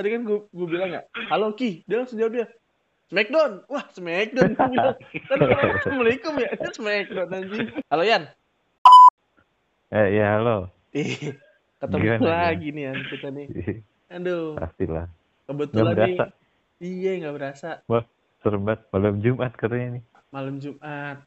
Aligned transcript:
tadi 0.00 0.16
kan 0.16 0.24
gue 0.24 0.38
gue 0.48 0.66
bilang 0.66 0.88
nggak? 0.96 1.04
Halo 1.28 1.52
Ki. 1.52 1.84
Dia 1.84 2.00
langsung 2.00 2.16
jawab 2.16 2.32
dia 2.32 2.48
Smackdown. 3.12 3.68
Wah 3.68 3.84
Smackdown. 3.92 4.50
Gue 4.56 4.70
bilang 4.72 4.96
kan 5.28 5.38
assalamualaikum 5.76 6.32
ya 6.40 6.48
dia 6.56 6.72
Smackdown 6.72 7.28
anjing. 7.28 7.68
Halo 7.92 8.02
Yan. 8.08 8.22
Eh, 9.92 10.08
ya 10.16 10.40
halo. 10.40 10.72
Ketemu 10.94 12.00
Gimana, 12.00 12.48
lagi 12.48 12.68
nih 12.72 12.82
Yan 12.88 12.96
kita 13.12 13.28
nih. 13.28 13.46
Aduh. 14.08 14.56
Pastilah. 14.56 15.06
kebetulan 15.50 15.94
nih 15.98 16.16
iya 16.80 17.10
nggak 17.20 17.34
berasa. 17.36 17.84
Wah, 17.90 18.06
serem 18.40 18.64
banget. 18.64 18.86
Malam 18.94 19.20
Jumat 19.20 19.52
katanya 19.58 20.00
nih. 20.00 20.02
malam 20.30 20.62
Jumat 20.62 21.26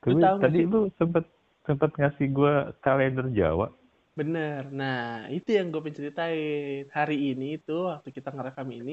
Tapi 0.00 0.12
tahu 0.16 0.34
nggak 0.40 0.48
tadi 0.48 0.58
sih? 0.60 0.66
lu 0.68 0.80
sempet 0.96 1.24
sempet 1.68 1.90
ngasih 1.96 2.26
gua 2.32 2.54
kalender 2.80 3.26
Jawa. 3.32 3.68
Bener. 4.18 4.68
Nah, 4.68 5.30
itu 5.32 5.54
yang 5.54 5.72
gue 5.72 5.80
pengen 5.80 5.96
ceritain. 5.96 6.84
Hari 6.92 7.16
ini 7.32 7.56
itu, 7.56 7.88
waktu 7.88 8.10
kita 8.12 8.34
ngerekam 8.34 8.68
ini, 8.68 8.92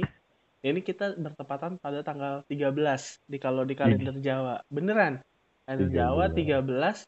ini 0.64 0.80
kita 0.80 1.20
bertepatan 1.20 1.82
pada 1.82 2.00
tanggal 2.06 2.48
13 2.48 3.28
di 3.28 3.38
kalau 3.42 3.68
di 3.68 3.76
kalender 3.76 4.16
Jawa. 4.24 4.64
Beneran. 4.72 5.20
Kalender 5.68 5.90
Jawa 5.92 6.32
13 6.32 7.04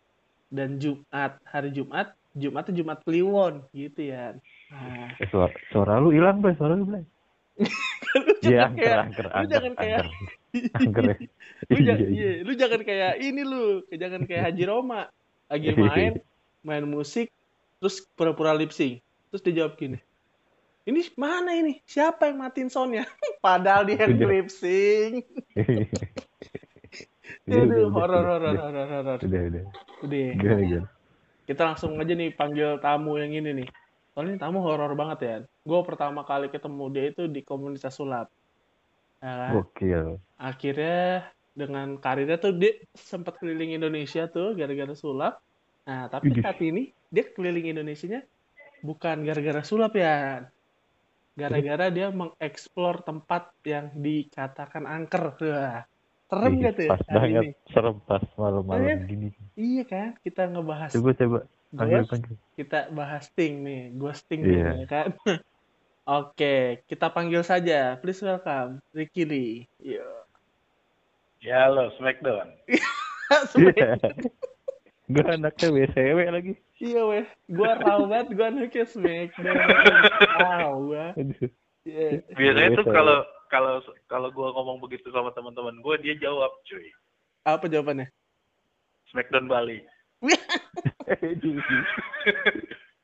dan 0.52 0.82
Jumat, 0.82 1.40
hari 1.48 1.70
Jumat, 1.72 2.18
Jumat 2.34 2.64
itu 2.68 2.84
Jumat 2.84 3.00
Kliwon 3.06 3.64
gitu 3.72 4.10
ya. 4.10 4.36
Nah, 4.74 5.14
Eh, 5.18 5.28
suara, 5.30 5.54
suara 5.72 6.02
lu 6.02 6.12
hilang, 6.12 6.42
Bray. 6.44 6.58
Suara 6.58 6.76
lu, 6.76 6.86
lu 6.90 7.00
Iya, 8.40 8.68
jangan 8.70 8.74
kayak 8.76 8.98
angker, 9.06 9.28
lu 9.30 9.48
jangan 9.48 9.74
angker. 9.78 10.06
Ya. 10.54 10.74
lu, 11.70 11.76
Iya, 11.78 11.94
iya. 11.96 12.08
iya, 12.10 12.30
lu 12.46 12.52
jangan 12.58 12.82
kayak 12.82 13.14
ini 13.22 13.42
lu, 13.46 13.86
jangan 13.92 14.26
kayak 14.26 14.52
Haji 14.52 14.64
Roma. 14.66 15.10
Lagi 15.50 15.74
main 15.80 16.14
main 16.66 16.86
musik 16.86 17.30
terus 17.80 18.04
pura-pura 18.18 18.54
lip 18.54 18.74
sync. 18.76 19.02
Terus 19.30 19.42
dia 19.46 19.64
jawab 19.64 19.78
gini 19.78 20.00
ini 20.90 21.06
mana 21.14 21.54
ini? 21.54 21.78
Siapa 21.86 22.34
yang 22.34 22.42
matiin 22.42 22.70
soundnya? 22.74 23.06
Padahal 23.46 23.86
dia 23.86 24.10
yang 24.10 24.18
Udah. 24.18 24.28
lip 24.34 24.50
sync. 24.50 25.24
Udah, 27.46 27.62
udah, 27.62 27.78
Aduh, 27.78 27.90
horor 27.94 28.24
horor 28.26 28.56
horor 28.58 28.88
horor. 28.90 29.20
Udah, 29.22 29.42
udah. 29.54 29.64
udah. 30.06 30.28
Gimana, 30.34 30.62
gimana? 30.66 30.90
kita 31.50 31.66
langsung 31.66 31.98
aja 31.98 32.14
nih 32.14 32.30
panggil 32.38 32.78
tamu 32.78 33.18
yang 33.18 33.34
ini 33.34 33.66
nih. 33.66 33.68
Soalnya 34.14 34.38
ini 34.38 34.42
tamu 34.42 34.62
horor 34.62 34.94
banget 34.98 35.20
ya. 35.22 35.36
Gue 35.66 35.82
pertama 35.86 36.22
kali 36.26 36.50
ketemu 36.50 36.84
dia 36.94 37.04
itu 37.10 37.26
di 37.30 37.42
komunitas 37.46 37.94
sulap 37.98 38.30
ya 39.20 39.34
kan? 39.36 39.52
Gokil. 39.56 40.06
akhirnya 40.36 41.28
dengan 41.52 42.00
karirnya 42.00 42.40
tuh 42.40 42.56
dia 42.56 42.80
sempat 42.96 43.36
keliling 43.38 43.76
Indonesia 43.76 44.26
tuh 44.26 44.56
gara-gara 44.56 44.96
sulap. 44.96 45.44
Nah, 45.84 46.08
tapi 46.08 46.32
saat 46.40 46.62
ini 46.62 46.88
dia 47.08 47.28
keliling 47.28 47.68
Indonesianya 47.68 48.24
bukan 48.80 49.28
gara-gara 49.28 49.60
sulap 49.62 49.92
ya. 49.94 50.48
Gara-gara 51.34 51.88
dia 51.88 52.12
mengeksplor 52.12 53.04
tempat 53.04 53.52
yang 53.64 53.92
dikatakan 53.94 54.84
angker. 54.84 55.36
Wah, 55.40 55.84
serem 56.28 56.52
Ih, 56.52 56.60
gak 56.62 56.74
tuh 56.76 56.88
Pas 56.88 57.02
hari 57.08 57.16
banget. 57.16 57.44
ini? 57.44 57.50
Serem 57.72 57.96
pas 58.04 58.24
malam-malam 58.36 58.84
Iya. 58.86 58.96
gini. 59.04 59.28
Iya 59.56 59.84
kan? 59.84 60.10
Kita 60.20 60.42
ngebahas 60.48 60.92
Coba, 60.92 61.12
coba. 61.12 61.40
Ghost, 61.70 62.26
kita 62.56 62.80
bahas 62.90 63.30
Sting 63.30 63.62
nih, 63.62 63.82
ghosting 63.94 64.42
Iya. 64.42 64.64
nih, 64.74 64.76
ya 64.84 64.88
kan? 64.88 65.08
Oke, 66.10 66.82
kita 66.90 67.14
panggil 67.14 67.46
saja. 67.46 67.94
Please 68.02 68.26
welcome 68.26 68.82
Ricky 68.98 69.30
Lee. 69.30 69.70
Yo. 69.78 70.02
Ya 71.38 71.70
lo 71.70 71.94
Smackdown. 72.02 72.50
Iya. 73.54 73.94
Gue 75.06 75.22
anaknya 75.22 75.70
WCW 75.70 76.20
lagi. 76.34 76.58
Iya 76.82 77.06
weh, 77.06 77.30
gua 77.46 77.78
tahu 77.78 78.10
banget 78.10 78.34
gua 78.34 78.50
anaknya 78.50 78.90
Smackdown. 78.90 79.54
Gua. 80.82 81.14
Aduh. 81.14 81.50
Iya. 81.86 82.26
Biasanya 82.34 82.70
tuh 82.74 82.90
kalau 82.90 83.22
kalau 83.54 83.74
kalau 84.10 84.34
gua 84.34 84.50
ngomong 84.58 84.82
begitu 84.82 85.14
sama 85.14 85.30
teman-teman 85.38 85.78
gue 85.78 85.96
dia 86.02 86.18
jawab 86.18 86.50
cuy. 86.66 86.90
Apa 87.46 87.70
jawabannya? 87.70 88.10
Smackdown 89.14 89.46
Bali. 89.46 89.86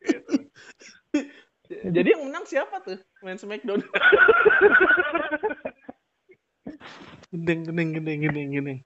Gitu. 0.06 0.42
Jadi 1.68 2.08
yang 2.10 2.24
menang 2.24 2.44
siapa 2.44 2.80
tuh? 2.80 2.98
Main 3.20 3.36
Smackdown. 3.36 3.82
gendeng, 7.30 7.62
gendeng, 7.66 7.90
gendeng, 7.94 8.20
gendeng, 8.22 8.48
gendeng. 8.52 8.80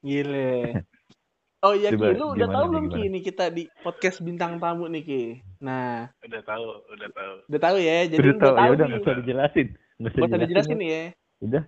Gile. 0.00 0.84
Oh 1.60 1.72
iya 1.72 1.88
Ki, 1.90 2.12
lu 2.12 2.36
udah 2.36 2.44
tahu 2.46 2.64
belum 2.68 2.86
Ki 2.86 3.08
ini 3.08 3.18
kita 3.18 3.48
di 3.48 3.64
podcast 3.80 4.20
bintang 4.20 4.60
tamu 4.60 4.84
nih 4.84 5.02
Ki. 5.02 5.22
Nah, 5.58 6.12
Udah 6.20 6.44
tahu, 6.44 6.64
udah 6.92 7.08
tahu. 7.10 7.32
udah 7.48 7.60
tahu 7.62 7.76
ya. 7.80 7.98
Jadi 8.04 8.20
Udah 8.20 8.36
tahu, 8.36 8.54
ya 8.54 8.68
udah 8.68 8.84
nih. 8.84 8.90
nggak 8.90 9.02
usah 9.02 9.14
dijelasin. 9.16 9.66
Nggak 9.96 10.10
usah 10.10 10.18
Gak 10.18 10.28
usah 10.28 10.38
dijelasin 10.38 10.70
ya. 10.70 10.76
nih 10.76 10.88
ya. 10.90 11.04
Udah. 11.40 11.62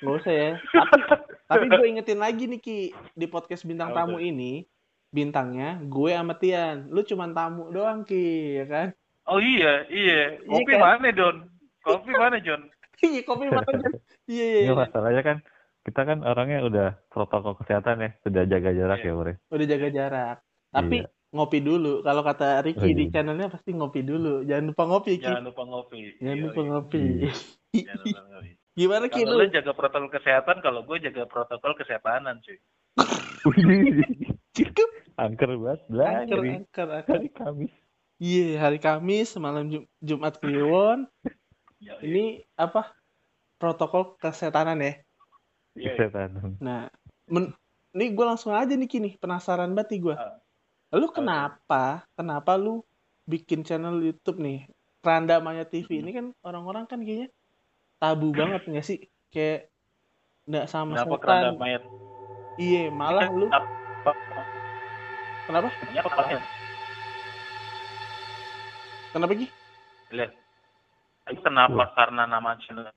Nggak 0.00 0.14
usah 0.16 0.32
ya. 0.32 0.50
Tapi 0.56 1.04
tapi 1.46 1.64
gue 1.70 1.86
ingetin 1.86 2.18
lagi 2.18 2.44
nih 2.48 2.58
Ki 2.58 2.78
di 3.12 3.26
podcast 3.26 3.62
bintang 3.62 3.92
tamu 3.92 4.16
ini 4.18 4.64
bintangnya 5.08 5.84
gue 5.84 6.10
sama 6.10 6.34
Tian. 6.34 6.88
Lu 6.88 7.04
cuman 7.04 7.30
tamu 7.30 7.68
doang 7.68 8.02
Ki, 8.02 8.24
ya 8.56 8.66
kan? 8.66 8.88
Oh 9.26 9.38
iya, 9.38 9.82
iya. 9.90 10.38
Iya 10.38 10.46
Kopi 10.46 10.72
kan? 10.72 10.80
mana 10.80 11.08
Don? 11.10 11.36
Kopi 11.82 12.12
mana 12.12 12.38
John? 12.38 12.62
Iya, 12.96 13.20
kopi 13.22 13.52
makan. 13.52 13.76
Iya, 14.24 14.44
iya, 14.46 14.60
Ini 14.64 14.72
iya. 14.72 14.74
masalahnya 14.74 15.22
kan 15.22 15.36
kita 15.84 16.00
kan 16.02 16.18
orangnya 16.24 16.64
udah 16.64 16.88
protokol 17.06 17.54
kesehatan 17.54 18.02
ya, 18.02 18.10
sudah 18.24 18.42
jaga 18.42 18.70
jarak 18.72 18.98
Iya. 18.98 19.12
ya, 19.12 19.18
Bre. 19.20 19.32
Udah 19.52 19.66
jaga 19.68 19.88
jarak. 19.92 20.36
Tapi 20.72 20.96
Iya. 21.04 21.08
ngopi 21.30 21.58
dulu. 21.60 22.00
Kalau 22.00 22.22
kata 22.24 22.64
Ricky 22.64 22.88
Oh, 22.90 22.96
di 22.96 23.04
iya. 23.06 23.12
channelnya 23.12 23.52
pasti 23.52 23.70
ngopi 23.70 24.00
dulu. 24.00 24.42
Jangan 24.42 24.64
lupa 24.66 24.82
ngopi, 24.88 25.12
Ki. 25.18 25.28
Jangan 25.28 25.44
lupa 25.44 25.62
ngopi. 25.62 26.00
Jangan 26.18 26.34
Iya, 26.34 26.42
lupa 26.42 26.58
iya. 26.58 26.68
ngopi. 26.72 27.02
Iya. 27.04 27.32
Jangan 27.86 27.98
lupa 28.00 28.20
ngopi. 28.24 28.50
Gimana 28.76 29.04
Ki 29.06 29.20
Kalau 29.22 29.36
lu? 29.36 29.46
jaga 29.48 29.72
protokol 29.72 30.10
kesehatan, 30.10 30.56
kalau 30.60 30.80
gue 30.82 30.96
jaga 30.98 31.22
protokol 31.24 31.72
kesehatanan 31.76 32.36
cuy. 32.40 32.58
Angker 35.16 35.48
banget, 35.56 35.80
Angker, 35.92 36.40
angker, 36.40 36.88
angker. 36.92 37.12
Hari 37.12 37.28
Kamis. 37.32 37.72
Iya, 38.16 38.56
hari 38.56 38.80
Kamis, 38.80 39.36
malam 39.36 39.68
Jum- 39.68 39.88
Jumat 40.00 40.40
Kliwon. 40.40 41.04
Ya, 41.76 42.00
iya. 42.00 42.00
Ini 42.00 42.24
apa? 42.56 42.96
Protokol 43.60 44.16
kesehatanan 44.16 44.80
ya. 44.80 44.84
Iya, 44.84 44.92
iya. 45.76 45.90
Kesehatan. 46.00 46.56
Nah, 46.56 46.88
men 47.28 47.52
nih 47.92 48.16
gue 48.16 48.24
langsung 48.24 48.56
aja 48.56 48.72
nih 48.72 48.88
kini 48.88 49.20
penasaran 49.20 49.76
banget 49.76 49.96
nih 49.96 50.00
gue. 50.08 50.16
Ah. 50.16 50.40
Lu 50.96 51.12
kenapa? 51.12 52.08
Kenapa 52.16 52.56
lu 52.56 52.80
bikin 53.28 53.68
channel 53.68 54.00
YouTube 54.00 54.40
nih? 54.40 54.64
Randa 55.04 55.36
Maya 55.38 55.68
TV 55.68 56.00
ini 56.00 56.10
kan 56.16 56.32
orang-orang 56.40 56.88
kan 56.88 56.98
kayaknya 57.04 57.28
tabu 58.00 58.32
banget 58.32 58.64
nggak 58.64 58.86
sih? 58.86 58.98
Kayak 59.28 59.68
nggak 60.48 60.66
sama 60.72 61.04
Kenapa 61.04 61.16
keranda 61.20 61.50
mayat? 61.52 61.82
Iya, 62.56 62.88
malah 62.88 63.28
lu 63.28 63.52
Apa? 63.52 64.12
kenapa? 65.44 65.68
Kenapa? 65.68 66.65
Kenapa 69.16 69.32
Ki? 69.32 69.48
Lihat. 70.12 70.30
Itu 71.32 71.40
kenapa? 71.40 71.88
Karena 71.96 72.28
nama 72.28 72.52
channel. 72.60 72.92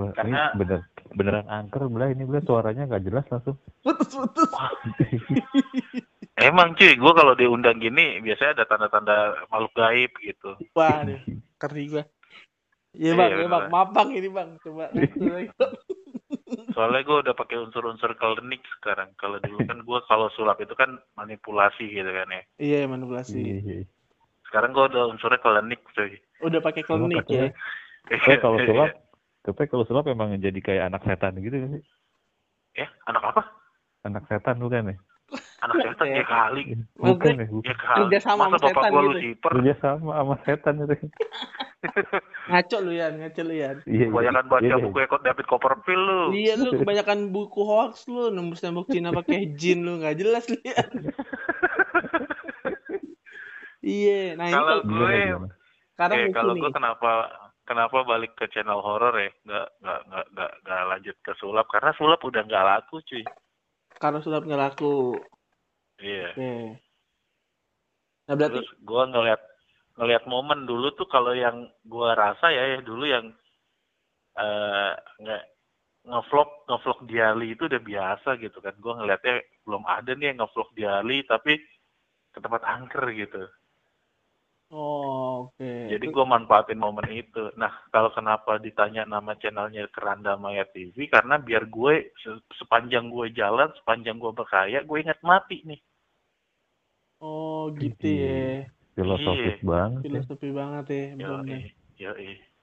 Wah, 0.00 0.08
Karena- 0.16 0.48
ini 0.48 0.56
bener 0.64 0.80
beneran 1.12 1.44
angker 1.52 1.84
belah 1.92 2.08
ini 2.08 2.24
belah 2.24 2.40
suaranya 2.40 2.88
nggak 2.88 3.04
jelas 3.04 3.28
langsung. 3.28 3.60
Putus-putus. 3.84 4.48
Emang 6.48 6.72
cuy, 6.72 6.96
gue 6.96 7.12
kalau 7.12 7.36
diundang 7.36 7.76
gini 7.76 8.16
biasanya 8.24 8.56
ada 8.56 8.64
tanda-tanda 8.64 9.44
makhluk 9.52 9.76
gaib 9.76 10.08
gitu. 10.24 10.56
Waduh, 10.72 11.20
keri 11.60 11.84
gue. 11.92 12.04
Iya 12.96 13.12
Iya, 13.12 13.20
bang, 13.20 13.30
iya 13.36 13.48
bang, 13.52 13.64
maaf 13.68 13.88
bang 13.92 14.08
ini 14.16 14.28
bang, 14.32 14.48
coba. 14.64 14.88
Soalnya 16.72 17.04
gue 17.04 17.16
udah 17.28 17.34
pakai 17.36 17.60
unsur-unsur 17.60 18.16
klinik 18.16 18.64
sekarang. 18.80 19.12
Kalau 19.20 19.36
dulu 19.44 19.60
kan 19.68 19.84
gue 19.84 19.98
kalau 20.08 20.32
sulap 20.32 20.56
itu 20.64 20.72
kan 20.72 20.96
manipulasi 21.20 21.92
gitu 21.92 22.08
kan 22.08 22.32
ya. 22.32 22.42
Iya 22.56 22.88
manipulasi. 22.88 23.36
Iya. 23.36 23.84
Sekarang 24.52 24.76
gue 24.76 24.84
udah 24.84 25.08
unsurnya 25.08 25.40
klinik 25.40 25.80
cuy. 25.96 26.12
Udah 26.44 26.60
pakai 26.60 26.84
klinik 26.84 27.24
ya. 27.24 27.48
Eh, 28.12 28.36
kalau 28.36 28.60
sulap, 28.60 28.92
tapi 29.48 29.64
kalau 29.64 29.88
sulap 29.88 30.04
emang 30.12 30.36
jadi 30.36 30.60
kayak 30.60 30.92
anak 30.92 31.08
setan 31.08 31.40
gitu 31.40 31.56
kan 31.56 31.80
sih? 31.80 31.84
Ya, 32.76 32.92
anak 33.08 33.32
apa? 33.32 33.48
Anak 34.04 34.28
setan 34.28 34.60
bukan 34.60 34.92
ya? 34.92 34.96
Anak 35.64 35.76
setan 35.88 36.06
ya 36.12 36.24
kali. 36.28 36.76
Bukan 37.00 37.40
ya, 37.40 37.48
bukan. 37.48 37.64
Ya 37.64 37.76
kali. 37.80 37.96
Kerja 38.04 38.18
sama 38.20 38.52
Masa 38.52 38.60
sama 38.60 38.60
bapak 38.60 38.68
setan 38.68 38.92
gitu. 38.92 39.08
Lucifer? 39.08 39.50
Kerja 39.56 39.74
sama 39.80 40.10
sama 40.20 40.36
setan 40.44 40.74
itu. 40.84 40.96
Ngaco 42.52 42.76
lu 42.78 42.92
ya, 42.94 43.08
ngaco 43.10 43.42
lu 43.42 43.54
ya. 43.56 43.70
Iya. 43.88 44.06
Kebanyakan 44.12 44.44
baca 44.46 44.62
iya, 44.68 44.76
buku 44.78 44.98
Eko 45.02 45.16
David 45.24 45.46
Copperfield 45.48 46.04
lu. 46.04 46.20
Iya 46.36 46.54
lu 46.60 46.70
kebanyakan 46.76 47.18
buku 47.32 47.60
hoax 47.64 48.04
lu, 48.06 48.28
nembus 48.28 48.60
tembok 48.60 48.92
Cina 48.92 49.10
pakai 49.16 49.56
jin 49.56 49.82
lu 49.82 49.98
nggak 49.98 50.20
jelas 50.20 50.44
lu 50.46 50.60
ya. 50.62 50.78
Iya, 53.82 54.38
nah 54.38 54.46
ini 54.46 54.54
Kalau 54.54 54.76
Gimana, 54.86 54.94
gue, 54.94 55.14
gimana? 55.26 55.54
sekarang 55.92 56.16
eh, 56.22 56.30
kalau 56.30 56.52
gue 56.54 56.70
kenapa 56.70 57.10
kenapa 57.66 57.96
balik 58.06 58.32
ke 58.38 58.46
channel 58.54 58.78
horor 58.78 59.14
ya? 59.18 59.30
Nggak 59.42 59.66
nggak 59.82 60.00
nggak 60.06 60.26
nggak 60.32 60.52
nggak 60.62 60.82
lanjut 60.86 61.16
ke 61.18 61.32
sulap. 61.42 61.66
Karena 61.66 61.90
sulap 61.98 62.20
udah 62.22 62.42
nggak 62.46 62.66
laku 62.66 62.96
cuy. 63.02 63.24
Karena 63.98 64.18
sulap 64.22 64.42
nggak 64.46 64.62
laku. 64.62 65.18
iya. 65.98 66.30
Oke. 66.30 66.52
Nah 68.30 68.34
berarti 68.38 68.62
terus 68.62 68.70
gua 68.86 69.02
ngeliat 69.10 69.42
ngeliat 69.98 70.24
momen 70.30 70.64
dulu 70.64 70.94
tuh 70.94 71.10
kalau 71.10 71.34
yang 71.34 71.66
gua 71.82 72.14
rasa 72.14 72.54
ya, 72.54 72.78
ya 72.78 72.80
dulu 72.86 73.02
yang 73.02 73.34
eh 74.38 74.94
nggak 75.26 75.42
ngevlog 76.06 76.50
ngevlog 76.70 76.98
diali 77.10 77.46
itu 77.58 77.66
udah 77.66 77.82
biasa 77.82 78.38
gitu 78.38 78.62
kan. 78.62 78.78
Gua 78.78 79.02
ngeliatnya 79.02 79.42
belum 79.66 79.82
ada 79.90 80.14
nih 80.14 80.30
yang 80.30 80.38
ngevlog 80.46 80.70
diali 80.70 81.26
tapi 81.26 81.58
ke 82.30 82.38
tempat 82.38 82.62
angker 82.62 83.10
gitu 83.10 83.42
oh, 84.72 85.52
oke. 85.52 85.70
Jadi 85.92 86.04
gue 86.08 86.24
manfaatin 86.24 86.80
momen 86.80 87.06
itu. 87.12 87.52
Nah, 87.54 87.70
kalau 87.88 88.08
kenapa 88.10 88.56
ditanya 88.56 89.04
nama 89.04 89.36
channelnya 89.36 89.86
Keranda 89.92 90.34
Maya 90.34 90.64
TV? 90.66 91.06
Karena 91.06 91.36
biar 91.36 91.68
gue 91.68 92.10
se- 92.18 92.42
sepanjang 92.56 93.12
gue 93.12 93.36
jalan, 93.36 93.68
sepanjang 93.78 94.16
gue 94.16 94.32
berkaya, 94.32 94.80
gue 94.80 94.98
ingat 94.98 95.20
mati 95.20 95.60
nih. 95.62 95.80
Oh 97.20 97.70
gitu 97.76 98.02
Iya. 98.02 98.26
ya. 98.26 98.72
Filosofis 98.92 99.60
Iya. 99.60 99.68
banget. 99.68 100.00
ya. 100.00 100.04
Filosofi 100.10 100.48
banget 100.50 100.84
ya. 100.90 101.04
Yo, 101.16 101.30
bener. 101.38 101.60
yo, 101.96 102.10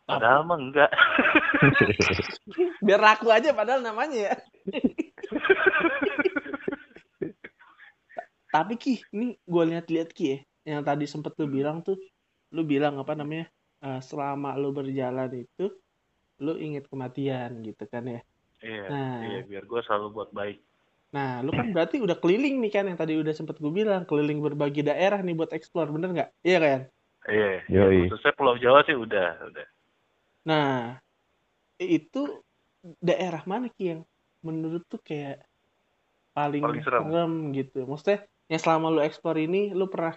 Padahal 0.10 0.42
mah 0.42 0.58
enggak. 0.58 0.90
Biar 2.86 2.98
laku 2.98 3.30
aja 3.30 3.54
padahal 3.54 3.86
namanya 3.86 4.34
ya. 4.34 4.36
Tapi 8.50 8.74
Ki, 8.82 8.98
ini 9.14 9.38
gue 9.38 9.64
lihat-lihat 9.70 10.10
Ki 10.10 10.26
ya, 10.34 10.38
yang 10.70 10.86
tadi 10.86 11.10
sempet 11.10 11.34
lu 11.42 11.50
bilang 11.50 11.82
tuh, 11.82 11.98
lu 12.54 12.62
bilang 12.62 13.02
apa 13.02 13.18
namanya, 13.18 13.50
eh, 13.82 14.02
selama 14.06 14.54
lu 14.62 14.70
berjalan 14.70 15.34
itu, 15.34 15.74
lu 16.46 16.54
inget 16.62 16.86
kematian 16.86 17.66
gitu 17.66 17.84
kan 17.90 18.06
ya. 18.06 18.22
Iya, 18.62 18.86
Nah. 18.92 19.20
iya, 19.26 19.40
biar 19.50 19.64
gue 19.66 19.82
selalu 19.82 20.08
buat 20.14 20.30
baik. 20.30 20.62
Nah, 21.10 21.42
lu 21.42 21.50
kan 21.50 21.74
berarti 21.74 21.98
udah 21.98 22.22
keliling 22.22 22.62
nih 22.62 22.70
kan, 22.70 22.86
yang 22.86 23.00
tadi 23.00 23.18
udah 23.18 23.34
sempet 23.34 23.58
gue 23.58 23.72
bilang, 23.74 24.06
keliling 24.06 24.46
berbagi 24.46 24.86
daerah 24.86 25.18
nih 25.26 25.34
buat 25.34 25.50
explore, 25.58 25.90
bener 25.90 26.14
nggak? 26.14 26.30
Iya 26.46 26.58
kan? 26.62 26.82
Iya, 27.26 27.50
Yoi. 27.66 28.06
ya, 28.06 28.14
khususnya 28.14 28.34
Pulau 28.38 28.56
Jawa 28.62 28.80
sih 28.86 28.94
udah, 28.94 29.30
udah. 29.50 29.68
Nah, 30.46 31.02
itu 31.82 32.44
daerah 33.02 33.42
mana 33.50 33.68
Ki 33.74 33.98
yang 33.98 34.02
menurut 34.46 34.86
tuh 34.86 35.02
kayak 35.02 35.44
paling, 36.32 36.62
Paling 36.62 36.84
serem. 36.86 37.02
serem 37.10 37.34
gitu? 37.58 37.80
Maksudnya 37.90 38.20
yang 38.48 38.62
selama 38.62 38.88
lu 38.94 39.02
explore 39.02 39.40
ini, 39.42 39.74
lu 39.74 39.90
pernah 39.90 40.14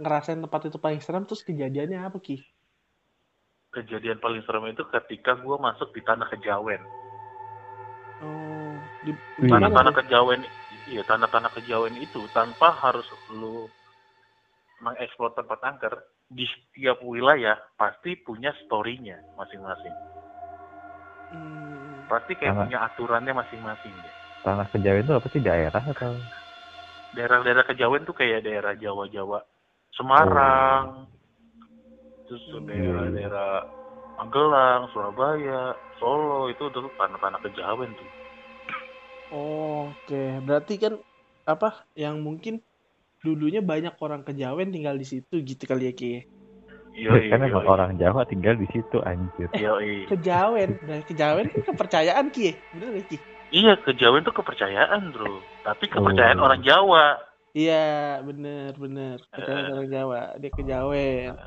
ngerasain 0.00 0.40
tempat 0.42 0.60
itu 0.68 0.78
paling 0.80 1.00
serem, 1.02 1.22
terus 1.28 1.42
kejadiannya 1.46 2.00
apa 2.02 2.18
Ki? 2.18 2.42
Kejadian 3.74 4.22
paling 4.22 4.42
serem 4.46 4.70
itu 4.70 4.86
ketika 4.86 5.34
gue 5.34 5.56
masuk 5.58 5.90
di 5.90 6.00
tanah 6.06 6.30
kejawen. 6.30 6.82
Oh, 8.22 8.86
di, 9.02 9.10
Tanah-tanah 9.42 9.92
kejawen, 9.98 10.46
iya 10.86 11.02
tanah-tanah 11.02 11.50
kejawen 11.58 11.98
itu 11.98 12.30
tanpa 12.30 12.70
harus 12.78 13.06
lu 13.34 13.66
mengeksplor 14.78 15.34
tempat 15.34 15.58
angker 15.66 15.94
di 16.30 16.46
setiap 16.46 17.02
wilayah 17.02 17.58
pasti 17.74 18.14
punya 18.22 18.54
story-nya 18.64 19.18
masing-masing. 19.34 19.94
Hmm, 21.34 22.06
Pasti 22.06 22.38
kayak 22.38 22.54
Tanah- 22.54 22.64
punya 22.70 22.78
aturannya 22.86 23.32
masing-masing 23.34 23.94
deh. 24.06 24.14
Tanah 24.44 24.66
kejawen 24.70 25.02
itu 25.02 25.12
apa 25.18 25.26
sih 25.34 25.40
daerah 25.42 25.82
atau? 25.82 26.20
Daerah-daerah 27.16 27.64
kejawen 27.66 28.02
tuh 28.06 28.14
kayak 28.14 28.44
daerah 28.46 28.74
Jawa-Jawa, 28.78 29.38
Semarang, 29.94 31.06
terus 32.26 32.42
tuh 32.50 32.60
Hmm. 32.60 32.68
daerah-daerah 32.68 33.50
Magelang, 34.14 34.90
Surabaya, 34.94 35.74
Solo 35.98 36.46
itu 36.50 36.64
tuh 36.70 36.86
tanah-tanah 36.98 37.40
kejawen 37.42 37.90
tuh. 37.94 38.08
oh, 39.34 39.90
oke. 39.90 40.22
Berarti 40.46 40.74
kan 40.78 40.92
apa 41.44 41.84
yang 41.98 42.22
mungkin 42.24 42.62
dulunya 43.24 43.60
banyak 43.60 43.94
orang 44.00 44.22
kejawen 44.24 44.70
tinggal 44.72 44.96
di 44.96 45.06
situ 45.06 45.34
gitu 45.44 45.62
kali 45.66 45.90
ya 45.90 45.92
Ki? 45.96 46.12
Yoi, 46.94 47.26
kan 47.26 47.42
emang 47.42 47.66
yoi. 47.66 47.66
orang 47.66 47.90
Jawa 47.98 48.22
tinggal 48.30 48.54
di 48.54 48.66
situ 48.70 49.02
anjir. 49.02 49.50
Yoi. 49.58 50.06
Kejawen, 50.10 50.70
nah 50.86 50.98
kejawen 51.02 51.46
kan 51.50 51.62
kepercayaan 51.74 52.26
Ki, 52.30 52.54
bener 52.70 53.02
Ki? 53.10 53.18
Iya, 53.50 53.78
kejawen 53.82 54.22
tuh 54.26 54.34
kepercayaan, 54.34 55.10
bro. 55.14 55.42
Tapi 55.66 55.84
kepercayaan 55.90 56.38
Oh. 56.38 56.46
orang 56.46 56.60
Jawa. 56.62 57.18
Iya, 57.54 58.18
bener 58.26 58.74
bener. 58.74 59.22
Kejawen 59.30 59.70
orang 59.70 59.88
Jawa, 59.94 60.20
dia 60.42 60.50
kejawen. 60.50 61.38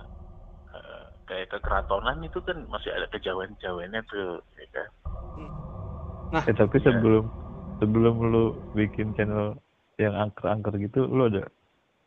Kayak 1.28 1.48
ke 1.52 1.58
keratonan 1.60 2.24
itu 2.24 2.40
kan 2.40 2.64
masih 2.72 2.96
ada 2.96 3.12
kejawen-kejawennya 3.12 4.08
tuh, 4.08 4.40
ya 4.56 4.68
kan? 4.72 4.90
Eh, 6.48 6.56
tapi 6.56 6.80
Iya. 6.80 6.88
sebelum 6.88 7.24
sebelum 7.84 8.16
lu 8.32 8.44
bikin 8.72 9.12
channel 9.20 9.60
yang 10.00 10.16
angker-angker 10.16 10.80
gitu, 10.80 11.04
lu 11.04 11.28
ada 11.28 11.52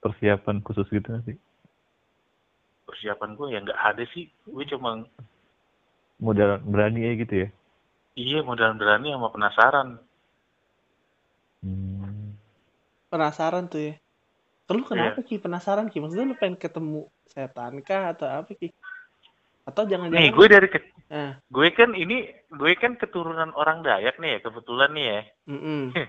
persiapan 0.01 0.65
khusus 0.65 0.89
gitu 0.89 1.05
nggak 1.05 1.25
sih? 1.29 1.37
Persiapan 2.89 3.37
gue 3.37 3.49
ya 3.53 3.61
nggak 3.61 3.81
ada 3.85 4.05
sih. 4.17 4.33
Gue 4.49 4.65
cuma 4.65 5.05
Modal 6.21 6.61
berani 6.65 7.05
aja 7.05 7.17
gitu 7.21 7.35
ya? 7.45 7.49
iya 8.17 8.41
modal 8.45 8.77
berani 8.77 9.13
sama 9.13 9.29
penasaran. 9.33 9.89
Hmm. 11.61 12.00
Penasaran 13.11 13.67
tuh 13.67 13.83
ya. 13.91 13.95
Lu 14.71 14.87
kenapa 14.87 15.19
Ki 15.27 15.43
penasaran 15.43 15.91
Ki? 15.91 15.99
Maksudnya 15.99 16.31
lu 16.31 16.39
pengen 16.39 16.55
ketemu 16.55 17.11
setan 17.27 17.83
kah 17.83 18.15
atau 18.15 18.31
apa 18.31 18.55
Ki? 18.55 18.71
Atau 19.67 19.83
jangan-jangan 19.91 20.15
Nih, 20.23 20.31
gue 20.31 20.47
dari 20.47 20.69
ke- 20.71 20.89
Nah, 21.11 21.35
gue 21.51 21.69
kan 21.75 21.91
ini 21.99 22.31
gue 22.55 22.73
kan 22.79 22.95
keturunan 22.95 23.51
orang 23.59 23.83
Dayak 23.83 24.23
nih 24.23 24.39
ya, 24.39 24.47
kebetulan 24.47 24.91
nih 24.95 25.07
ya. 25.11 25.21
mm-mm. 25.51 25.83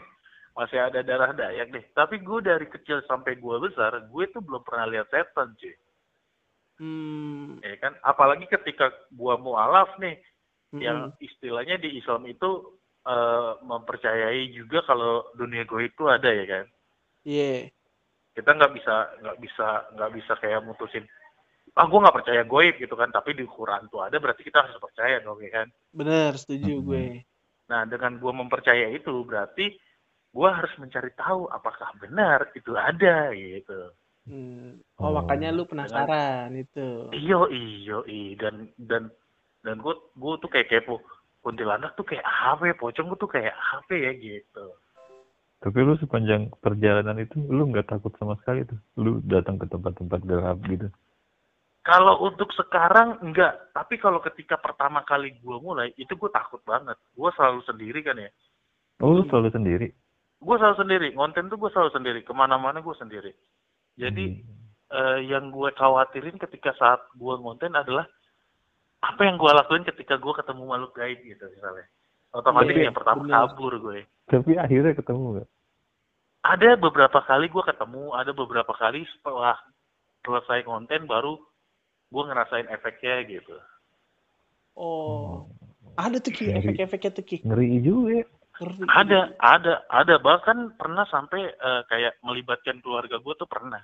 Masih 0.57 0.77
ada 0.77 1.01
darah 1.01 1.33
Dayak 1.33 1.73
nih. 1.73 1.83
Tapi 1.97 2.21
gue 2.21 2.39
dari 2.45 2.69
kecil 2.69 3.01
sampai 3.09 3.41
gue 3.41 3.55
besar, 3.65 3.97
gue 4.05 4.23
tuh 4.29 4.45
belum 4.45 4.61
pernah 4.61 4.85
lihat 4.93 5.09
setan, 5.09 5.57
cuy. 5.57 5.73
Hmm, 6.77 7.61
Ya 7.65 7.77
kan? 7.81 7.97
Apalagi 8.05 8.45
ketika 8.45 8.93
gue 9.09 9.33
mualaf 9.41 9.89
nih, 9.97 10.21
mm-mm. 10.73 10.81
yang 10.85 11.09
istilahnya 11.17 11.81
di 11.81 11.97
Islam 11.97 12.29
itu 12.29 12.77
eh, 13.09 13.51
mempercayai 13.65 14.53
juga 14.53 14.85
kalau 14.85 15.25
dunia 15.33 15.65
goib 15.65 15.89
itu 15.89 16.05
ada 16.05 16.29
ya 16.29 16.45
kan. 16.45 16.65
Iya. 17.23 17.69
Kita 18.31 18.49
nggak 18.49 18.71
bisa 18.73 18.95
nggak 19.21 19.37
bisa 19.39 19.67
nggak 19.93 20.11
bisa 20.15 20.33
kayak 20.37 20.63
mutusin 20.63 21.05
ah 21.71 21.87
gue 21.87 22.03
nggak 22.03 22.17
percaya 22.19 22.43
goib 22.43 22.75
gitu 22.75 22.99
kan 22.99 23.07
tapi 23.09 23.31
di 23.31 23.47
Quran 23.47 23.87
tuh 23.87 24.03
ada 24.03 24.19
berarti 24.19 24.43
kita 24.43 24.59
harus 24.59 24.75
percaya 24.75 25.23
dong 25.23 25.39
ya 25.39 25.51
kan 25.53 25.67
Bener, 25.89 26.35
setuju 26.35 26.67
Mm-mm. 26.67 26.83
gue. 26.83 27.05
nah 27.65 27.87
dengan 27.87 28.19
gue 28.19 28.27
mempercaya 28.27 28.91
itu 28.91 29.23
berarti 29.23 29.71
gue 30.27 30.49
harus 30.51 30.67
mencari 30.75 31.15
tahu 31.15 31.47
apakah 31.47 31.95
benar 31.95 32.51
itu 32.53 32.75
ada 32.75 33.31
gitu 33.31 33.91
Hmm. 34.21 34.77
Oh, 34.99 35.09
Oh. 35.09 35.11
makanya 35.17 35.49
lu 35.49 35.65
penasaran 35.65 36.53
itu. 36.53 37.09
iyo 37.09 37.49
iyo 37.49 38.05
i 38.05 38.37
dan 38.37 38.69
dan 38.77 39.09
dan 39.63 39.79
gue 39.79 39.95
gue 40.13 40.33
tuh 40.37 40.45
kayak 40.45 40.69
kepo 40.69 41.01
kuntilanak 41.39 41.97
tuh 41.97 42.05
kayak 42.05 42.21
apa 42.21 42.69
ya 42.69 42.75
pocong 42.75 43.09
tuh 43.15 43.25
kayak 43.25 43.55
apa 43.55 43.93
ya 43.95 44.11
gitu 44.13 44.65
Tapi 45.61 45.77
lu 45.85 45.93
sepanjang 46.01 46.49
perjalanan 46.57 47.21
itu 47.21 47.37
lu 47.37 47.69
nggak 47.69 47.93
takut 47.93 48.09
sama 48.17 48.33
sekali 48.41 48.65
tuh. 48.65 48.81
Lu 48.97 49.21
datang 49.21 49.61
ke 49.61 49.69
tempat-tempat 49.69 50.19
gelap 50.25 50.57
gitu. 50.65 50.89
Kalau 51.85 52.17
untuk 52.25 52.49
sekarang 52.53 53.21
enggak, 53.21 53.73
tapi 53.73 53.97
kalau 54.01 54.21
ketika 54.21 54.57
pertama 54.57 55.05
kali 55.05 55.37
gue 55.37 55.57
mulai 55.61 55.93
itu 55.97 56.13
gue 56.13 56.31
takut 56.33 56.61
banget. 56.65 56.97
Gue 57.13 57.29
selalu 57.37 57.61
sendiri 57.65 58.01
kan 58.01 58.17
ya. 58.17 58.29
Oh, 59.01 59.17
lu 59.17 59.25
selalu 59.29 59.49
sendiri. 59.53 59.87
Gue 60.41 60.55
selalu 60.57 60.77
sendiri, 60.81 61.07
konten 61.13 61.49
tuh 61.49 61.57
gue 61.57 61.69
selalu 61.73 61.91
sendiri. 61.93 62.19
Ke 62.25 62.33
mana-mana 62.33 62.81
gue 62.81 62.95
sendiri. 62.97 63.33
Jadi 63.97 64.25
Hmm. 64.41 64.61
eh, 64.91 65.19
yang 65.29 65.53
gue 65.53 65.69
khawatirin 65.77 66.41
ketika 66.41 66.73
saat 66.77 67.05
gue 67.17 67.33
konten 67.37 67.73
adalah 67.77 68.05
apa 69.01 69.21
yang 69.25 69.37
gue 69.41 69.49
lakuin 69.49 69.85
ketika 69.85 70.17
gue 70.17 70.33
ketemu 70.37 70.63
makhluk 70.65 70.93
gaib 70.97 71.21
gitu 71.21 71.45
misalnya. 71.53 71.85
Otomatis 72.31 72.71
Iya, 72.71 72.87
yang 72.87 72.95
pertama 72.95 73.27
bener. 73.27 73.35
kabur 73.43 73.73
gue. 73.77 73.99
Tapi 74.25 74.51
akhirnya 74.55 74.93
ketemu 74.95 75.23
nggak? 75.35 75.47
Ada 76.41 76.69
beberapa 76.79 77.19
kali 77.21 77.45
gue 77.47 77.63
ketemu, 77.63 78.03
ada 78.15 78.31
beberapa 78.31 78.73
kali 78.73 79.03
setelah 79.05 79.59
selesai 80.23 80.63
konten 80.63 81.05
baru 81.05 81.37
gue 82.07 82.23
ngerasain 82.25 82.67
efeknya 82.67 83.23
gitu. 83.27 83.55
Oh, 84.73 85.51
ada 85.99 86.17
tuh 86.17 86.31
Ki, 86.31 86.47
Ngeri. 86.47 86.71
efek-efeknya 86.71 87.11
tuh 87.11 87.25
Ki. 87.25 87.37
Ngeri 87.43 87.83
juga. 87.83 88.23
Ngerti. 88.57 88.83
Ada, 88.87 89.19
ada, 89.37 89.73
ada. 89.89 90.15
Bahkan 90.17 90.79
pernah 90.79 91.03
sampai 91.07 91.51
eh, 91.51 91.81
kayak 91.85 92.15
melibatkan 92.21 92.79
keluarga 92.79 93.19
gue 93.19 93.33
tuh 93.35 93.49
pernah. 93.49 93.81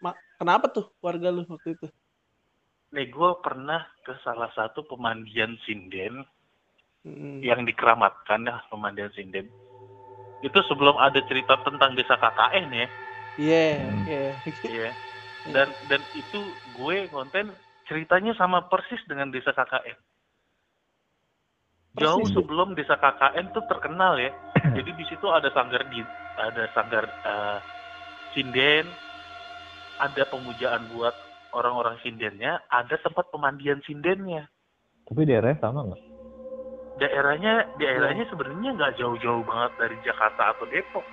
Ma- 0.00 0.16
Kenapa 0.36 0.68
tuh 0.68 0.92
warga 1.00 1.32
lu 1.32 1.48
waktu 1.48 1.72
itu? 1.72 1.88
Nih, 2.92 3.08
gue 3.08 3.30
pernah 3.40 3.82
ke 4.04 4.12
salah 4.20 4.52
satu 4.52 4.84
pemandian 4.84 5.56
sinden 5.64 6.22
Yang 7.44 7.60
dikeramatkan 7.74 8.48
ya, 8.48 8.64
pemandian 8.72 9.12
sinden. 9.12 9.46
Itu 10.40 10.60
sebelum 10.64 10.96
ada 10.96 11.20
cerita 11.24 11.60
tentang 11.60 11.92
desa 11.96 12.16
KKN 12.16 12.66
ya. 12.72 12.88
Iya, 13.36 13.64
Hmm. 13.76 13.92
oke. 14.00 14.20
Iya. 14.64 14.90
Dan 15.54 15.68
dan 15.84 16.00
itu 16.16 16.56
gue 16.72 17.04
konten 17.12 17.52
ceritanya 17.84 18.32
sama 18.32 18.64
persis 18.64 19.00
dengan 19.04 19.28
desa 19.28 19.52
KKN. 19.52 19.98
Jauh 22.00 22.24
Persis. 22.24 22.32
sebelum 22.32 22.72
desa 22.72 22.96
KKN 22.96 23.52
tuh 23.52 23.60
terkenal 23.68 24.16
ya. 24.16 24.32
Jadi 24.76 24.90
di 24.96 25.04
situ 25.04 25.28
ada 25.28 25.52
sanggar 25.52 25.84
di 25.92 26.00
ada 26.40 26.64
sanggar 26.72 27.04
eh, 27.04 27.58
sinden, 28.32 28.88
ada 30.00 30.22
pemujaan 30.32 30.88
buat 30.90 31.12
orang-orang 31.54 32.00
sindennya, 32.02 32.58
ada 32.72 32.96
tempat 32.98 33.28
pemandian 33.30 33.78
sindennya. 33.84 34.48
Tapi 35.06 35.28
daerahnya 35.28 35.60
sama 35.60 35.92
nggak? 35.92 36.13
Daerahnya 36.94 37.74
daerahnya 37.74 38.24
sebenarnya 38.30 38.70
nggak 38.78 38.94
jauh-jauh 39.02 39.42
banget 39.42 39.72
dari 39.82 39.96
Jakarta 40.06 40.54
atau 40.54 40.64
Depok. 40.70 41.06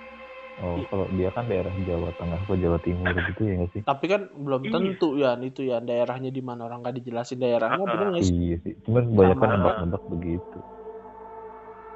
Oh, 0.62 0.76
Iya. 0.78 0.86
kalau 0.92 1.06
dia 1.10 1.28
kan 1.32 1.44
daerah 1.48 1.72
Jawa 1.74 2.12
Tengah 2.14 2.38
atau 2.44 2.54
Jawa 2.54 2.78
Timur 2.78 3.08
gitu 3.34 3.42
ya 3.42 3.54
nggak 3.58 3.70
sih? 3.74 3.82
Tapi 3.82 4.04
kan 4.06 4.22
belum 4.30 4.62
Iya. 4.62 4.72
tentu 4.72 5.08
ya 5.18 5.30
itu 5.40 5.60
ya 5.66 5.78
daerahnya 5.82 6.30
di 6.30 6.42
mana 6.44 6.68
orang 6.70 6.86
nggak 6.86 6.96
dijelasin 7.02 7.40
daerahnya 7.40 7.82
Ah, 7.82 7.90
bener 7.90 8.06
ah. 8.06 8.10
nggak 8.14 8.24
sih? 8.28 8.36
Iya 8.36 8.56
sih. 8.62 8.74
Cuman 8.86 9.02
kebanyakan 9.10 9.48
Sama. 9.48 9.56
nebak-nebak 9.58 10.02
begitu. 10.06 10.58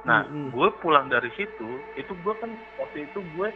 Nah, 0.06 0.22
Mm-mm. 0.30 0.54
gue 0.54 0.68
pulang 0.78 1.10
dari 1.10 1.30
situ, 1.34 1.82
itu 1.98 2.12
gue 2.14 2.34
kan 2.38 2.50
waktu 2.78 3.10
itu 3.10 3.18
gue 3.26 3.48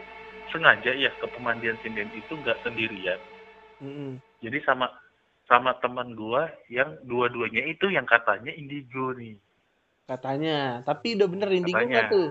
sengaja 0.51 0.91
ya 0.95 1.15
ke 1.15 1.27
pemandian 1.31 1.79
sinden 1.79 2.11
itu 2.11 2.35
nggak 2.35 2.59
sendirian. 2.67 3.23
Mm-mm. 3.79 4.19
Jadi 4.43 4.59
sama 4.67 4.91
sama 5.47 5.75
teman 5.79 6.15
gue 6.15 6.43
yang 6.71 6.95
dua-duanya 7.07 7.67
itu 7.67 7.91
yang 7.91 8.07
katanya 8.07 8.51
indigo 8.55 9.15
nih. 9.15 9.39
Katanya, 10.11 10.83
tapi 10.83 11.15
udah 11.15 11.29
bener 11.31 11.49
indigo 11.55 11.79
Katanya. 11.79 11.87
nggak 11.87 12.07
tuh? 12.11 12.29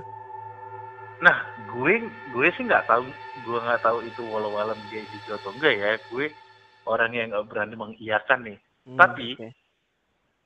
Nah, 1.24 1.38
gue 1.64 1.94
gue 2.28 2.48
sih 2.60 2.68
nggak 2.68 2.92
tahu, 2.92 3.08
gue 3.40 3.60
nggak 3.64 3.84
tahu 3.88 4.04
itu 4.04 4.20
walau-walau 4.20 4.76
dia 4.92 5.00
indigo 5.08 5.40
atau 5.40 5.56
enggak 5.56 5.74
ya. 5.80 5.92
Gue 6.12 6.36
orang 6.84 7.16
yang 7.16 7.32
nggak 7.32 7.48
berani 7.48 7.76
mengiyakan 7.80 8.40
nih. 8.52 8.60
Hmm, 8.84 9.00
Tapi- 9.00 9.36
oke. 9.40 9.50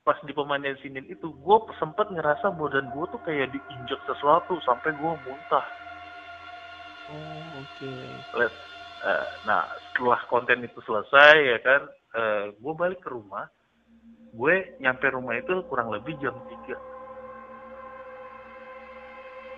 Pas 0.04 0.20
di 0.20 0.36
pemandian 0.36 0.76
sinden 0.84 1.08
itu, 1.08 1.32
gue 1.32 1.56
sempet 1.80 2.12
ngerasa 2.12 2.52
badan 2.54 2.92
gue 2.92 3.04
tuh 3.08 3.18
kayak 3.24 3.56
diinjek 3.56 3.98
sesuatu 4.04 4.60
sampai 4.62 4.92
gue 4.92 5.12
muntah. 5.24 5.64
Oh, 7.08 7.64
oke. 7.64 7.94
Eh, 9.04 9.26
nah 9.44 9.68
setelah 9.90 10.20
konten 10.28 10.64
itu 10.64 10.80
selesai 10.80 11.34
ya 11.36 11.58
kan 11.60 11.82
gue 12.56 12.72
balik 12.72 13.04
ke 13.04 13.12
rumah 13.12 13.44
gue 14.32 14.80
nyampe 14.80 15.12
rumah 15.12 15.36
itu 15.36 15.60
kurang 15.68 15.92
lebih 15.92 16.16
jam 16.24 16.32
3 16.48 16.76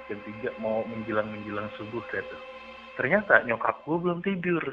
jam 0.06 0.18
3 0.22 0.62
mau 0.62 0.82
menjelang 0.86 1.28
menjelang 1.30 1.68
subuh 1.76 2.02
gitu 2.10 2.36
ternyata 2.96 3.44
nyokap 3.44 3.82
gue 3.84 3.96
belum 4.00 4.20
tidur 4.24 4.64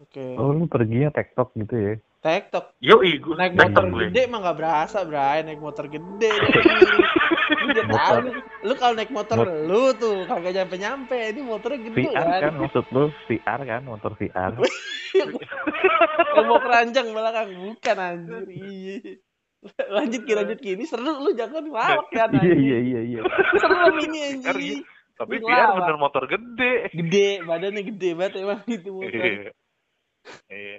Oke. 0.00 0.32
Oh, 0.40 0.56
lu 0.56 0.64
perginya 0.64 1.12
tektok 1.12 1.52
gitu 1.60 1.76
ya? 1.76 1.94
TikTok 2.24 2.72
yoi 2.80 3.20
gue 3.20 3.36
naik 3.36 3.52
motor 3.52 3.84
gue 3.84 4.08
gede 4.08 4.28
mah 4.32 4.38
nggak 4.44 4.56
berasa, 4.56 5.04
Bray. 5.04 5.44
Naik 5.44 5.60
motor 5.60 5.84
gede. 5.92 6.32
lu 7.60 7.66
udah 7.68 7.84
tahu 7.84 7.92
Motor. 7.92 8.20
lu, 8.24 8.30
lu 8.64 8.72
kalau 8.80 8.94
naik 8.96 9.12
motor 9.12 9.36
Mot- 9.44 9.52
lu 9.68 9.82
tuh 10.00 10.16
kagak 10.24 10.52
nyampe 10.56 10.76
nyampe. 10.80 11.16
Ini 11.16 11.40
motornya 11.44 11.80
gede 11.84 11.96
VR 12.08 12.28
kan 12.40 12.54
maksud 12.56 12.84
lu 12.92 13.02
VR 13.28 13.60
kan 13.60 13.82
motor 13.84 14.12
VR. 14.16 14.52
Yang 15.12 16.44
mau 16.48 16.58
keranjang 16.64 17.08
belakang 17.12 17.48
bukan 17.60 17.96
anjir. 18.00 19.20
Iya. 19.60 19.84
Lanjut 19.96 20.20
ki 20.24 20.32
lanjut 20.32 20.58
ki 20.58 20.70
ini 20.72 20.84
seru 20.88 21.04
lu 21.04 21.30
jangan 21.36 21.64
lawak 21.68 22.08
ya 22.10 22.24
Iya 22.32 22.54
iya 22.56 22.78
iya 22.80 23.00
iya. 23.12 23.20
Serem 23.60 23.96
ini 24.00 24.18
VR, 24.18 24.28
anjir. 24.32 24.56
iya. 24.56 24.76
tapi 25.20 25.34
lawak. 25.36 25.74
bener 25.84 25.96
motor 26.00 26.24
gede 26.24 26.72
Gede, 26.96 27.28
badannya 27.44 27.82
gede 27.84 28.10
banget 28.16 28.34
emang 28.40 28.60
itu 28.64 28.88
motor. 28.96 29.12
Iya. 29.12 29.50
Iya. 30.48 30.78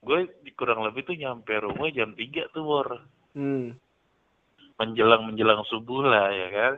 gue 0.00 0.18
kurang 0.56 0.80
lebih 0.82 1.04
tuh 1.04 1.14
nyampe 1.14 1.52
rumah 1.60 1.86
jam 1.92 2.16
3 2.16 2.50
tuh 2.50 2.64
Wor. 2.64 2.88
Hmm. 3.30 3.78
menjelang 4.74 5.28
menjelang 5.28 5.62
subuh 5.68 6.02
lah 6.02 6.32
ya 6.32 6.48
kan 6.50 6.74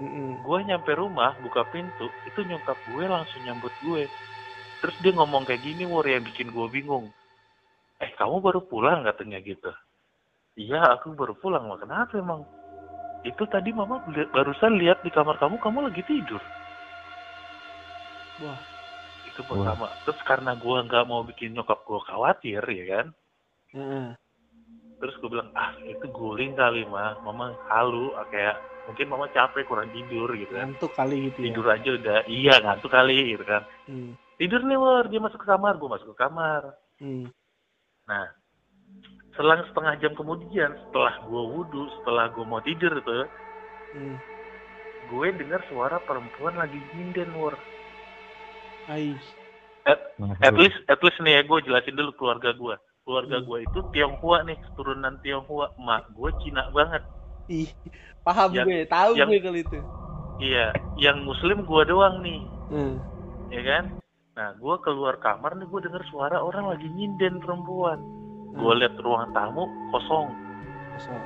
Mm-mm. 0.00 0.40
gue 0.40 0.58
nyampe 0.64 0.88
rumah 0.96 1.36
buka 1.44 1.68
pintu 1.68 2.08
itu 2.24 2.40
nyokap 2.42 2.80
gue 2.88 3.04
langsung 3.04 3.44
nyambut 3.44 3.70
gue 3.84 4.08
terus 4.80 4.96
dia 5.04 5.12
ngomong 5.12 5.44
kayak 5.44 5.60
gini 5.60 5.84
war 5.84 6.02
yang 6.02 6.24
bikin 6.24 6.48
gue 6.48 6.66
bingung 6.72 7.12
eh 8.00 8.08
kamu 8.16 8.40
baru 8.40 8.64
pulang 8.64 9.04
katanya 9.04 9.36
gitu 9.44 9.68
iya 10.58 10.80
aku 10.98 11.14
baru 11.14 11.34
pulang 11.38 11.68
mah 11.68 11.78
kenapa 11.78 12.18
emang? 12.18 12.42
Itu 13.22 13.44
tadi 13.46 13.70
mama 13.70 14.00
barusan 14.32 14.80
lihat 14.80 15.04
di 15.04 15.12
kamar 15.12 15.36
kamu 15.36 15.60
kamu 15.60 15.78
lagi 15.90 16.02
tidur. 16.08 16.40
Wah. 18.40 18.60
itu 19.28 19.46
pertama. 19.46 19.86
Terus 20.02 20.20
karena 20.26 20.56
gue 20.56 20.76
nggak 20.90 21.06
mau 21.06 21.22
bikin 21.22 21.54
nyokap 21.54 21.84
gue 21.86 22.00
khawatir 22.08 22.62
ya 22.64 22.84
kan? 22.88 23.06
Heeh. 23.76 24.08
terus 25.00 25.16
gue 25.16 25.32
bilang 25.32 25.48
ah 25.56 25.72
itu 25.88 26.12
guling 26.12 26.52
kali 26.52 26.84
mah 26.84 27.16
mama 27.24 27.56
halu 27.72 28.12
kayak 28.28 28.60
mungkin 28.84 29.08
mama 29.08 29.32
capek 29.32 29.64
kurang 29.64 29.88
tidur 29.96 30.28
gitu 30.36 30.52
kan. 30.52 30.76
Ngantuk 30.76 30.92
kali 30.92 31.16
gitu 31.30 31.38
ya. 31.40 31.44
tidur 31.48 31.66
aja 31.72 31.90
udah 31.96 32.18
iya 32.28 32.54
ngantuk 32.60 32.92
kali 32.92 33.32
gitu 33.32 33.44
kan. 33.48 33.62
Hmm. 33.88 34.12
tidur 34.36 34.60
nih 34.60 34.76
war 34.76 35.08
dia 35.08 35.20
masuk 35.24 35.40
ke 35.40 35.48
kamar 35.48 35.80
gue 35.80 35.88
masuk 35.88 36.12
ke 36.12 36.16
kamar. 36.20 36.76
Hmm. 37.00 37.32
nah 38.04 38.28
selang 39.32 39.62
setengah 39.64 39.94
jam 39.98 40.12
kemudian 40.12 40.70
setelah 40.80 41.14
gue 41.22 41.42
wudhu 41.48 41.82
setelah 41.96 42.28
gue 42.28 42.44
mau 42.44 42.60
tidur 42.60 42.94
tuh 43.00 43.26
Hmm. 43.90 44.16
gue 45.08 45.26
dengar 45.34 45.58
suara 45.66 45.98
perempuan 46.00 46.54
lagi 46.54 46.78
nyinden 46.92 47.30
war 47.34 47.58
Ai. 48.86 49.14
Mana 50.16 50.34
at 50.38 50.52
lu? 50.52 50.62
least 50.62 50.78
at 50.86 51.00
least 51.00 51.18
nih 51.18 51.32
ya 51.32 51.42
gue 51.42 51.58
jelasin 51.60 51.94
dulu 51.94 52.14
keluarga 52.14 52.50
gue 52.52 52.74
keluarga 53.02 53.36
Hmm. 53.36 53.46
gue 53.46 53.58
itu 53.64 53.78
Tionghoa 53.90 54.38
nih 54.44 54.58
keturunan 54.60 55.14
Tionghoa 55.20 55.74
mak 55.76 56.10
gue 56.10 56.30
Cina 56.40 56.70
banget 56.70 57.02
Ih, 57.48 57.66
paham 58.20 58.50
Yang- 58.52 58.66
gue, 58.68 58.78
tahu 58.86 59.10
yang- 59.16 59.26
gue 59.28 59.40
kali 59.40 59.60
itu. 59.60 59.78
iya 60.38 60.70
yang 60.96 61.18
muslim 61.20 61.60
gue 61.60 61.82
doang 61.84 62.20
nih 62.20 62.40
Hmm. 62.68 62.94
ya 63.48 63.62
kan 63.64 63.84
nah 64.32 64.54
gue 64.54 64.74
keluar 64.80 65.18
kamar 65.18 65.52
nih 65.52 65.66
gue 65.66 65.80
dengar 65.82 66.02
suara 66.06 66.38
orang 66.38 66.68
lagi 66.68 66.86
nyinden 66.88 67.40
perempuan 67.40 67.98
gue 68.52 68.72
lihat 68.76 68.94
ruang 68.98 69.30
tamu 69.30 69.64
kosong 69.90 70.34
Kosong. 70.92 71.22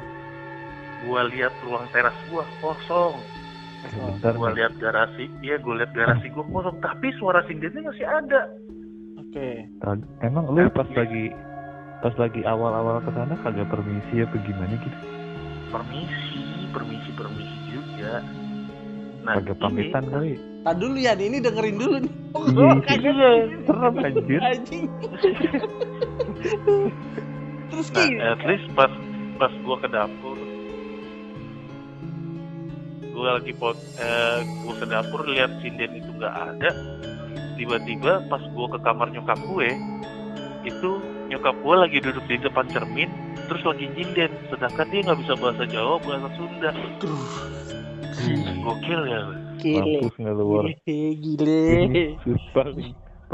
gue 1.01 1.21
lihat 1.33 1.55
ruang 1.61 1.87
teras 1.91 2.17
gue 2.25 2.45
kosong 2.59 3.15
Kosong. 3.83 4.17
Bentar 4.17 4.33
gue 4.33 4.51
lihat 4.55 4.73
garasi 4.77 5.25
iya 5.41 5.57
gue 5.57 5.75
lihat 5.75 5.93
garasi 5.93 6.29
gue 6.29 6.45
kosong 6.45 6.77
tapi 6.79 7.09
suara 7.15 7.43
sindennya 7.45 7.85
masih 7.85 8.07
ada 8.07 8.43
Oke. 9.17 9.67
Kag- 9.79 10.07
Emang 10.21 10.47
lu 10.47 10.63
pas 10.71 10.87
lagi 10.89 11.35
pas 11.99 12.15
lagi 12.15 12.45
awal-awal 12.45 13.01
ke 13.01 13.11
sana 13.11 13.35
kagak 13.37 13.67
permisi 13.67 14.21
apa 14.21 14.37
gimana 14.39 14.75
gitu? 14.75 14.99
permisi 15.71 16.39
permisi 16.71 17.11
permisi 17.11 17.57
juga 17.69 18.23
nah 19.25 19.35
Kagak 19.35 19.57
pamitan 19.59 20.05
kali. 20.07 20.37
Tadi 20.61 20.77
dulu 20.79 20.97
ya, 20.97 21.13
ini 21.15 21.41
dengerin 21.41 21.77
dulu 21.77 21.97
nih. 21.99 22.13
Oh, 22.31 22.45
Iya, 22.47 22.69
iya. 22.77 22.81
kagak 22.85 23.13
Serem 23.65 23.95
anjir. 23.99 24.41
anjing. 24.41 24.85
Terus 27.73 27.87
nah 27.91 28.07
ki, 28.07 28.15
at 28.21 28.41
least 28.45 28.67
pas 28.77 28.93
pas 29.41 29.51
gue 29.51 29.77
ke 29.83 29.89
dapur 29.91 30.39
gue 33.15 33.31
lagi 33.31 33.53
pot 33.55 33.79
eh, 34.03 34.43
gue 34.43 34.75
ke 34.75 34.87
dapur 34.91 35.23
lihat 35.31 35.51
sinden 35.63 36.03
itu 36.03 36.11
nggak 36.19 36.35
ada 36.35 36.71
tiba-tiba 37.55 38.27
pas 38.27 38.43
gue 38.43 38.67
ke 38.75 38.79
kamar 38.83 39.09
nyokap 39.15 39.39
gue 39.39 39.71
itu 40.67 40.91
nyokap 41.31 41.55
gue 41.63 41.75
lagi 41.79 41.99
duduk 42.03 42.25
di 42.27 42.37
depan 42.43 42.67
cermin 42.75 43.11
terus 43.47 43.63
lagi 43.63 43.87
nyinden 43.95 44.31
sedangkan 44.51 44.87
dia 44.91 45.01
nggak 45.07 45.21
bisa 45.23 45.35
bahasa 45.39 45.63
Jawa 45.69 45.95
bahasa 46.03 46.29
Sunda. 46.37 46.71
Gokil 48.65 49.01
ya. 49.05 49.21
Gile. 49.61 50.01
Gile, 50.09 51.07
gile. 51.21 51.61
Ini 51.89 52.05
sus 52.25 52.41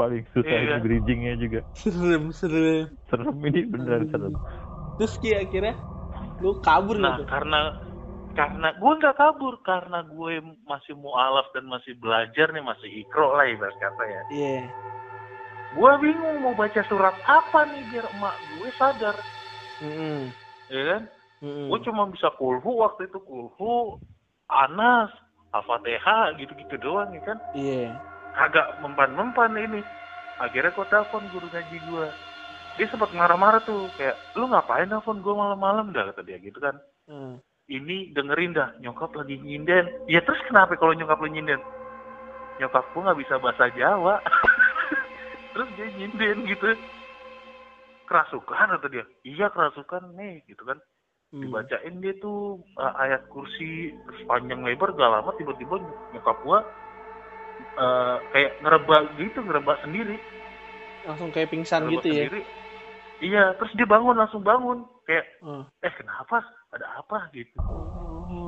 paling 0.01 0.23
susah 0.33 0.49
Iya. 0.57 0.75
di 0.75 0.81
bridgingnya 0.81 1.33
juga. 1.37 1.59
Serem, 1.77 2.33
serem. 2.33 2.89
Serem 3.05 3.37
ini 3.45 3.61
beneran 3.69 4.09
serem. 4.09 4.33
Terus 4.97 5.13
ki 5.21 5.37
akhirnya 5.37 5.77
lu 6.41 6.57
kabur 6.59 6.97
nah 6.97 7.21
tuh? 7.21 7.29
karena 7.29 7.69
karena 8.33 8.73
gue 8.73 8.91
nggak 8.97 9.15
kabur 9.15 9.61
karena 9.61 10.01
gue 10.01 10.33
masih 10.65 10.97
mualaf 10.97 11.45
dan 11.53 11.69
masih 11.69 11.93
belajar 12.01 12.49
nih 12.49 12.63
masih 12.63 12.89
ikro 13.03 13.35
lah 13.35 13.45
ibarat 13.45 13.75
kata 13.77 14.03
ya 14.07 14.21
Iya. 14.31 14.59
gue 15.71 15.91
bingung 16.01 16.37
mau 16.41 16.55
baca 16.55 16.81
surat 16.87 17.15
apa 17.23 17.59
nih 17.69 17.83
biar 17.91 18.07
emak 18.09 18.35
gue 18.57 18.69
sadar 18.75 19.15
Mm-mm. 19.83 20.31
ya 20.67 20.81
kan 20.95 21.01
Mm-mm. 21.43 21.67
gue 21.69 21.79
cuma 21.85 22.07
bisa 22.07 22.27
kulhu 22.35 22.71
waktu 22.81 23.07
itu 23.07 23.19
kulhu 23.21 23.99
anas 24.47 25.11
al-fatihah 25.51 26.35
gitu-gitu 26.39 26.75
doang 26.79 27.11
ya 27.11 27.21
kan 27.23 27.37
Iya. 27.51 27.99
Agak 28.35 28.79
mempan-mempan 28.79 29.55
ini. 29.57 29.81
Akhirnya 30.41 30.73
gue 30.73 30.87
telepon 30.89 31.23
guru 31.29 31.47
ngaji 31.51 31.77
gue 31.85 32.07
dia 32.79 32.87
sempat 32.87 33.11
marah-marah 33.11 33.59
tuh 33.67 33.91
kayak 33.99 34.15
lu 34.39 34.47
ngapain 34.47 34.87
telepon 34.87 35.19
gue 35.19 35.33
malam-malam? 35.35 35.91
Dah 35.91 36.11
kata 36.11 36.23
dia 36.23 36.39
gitu 36.39 36.59
kan. 36.61 36.77
Hmm. 37.09 37.41
ini 37.71 38.11
dengerin 38.11 38.51
dah 38.51 38.75
nyokap 38.83 39.15
lagi 39.15 39.39
nyinden. 39.39 39.87
Ya 40.07 40.19
terus 40.23 40.39
kenapa 40.47 40.75
kalau 40.75 40.91
nyokap 40.95 41.19
lu 41.23 41.31
nyinden? 41.31 41.59
Nyokap 42.59 42.83
gue 42.91 43.01
nggak 43.03 43.19
bisa 43.19 43.39
bahasa 43.39 43.71
Jawa. 43.75 44.19
Terus 45.55 45.69
dia 45.79 45.87
nyinden 45.95 46.47
gitu. 46.51 46.67
Kerasukan 48.07 48.75
atau 48.75 48.87
dia. 48.91 49.07
Iya 49.23 49.47
kerasukan 49.55 50.15
nih 50.19 50.43
gitu 50.47 50.67
kan. 50.67 50.79
Hmm. 51.31 51.47
dibacain 51.47 51.95
dia 52.03 52.11
tuh 52.19 52.59
uh, 52.75 52.91
ayat 52.99 53.23
kursi 53.31 53.95
terus 54.03 54.19
panjang 54.27 54.67
lebar 54.67 54.91
gak 54.91 55.07
lama 55.07 55.31
tiba-tiba 55.39 55.79
nyokap 56.11 56.35
gua 56.43 56.59
uh, 57.73 58.19
kayak 58.29 58.59
ngerebak 58.59 59.01
gitu 59.15 59.39
ngerebak 59.39 59.77
sendiri 59.81 60.17
Langsung 61.01 61.29
kayak 61.29 61.49
pingsan 61.49 61.81
ngerebak 61.83 61.93
gitu 61.95 62.07
ya. 62.07 62.15
sendiri. 62.25 62.41
iya 63.21 63.43
terus 63.55 63.71
dia 63.73 63.85
bangun 63.85 64.15
langsung 64.15 64.41
bangun 64.41 64.77
kayak 65.03 65.25
Oh. 65.39 65.63
eh 65.79 65.91
kenapa 65.91 66.41
ada 66.69 66.87
apa 66.97 67.29
gitu 67.31 67.55
Oh. 67.61 68.47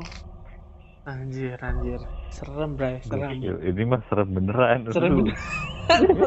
Anjir, 1.03 1.59
anjir. 1.59 1.99
Serem, 2.29 2.79
Bray. 2.79 3.03
Serem. 3.03 3.35
Gokil. 3.35 3.59
Ini 3.61 3.83
mah 3.83 3.99
serem 4.07 4.29
beneran. 4.31 4.87
Serem 4.87 5.19
beneran. 5.19 5.35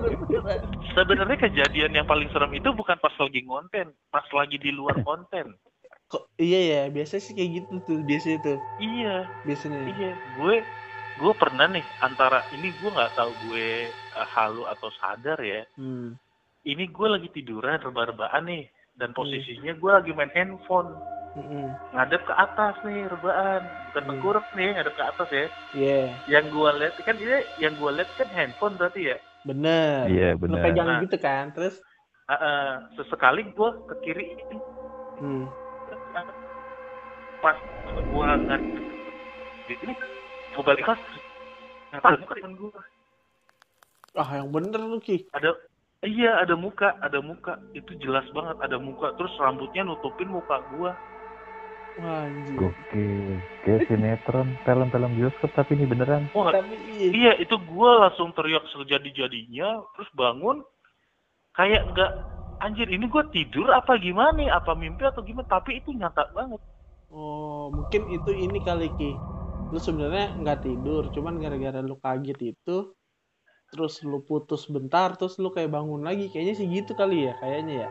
sebenarnya 0.94 1.38
kejadian 1.38 1.92
yang 1.94 2.04
paling 2.04 2.28
serem 2.28 2.52
itu 2.52 2.68
bukan 2.70 2.96
pas 2.96 3.12
lagi 3.14 3.40
konten 3.42 3.88
pas 4.06 4.26
lagi 4.30 4.56
di 4.56 4.68
luar 4.68 5.00
konten 5.00 5.56
Kok 6.06 6.38
iya 6.38 6.60
ya, 6.62 6.82
biasa 6.86 7.18
sih 7.18 7.32
kayak 7.32 7.50
gitu 7.56 7.74
tuh, 7.82 7.98
biasanya 8.00 8.38
tuh. 8.38 8.58
iya 8.78 9.26
Biasanya. 9.42 9.80
iya 9.90 10.12
gue 10.14 10.56
gue 11.16 11.32
pernah 11.40 11.66
nih 11.66 11.84
antara 12.04 12.44
ini 12.52 12.76
gue 12.76 12.90
nggak 12.92 13.16
tahu 13.16 13.32
gue 13.48 13.88
uh, 14.12 14.28
halu 14.36 14.68
atau 14.68 14.88
sadar 15.00 15.40
ya 15.40 15.64
Hmm. 15.76 16.12
ini 16.66 16.84
gue 16.90 17.08
lagi 17.08 17.28
tiduran 17.32 17.80
rebah-rebahan 17.80 18.44
nih 18.44 18.68
dan 19.00 19.12
Hmm. 19.12 19.18
posisinya 19.18 19.72
gue 19.76 19.90
lagi 19.92 20.12
main 20.12 20.32
handphone 20.36 20.92
Mm-mm. 21.36 21.68
ngadep 21.92 22.24
ke 22.24 22.32
atas 22.32 22.76
nih 22.84 23.08
rebahan 23.12 23.60
bukan 23.88 24.02
Hmm. 24.02 24.08
tengkurap 24.12 24.44
nih 24.56 24.68
ngadep 24.76 24.94
ke 24.96 25.04
atas 25.04 25.28
ya 25.32 25.46
Iya, 25.76 26.00
yang 26.32 26.44
gue 26.48 26.68
lihat 26.80 26.94
kan 27.04 27.16
ini 27.20 27.38
yang 27.60 27.76
gue 27.76 27.90
lihat 27.92 28.10
kan 28.16 28.28
handphone 28.32 28.76
berarti 28.80 29.12
ya 29.12 29.16
bener. 29.44 30.08
Iya 30.08 30.28
Lu 30.34 30.40
bener. 30.42 30.62
pegang 30.64 30.88
Nah. 30.88 31.00
gitu 31.04 31.16
kan, 31.20 31.52
terus 31.52 31.76
uh, 32.26 32.34
uh, 32.34 32.70
sesekali 32.96 33.44
gue 33.52 33.70
ke 33.88 33.94
kiri 34.02 34.24
hmm. 35.20 35.44
pas 37.40 37.56
gue 38.00 38.24
ngadep 38.48 38.82
di 39.68 39.74
gue 40.56 40.64
balik 40.64 40.84
kelas 40.88 41.02
ternyata 41.92 42.06
ada 42.08 42.16
muka 42.16 42.32
di 42.32 42.40
depan 42.40 42.54
gue 42.56 42.80
ah 44.16 44.30
yang 44.32 44.48
bener 44.48 44.80
lu 44.80 44.98
Ki. 45.04 45.28
ada 45.36 45.52
iya 46.00 46.40
ada 46.40 46.56
muka 46.56 46.96
ada 47.04 47.20
muka 47.20 47.60
itu 47.76 47.92
jelas 48.00 48.24
banget 48.32 48.56
ada 48.64 48.80
muka 48.80 49.12
terus 49.20 49.32
rambutnya 49.36 49.84
nutupin 49.84 50.32
muka 50.32 50.64
gue 50.72 50.90
Wah, 51.96 52.28
anjir. 52.28 52.60
Gokil. 52.60 53.40
Kayak 53.64 53.88
sinetron, 53.88 54.52
film-film 54.68 55.16
bioskop 55.16 55.48
tapi 55.56 55.80
ini 55.80 55.88
beneran. 55.88 56.28
Wah, 56.36 56.52
Tapi 56.52 56.76
iya. 56.92 57.08
Iya, 57.08 57.32
itu 57.40 57.56
gue 57.56 57.90
langsung 58.04 58.36
teriak 58.36 58.68
sejadi-jadinya, 58.68 59.80
terus 59.96 60.10
bangun, 60.12 60.60
kayak 61.56 61.88
nggak, 61.96 62.12
anjir 62.60 62.84
ini 62.92 63.08
gue 63.08 63.24
tidur 63.32 63.72
apa 63.72 63.96
gimana 63.96 64.44
apa 64.52 64.76
mimpi 64.76 65.08
atau 65.08 65.24
gimana, 65.24 65.48
tapi 65.48 65.80
itu 65.80 65.96
nyata 65.96 66.28
banget. 66.36 66.60
Oh, 67.08 67.72
mungkin 67.72 68.12
itu 68.12 68.30
ini 68.44 68.60
kali 68.60 68.92
Ki. 69.00 69.16
Lu 69.72 69.78
sebenarnya 69.82 70.26
nggak 70.40 70.58
tidur, 70.66 71.02
cuman 71.14 71.34
gara-gara 71.42 71.80
lu 71.82 71.96
kaget 71.98 72.38
itu 72.54 72.76
terus 73.74 73.94
lu 74.06 74.22
putus 74.22 74.62
bentar, 74.70 75.18
terus 75.18 75.36
lu 75.42 75.50
kayak 75.50 75.70
bangun 75.74 76.02
lagi. 76.06 76.30
Kayaknya 76.32 76.54
sih 76.58 76.66
gitu 76.70 76.92
kali 76.94 77.26
ya, 77.28 77.32
kayaknya 77.42 77.74
ya. 77.86 77.88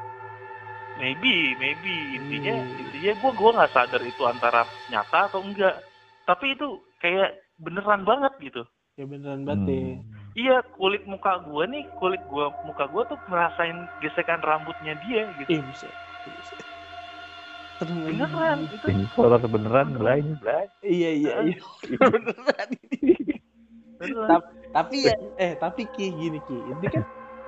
Maybe, 0.96 1.60
maybe, 1.60 2.16
intinya, 2.16 2.56
Hmm. 2.64 2.80
intinya 2.80 3.14
gue 3.20 3.32
gua 3.36 3.52
nggak 3.60 3.74
sadar 3.76 4.02
itu 4.08 4.24
antara 4.24 4.64
nyata 4.88 5.28
atau 5.28 5.44
enggak. 5.44 5.76
Tapi 6.24 6.56
itu 6.56 6.68
kayak 7.04 7.36
beneran 7.60 8.08
banget 8.08 8.34
gitu. 8.40 8.64
Ya 8.96 9.04
beneran 9.04 9.44
banget 9.44 9.68
ya. 9.68 9.76
Hmm. 9.76 10.16
Iya, 10.36 10.56
kulit 10.80 11.04
muka 11.04 11.44
gue 11.44 11.64
nih, 11.68 11.84
kulit 12.00 12.24
gua 12.32 12.56
muka 12.64 12.88
gue 12.88 13.04
tuh 13.12 13.20
ngerasain 13.28 13.78
gesekan 14.00 14.40
rambutnya 14.40 14.96
dia 14.96 15.28
gitu. 15.36 15.52
Ih, 15.52 15.62
bisa. 15.68 15.92
bisa. 16.24 16.56
Beneran, 17.82 18.60
itu 18.72 18.88
horor 19.20 19.44
beneran 19.52 19.92
lain. 20.00 20.40
Iya, 20.80 21.10
iya, 21.12 21.34
iya. 21.44 21.58
beneran 22.00 22.70
ini. 22.88 23.36
tapi 24.76 25.08
ya, 25.08 25.16
eh 25.40 25.54
tapi 25.60 25.88
Ki 25.92 26.08
gini 26.12 26.40
Ki, 26.44 26.72
ini 26.72 26.86
kan 26.88 27.04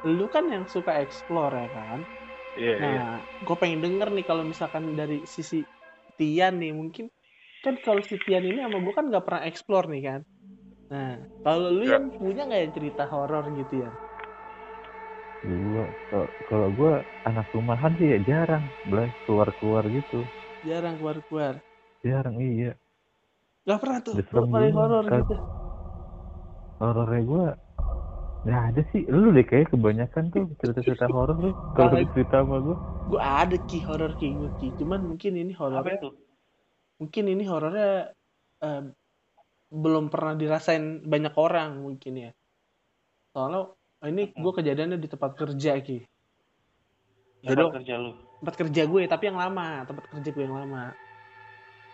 lu 0.07 0.25
kan 0.31 0.47
yang 0.51 0.67
suka 0.67 0.99
explore 1.03 1.53
ya 1.55 1.69
kan. 1.71 1.99
Iya, 2.55 2.73
iya. 2.75 2.99
Nah, 3.03 3.23
gue 3.43 3.55
pengen 3.59 3.79
denger 3.83 4.09
nih 4.15 4.25
kalau 4.27 4.43
misalkan 4.47 4.95
dari 4.95 5.23
sisi 5.27 5.63
Tian 6.17 6.59
nih 6.59 6.71
mungkin 6.75 7.11
kan 7.63 7.75
kalau 7.83 7.99
si 8.03 8.15
Tian 8.23 8.43
ini 8.47 8.59
sama 8.63 8.79
gue 8.79 8.93
kan 8.95 9.05
nggak 9.11 9.25
pernah 9.27 9.43
explore 9.47 9.87
nih 9.91 10.03
kan. 10.07 10.21
Nah, 10.91 11.23
kalau 11.43 11.67
lu 11.71 11.83
Ya. 11.83 11.99
yang 11.99 12.11
punya 12.15 12.47
nggak 12.47 12.61
ya 12.63 12.69
cerita 12.71 13.03
horor 13.11 13.45
gitu 13.51 13.87
ya? 13.87 13.91
Gua, 15.45 15.93
kalau- 16.47 16.73
gua 16.73 17.05
anak 17.21 17.47
rumahan 17.53 17.93
sih 17.99 18.07
ya 18.09 18.19
jarang, 18.25 18.73
Blay. 18.81 19.13
Keluar-keluar 19.23 19.85
gitu. 19.93 20.25
Jarang 20.65 20.97
keluar-keluar. 20.97 21.61
Jarang, 22.01 22.35
iya. 22.41 22.73
Gak 23.67 23.79
pernah 23.83 23.99
tuh 23.99 24.13
paling 24.31 24.73
horor 24.73 25.05
kan. 25.05 25.21
gitu. 25.21 25.35
Horornya 26.77 27.21
gua 27.25 27.45
nggak 28.47 28.63
ada 28.71 28.81
sih. 28.95 29.03
Lu 29.11 29.33
deh 29.35 29.43
kayak 29.43 29.75
kebanyakan 29.75 30.23
tuh 30.31 30.45
cerita-cerita 30.61 31.05
horor 31.15 31.37
lu. 31.37 31.51
Kalau 31.75 31.99
cerita 32.15 32.41
sama 32.41 32.57
gua. 32.63 32.77
Gue 33.07 33.21
ada 33.23 33.55
Ki 33.59 33.79
horor 33.83 34.11
Ki 34.15 34.35
gue 34.35 34.51
Ki. 34.55 34.67
Cuman 34.79 34.99
mungkin 35.03 35.31
ini 35.35 35.51
Apa 35.55 35.61
horornya 35.63 35.95
itu? 35.99 36.09
mungkin 36.97 37.23
ini 37.29 37.43
horornya 37.45 37.89
eh, 38.63 38.83
belum 39.69 40.07
pernah 40.07 40.33
dirasain 40.33 41.03
banyak 41.03 41.33
orang 41.35 41.77
mungkin 41.83 42.13
ya. 42.25 42.31
Soalnya 43.35 43.76
ini 44.09 44.31
gue 44.33 44.51
kejadiannya 44.57 44.97
di 44.97 45.07
tempat 45.09 45.31
kerja 45.35 45.71
Ki. 45.79 45.97
Jadi 47.45 47.63
Tempat 47.63 47.75
kerja 47.81 47.93
lu. 48.01 48.11
tempat 48.41 48.55
kerja 48.61 48.81
gue 48.85 49.01
tapi 49.09 49.23
yang 49.29 49.39
lama. 49.39 49.67
Tempat 49.87 50.03
kerja 50.11 50.29
gue 50.35 50.43
yang 50.43 50.57
lama. 50.57 50.83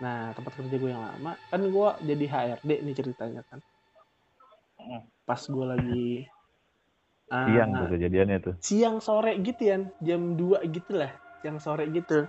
Nah 0.04 0.20
tempat 0.36 0.54
kerja 0.60 0.76
gue 0.82 0.90
yang 0.92 1.04
lama 1.04 1.32
kan 1.52 1.62
gue 1.64 1.90
jadi 2.04 2.26
HRD 2.28 2.72
nih 2.84 2.96
ceritanya 2.98 3.42
kan. 3.50 3.60
Pas 5.24 5.40
gue 5.40 5.66
lagi 5.66 6.06
ah, 7.32 7.48
Siang 7.48 7.72
tuh 7.80 7.88
kejadiannya 7.94 8.38
tuh. 8.44 8.56
siang 8.64 8.98
sore 9.04 9.36
gitu 9.44 9.62
ya 9.64 9.78
jam 10.00 10.22
2 10.40 10.64
gitu 10.72 10.92
lah 11.00 11.12
siang 11.44 11.60
sore 11.60 11.88
gitu. 11.92 12.28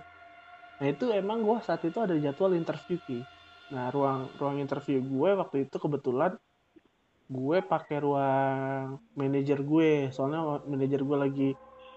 Nah 0.79 0.87
itu 0.91 1.05
emang 1.11 1.39
gue 1.43 1.57
saat 1.63 1.81
itu 1.87 1.99
ada 1.99 2.15
jadwal 2.19 2.51
interview 2.55 2.97
ki. 2.99 3.19
Nah 3.71 3.91
ruang 3.91 4.31
ruang 4.39 4.57
interview 4.59 4.99
gue 4.99 5.29
waktu 5.35 5.67
itu 5.67 5.75
kebetulan 5.79 6.35
gue 7.25 7.57
pakai 7.65 7.97
ruang 8.05 9.01
manajer 9.17 9.59
gue. 9.65 10.13
Soalnya 10.13 10.61
manajer 10.65 11.01
gue 11.01 11.17
lagi 11.17 11.49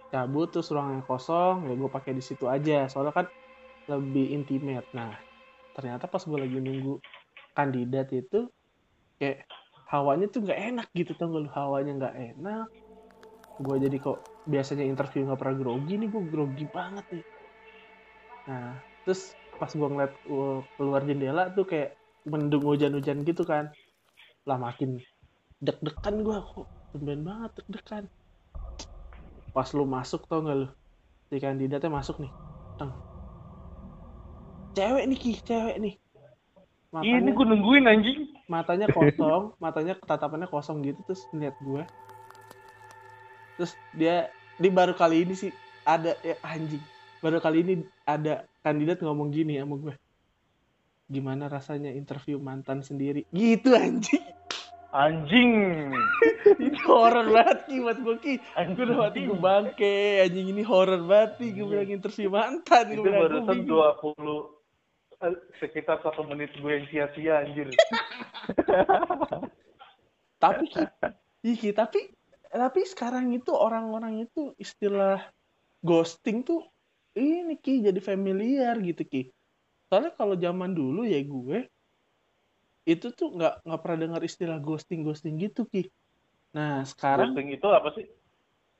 cabut 0.09 0.49
terus 0.49 0.73
ruangnya 0.73 1.05
kosong 1.05 1.69
ya 1.69 1.75
gue 1.77 1.91
pakai 1.93 2.13
di 2.17 2.23
situ 2.25 2.49
aja. 2.49 2.89
Soalnya 2.89 3.15
kan 3.15 3.27
lebih 3.89 4.33
intimate. 4.37 4.89
Nah 4.97 5.13
ternyata 5.77 6.09
pas 6.09 6.23
gue 6.25 6.39
lagi 6.39 6.59
nunggu 6.59 6.99
kandidat 7.55 8.09
itu 8.15 8.49
kayak 9.21 9.47
hawanya 9.89 10.27
tuh 10.29 10.45
nggak 10.45 10.61
enak 10.75 10.89
gitu 10.93 11.13
tau 11.17 11.33
gak 11.33 11.53
hawanya 11.57 11.93
nggak 11.99 12.17
enak. 12.37 12.67
Gue 13.59 13.77
jadi 13.83 13.97
kok 14.01 14.19
biasanya 14.49 14.85
interview 14.89 15.29
nggak 15.29 15.41
pernah 15.41 15.57
grogi 15.61 15.95
nih 16.01 16.09
gue 16.09 16.23
grogi 16.25 16.65
banget 16.69 17.05
nih. 17.13 17.25
Nah 18.49 18.81
terus 19.05 19.37
pas 19.61 19.73
gue 19.73 19.89
ngeliat 19.89 20.15
uh, 20.29 20.65
keluar 20.77 21.03
jendela 21.05 21.53
tuh 21.53 21.65
kayak 21.69 21.97
mendung 22.29 22.65
hujan-hujan 22.65 23.25
gitu 23.25 23.45
kan. 23.45 23.73
Lah 24.49 24.57
makin 24.57 25.01
deg-degan 25.59 26.23
gue 26.23 26.39
kok. 26.39 26.67
Tumben 26.95 27.21
banget 27.27 27.51
deg-degan. 27.63 28.05
Pas 29.51 29.69
lu 29.75 29.85
masuk 29.85 30.25
tau 30.31 30.43
gak 30.47 30.57
lu? 30.65 30.69
Si 31.29 31.37
kandidatnya 31.43 31.91
masuk 31.91 32.23
nih. 32.23 32.33
Teng. 32.79 32.95
cewek 34.79 35.05
nih 35.11 35.19
ki. 35.19 35.33
Cewek 35.43 35.77
nih. 35.83 35.95
Iya, 37.05 37.21
ini 37.21 37.29
matanya 37.29 37.31
gue 37.37 37.47
nungguin 37.53 37.85
anjing. 37.85 38.19
matanya 38.49 38.87
kosong. 38.89 39.53
Matanya 39.65 39.95
tatapannya 40.01 40.49
kosong 40.49 40.81
gitu 40.81 40.97
terus 41.05 41.29
ngeliat 41.37 41.57
gue 41.61 41.85
terus 43.59 43.75
dia 43.91 44.31
di 44.55 44.71
baru 44.71 44.95
kali 44.95 45.27
ini 45.27 45.35
sih 45.35 45.51
ada 45.85 46.15
ya 46.25 46.39
anjing. 46.47 46.81
Baru 47.19 47.43
kali 47.43 47.61
ini 47.67 47.75
ada 48.07 48.47
kandidat 48.63 49.03
ngomong 49.03 49.35
gini 49.35 49.59
sama 49.59 49.77
gue 49.77 49.95
gimana 51.09 51.51
rasanya 51.51 51.91
interview 51.93 52.39
mantan 52.39 52.81
sendiri? 52.81 53.27
Gitu 53.35 53.75
anjing 53.75 54.38
Anjing. 54.99 55.95
ini 56.59 56.75
horor 56.83 57.31
banget 57.31 57.71
ki 57.71 57.79
buat 57.87 58.03
gue 58.03 58.17
ki 58.19 58.35
gue 58.75 58.83
udah 58.83 58.99
mati 59.07 59.31
gue 59.31 59.39
bangke 59.39 60.27
anjing 60.27 60.51
ini 60.51 60.67
horor 60.67 60.99
banget 61.07 61.39
gue 61.39 61.55
Iya. 61.55 61.63
bilang 61.71 61.91
interview 61.95 62.35
mantan 62.35 62.99
Itu 62.99 63.07
barusan. 63.07 63.63
20 63.63 65.23
eh, 65.23 65.35
sekitar 65.63 66.03
satu 66.03 66.27
menit 66.27 66.51
gue 66.59 66.67
yang 66.67 66.83
sia-sia 66.91 67.47
anjir. 67.47 67.71
tapi 70.43 70.67
Ki, 70.71 70.83
iya, 71.47 71.71
tapi 71.75 72.11
tapi 72.51 72.81
sekarang 72.87 73.31
itu 73.31 73.55
orang-orang 73.55 74.27
itu 74.27 74.55
istilah 74.59 75.23
ghosting 75.83 76.43
tuh 76.43 76.67
ini 77.15 77.55
ki 77.55 77.87
jadi 77.87 78.01
familiar 78.03 78.75
gitu 78.83 79.07
ki 79.07 79.31
soalnya 79.87 80.11
kalau 80.15 80.35
zaman 80.35 80.75
dulu 80.75 81.07
ya 81.07 81.23
gue 81.23 81.71
itu 82.89 83.13
tuh 83.13 83.29
nggak 83.37 83.69
nggak 83.69 83.81
pernah 83.85 83.99
dengar 84.09 84.21
istilah 84.25 84.57
ghosting 84.65 85.05
ghosting 85.05 85.37
gitu 85.37 85.69
ki. 85.69 85.93
Nah 86.57 86.81
sekarang 86.89 87.37
Ghosting 87.37 87.49
itu 87.53 87.69
apa 87.69 87.89
sih? 87.93 88.07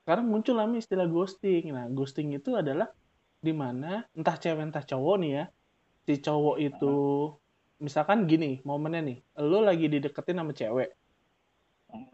sekarang 0.01 0.25
muncul 0.25 0.57
namanya 0.57 0.81
istilah 0.81 1.05
ghosting. 1.05 1.69
Nah 1.69 1.85
ghosting 1.93 2.33
itu 2.33 2.57
adalah 2.57 2.89
di 3.37 3.53
mana 3.53 4.01
entah 4.17 4.35
cewek 4.35 4.65
entah 4.73 4.81
cowok 4.81 5.15
nih 5.21 5.31
ya 5.37 5.45
si 6.09 6.13
cowok 6.17 6.55
itu 6.57 6.93
misalkan 7.77 8.25
gini 8.25 8.59
momennya 8.65 9.01
nih 9.05 9.17
lu 9.45 9.61
lagi 9.61 9.85
dideketin 9.85 10.41
sama 10.41 10.53
cewek. 10.57 10.89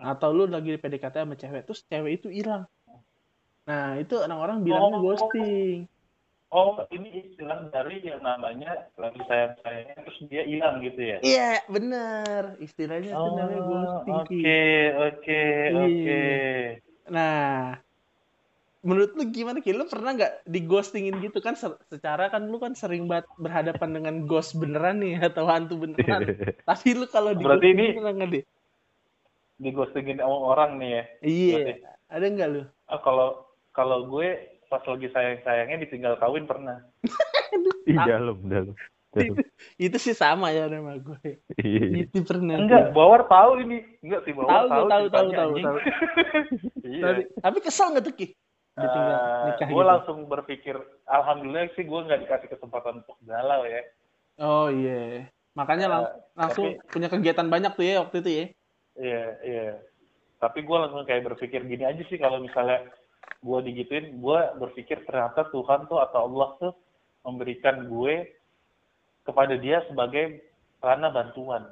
Atau 0.04 0.36
lu 0.36 0.44
lagi 0.52 0.76
di 0.76 0.80
PDKT 0.80 1.16
sama 1.24 1.36
cewek 1.40 1.62
terus 1.64 1.82
cewek 1.88 2.20
itu 2.20 2.28
hilang. 2.28 2.68
Nah 3.66 3.96
itu 3.96 4.20
orang-orang 4.20 4.60
bilangnya 4.68 5.00
Oh. 5.00 5.02
ghosting 5.02 5.88
Oh, 6.56 6.80
ini 6.88 7.12
istilah 7.22 7.68
dari 7.68 8.00
yang 8.00 8.24
namanya 8.24 8.88
lagi 8.96 9.20
sayang 9.28 9.60
sayangnya 9.60 9.96
terus 10.00 10.20
dia 10.26 10.44
hilang 10.44 10.80
gitu 10.80 11.02
ya? 11.04 11.18
iya 11.20 11.60
bener 11.68 12.56
istilahnya 12.58 13.12
itu 13.12 13.28
namanya 13.30 13.60
ghosting 13.62 14.16
oke, 14.16 14.64
oke, 15.04 15.44
Iya. 15.68 15.84
oke. 15.84 16.24
Nah, 17.06 17.76
menurut 18.82 19.12
lu 19.14 19.28
gimana 19.28 19.60
Ki? 19.60 19.70
Lu 19.70 19.84
pernah 19.86 20.16
nggak 20.16 20.48
di 20.48 20.60
ghostingin 20.64 21.20
gitu 21.20 21.38
kan? 21.38 21.54
Se- 21.54 21.76
Secara 21.86 22.30
kan 22.30 22.48
lu 22.48 22.56
kan 22.56 22.72
sering 22.72 23.04
banget 23.06 23.28
berhadapan 23.36 23.90
dengan 23.92 24.16
ghost 24.24 24.56
beneran 24.56 25.04
nih 25.04 25.20
atau 25.20 25.44
hantu 25.46 25.76
beneran. 25.76 26.24
Tapi 26.72 26.88
lu 26.94 27.06
kalau 27.06 27.36
di 27.36 27.44
Berarti 27.44 27.68
ini- 27.68 27.94
pernah 27.94 28.16
nggak 28.16 28.30
deh? 28.32 28.44
Di 29.56 29.70
ghostingin 29.70 30.18
sama 30.18 30.38
orang 30.40 30.80
nih 30.80 30.90
ya. 30.90 31.04
Iya. 31.20 31.56
berarti. 31.60 31.74
Ada 32.08 32.26
nggak 32.32 32.50
lu? 32.50 32.62
Ah, 32.88 33.00
kalau 33.02 33.28
kalau 33.70 34.08
gue 34.08 34.55
pas 34.76 34.84
lagi 34.86 35.08
sayang-sayangnya 35.08 35.78
ditinggal 35.82 36.20
kawin 36.20 36.44
pernah. 36.44 36.84
Ih, 37.88 37.96
dalam, 37.96 38.44
dalam. 38.44 38.76
Itu 39.78 39.96
sih 39.96 40.12
sama 40.12 40.52
ya 40.52 40.68
sama 40.68 41.00
gue. 41.00 41.40
Iya. 41.56 42.04
Itu 42.04 42.28
pernah. 42.28 42.60
Enggak, 42.60 42.92
Bawar 42.92 43.24
tahu 43.26 43.64
ini. 43.64 43.80
Enggak 44.04 44.28
sih, 44.28 44.36
Bawar 44.36 44.52
tahu. 44.68 44.68
tahu, 44.68 44.86
tahu, 45.08 45.28
tahu, 45.32 45.54
tahu. 45.56 45.78
Iya. 46.86 47.24
Tapi, 47.40 47.58
kesel 47.60 47.90
nggak 47.90 48.04
tuh 48.04 48.14
Ki? 48.14 48.28
Ditinggal 48.76 49.16
Eh, 49.16 49.56
gue 49.56 49.72
gitu. 49.72 49.88
langsung 49.88 50.18
berpikir, 50.28 50.76
alhamdulillah 51.08 51.72
sih 51.74 51.82
gue 51.82 51.96
nggak 51.98 52.28
dikasih 52.28 52.50
kesempatan 52.52 53.00
untuk 53.00 53.16
galau 53.24 53.64
ya. 53.64 53.82
Oh 54.36 54.68
iya. 54.68 55.32
Makanya 55.56 55.88
lang- 55.88 56.06
Eh, 56.06 56.36
langsung 56.36 56.76
tapi- 56.76 56.92
punya 56.92 57.08
kegiatan 57.08 57.48
banyak 57.48 57.72
tuh 57.72 57.88
ya 57.88 58.04
waktu 58.04 58.20
itu 58.20 58.30
ya. 58.30 58.46
Iya, 58.96 59.24
iya. 59.42 59.68
Tapi 60.36 60.60
gue 60.60 60.78
langsung 60.78 61.08
kayak 61.08 61.24
berpikir 61.26 61.64
gini 61.64 61.88
aja 61.88 62.04
sih 62.04 62.20
kalau 62.20 62.38
misalnya 62.38 62.84
gue 63.40 63.60
digituin, 63.64 64.18
gue 64.18 64.40
berpikir 64.58 65.06
ternyata 65.06 65.46
Tuhan 65.50 65.86
tuh 65.86 66.02
atau 66.02 66.26
Allah 66.26 66.50
tuh 66.58 66.74
memberikan 67.22 67.86
gue 67.86 68.30
kepada 69.22 69.54
dia 69.58 69.82
sebagai 69.86 70.42
karena 70.82 71.10
bantuan. 71.10 71.66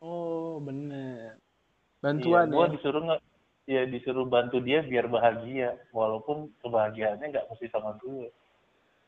Oh 0.00 0.56
bener. 0.58 1.36
Iya, 1.36 2.00
Bantuan 2.00 2.48
gue 2.48 2.64
ya. 2.64 2.72
disuruh 2.72 3.02
nggak, 3.04 3.20
ya 3.68 3.82
disuruh 3.84 4.24
bantu 4.24 4.56
dia 4.64 4.80
biar 4.80 5.04
bahagia, 5.04 5.76
walaupun 5.92 6.48
kebahagiaannya 6.64 7.28
nggak 7.28 7.48
mesti 7.52 7.68
sama 7.68 7.96
gue. 8.00 8.32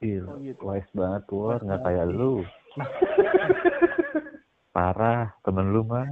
Iya, 0.05 0.29
Oh, 0.29 0.37
gitu. 0.43 0.61
wise 0.61 0.93
banget 0.93 1.23
Wise 1.31 1.65
nggak 1.65 1.81
kayak 1.81 2.07
lu. 2.11 2.45
Parah, 4.73 5.37
temen 5.45 5.73
lu 5.73 5.85
mah. 5.85 6.09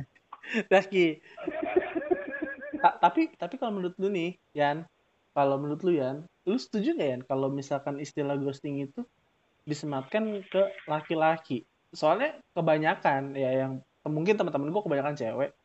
Rizky. 0.68 1.20
Ta- 2.80 2.96
tapi 3.00 3.32
tapi 3.36 3.54
kalau 3.56 3.76
menurut 3.76 3.96
lu 4.00 4.08
nih, 4.08 4.36
Yan, 4.56 4.84
kalau 5.40 5.56
menurut 5.56 5.80
lu 5.88 5.96
Yan, 5.96 6.28
lu 6.44 6.60
setuju 6.60 6.92
nggak 6.92 7.10
Yan 7.16 7.22
kalau 7.24 7.48
misalkan 7.48 7.96
istilah 7.96 8.36
ghosting 8.36 8.84
itu 8.84 9.08
disematkan 9.64 10.44
ke 10.52 10.68
laki-laki? 10.84 11.64
Soalnya 11.96 12.36
kebanyakan 12.52 13.32
ya 13.32 13.64
yang 13.64 13.80
mungkin 14.04 14.36
teman-teman 14.36 14.68
gue 14.68 14.82
kebanyakan 14.84 15.16
cewek. 15.16 15.56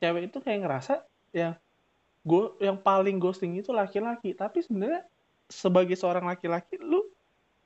Cewek 0.00 0.32
itu 0.32 0.40
kayak 0.40 0.64
ngerasa 0.64 1.04
yang 1.36 1.52
gue 2.24 2.56
yang 2.64 2.80
paling 2.80 3.20
ghosting 3.20 3.60
itu 3.60 3.76
laki-laki. 3.76 4.32
Tapi 4.32 4.64
sebenarnya 4.64 5.04
sebagai 5.52 6.00
seorang 6.00 6.24
laki-laki, 6.24 6.80
lu 6.80 7.04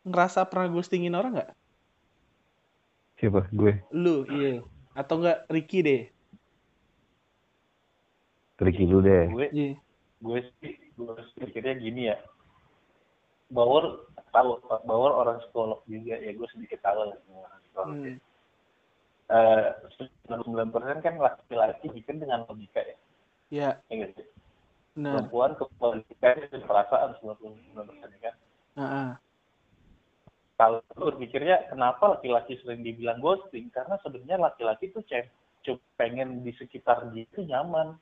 ngerasa 0.02 0.42
pernah 0.50 0.74
ghostingin 0.74 1.14
orang 1.14 1.38
nggak? 1.38 1.50
Siapa? 3.22 3.46
Gue. 3.54 3.78
Lu, 3.94 4.26
iya. 4.26 4.58
Atau 4.98 5.22
nggak 5.22 5.46
Ricky 5.54 5.86
deh? 5.86 6.02
Tricky 8.58 8.90
lu 8.90 8.98
deh. 9.02 9.30
Gue, 9.30 9.46
Iya. 9.54 9.78
gue 10.18 10.38
sih, 10.58 10.74
gue 10.94 11.14
pikirnya 11.42 11.74
gini 11.78 12.02
ya. 12.12 12.18
Bawor 13.52 14.08
tahu, 14.34 14.58
Bawor 14.88 15.12
orang 15.14 15.38
psikolog 15.44 15.80
juga 15.86 16.16
ya, 16.18 16.30
gue 16.34 16.48
sedikit 16.54 16.80
tahu 16.82 16.98
lah 17.06 17.18
orang 17.30 17.60
psikolog. 17.66 17.96
Hmm. 17.98 18.16
Eh, 19.24 19.68
99% 20.28 21.00
kan 21.00 21.14
laki-laki 21.16 21.86
bikin 21.88 22.20
dengan 22.20 22.44
logika 22.44 22.84
ya. 22.84 22.96
Ya, 23.52 23.68
Ya 23.88 23.92
nggak 24.02 24.10
sih? 24.18 24.26
nah. 24.94 25.18
Perempuan 25.18 25.58
kebalikannya 25.58 26.44
itu 26.48 26.56
perasaan 26.64 27.18
99% 27.18 28.14
ya 28.14 28.18
kan. 28.30 28.34
Heeh. 28.78 29.08
Kalau 30.54 30.78
lu 30.94 31.10
berpikirnya 31.10 31.66
kenapa 31.66 32.18
laki-laki 32.18 32.54
sering 32.62 32.86
dibilang 32.86 33.18
ghosting? 33.18 33.74
Karena 33.74 33.98
sebenarnya 34.06 34.38
laki-laki 34.38 34.94
tuh 34.94 35.02
cuma 35.64 35.82
pengen 35.98 36.46
di 36.46 36.54
sekitar 36.54 37.10
dia 37.10 37.26
tuh 37.34 37.42
nyaman. 37.42 37.98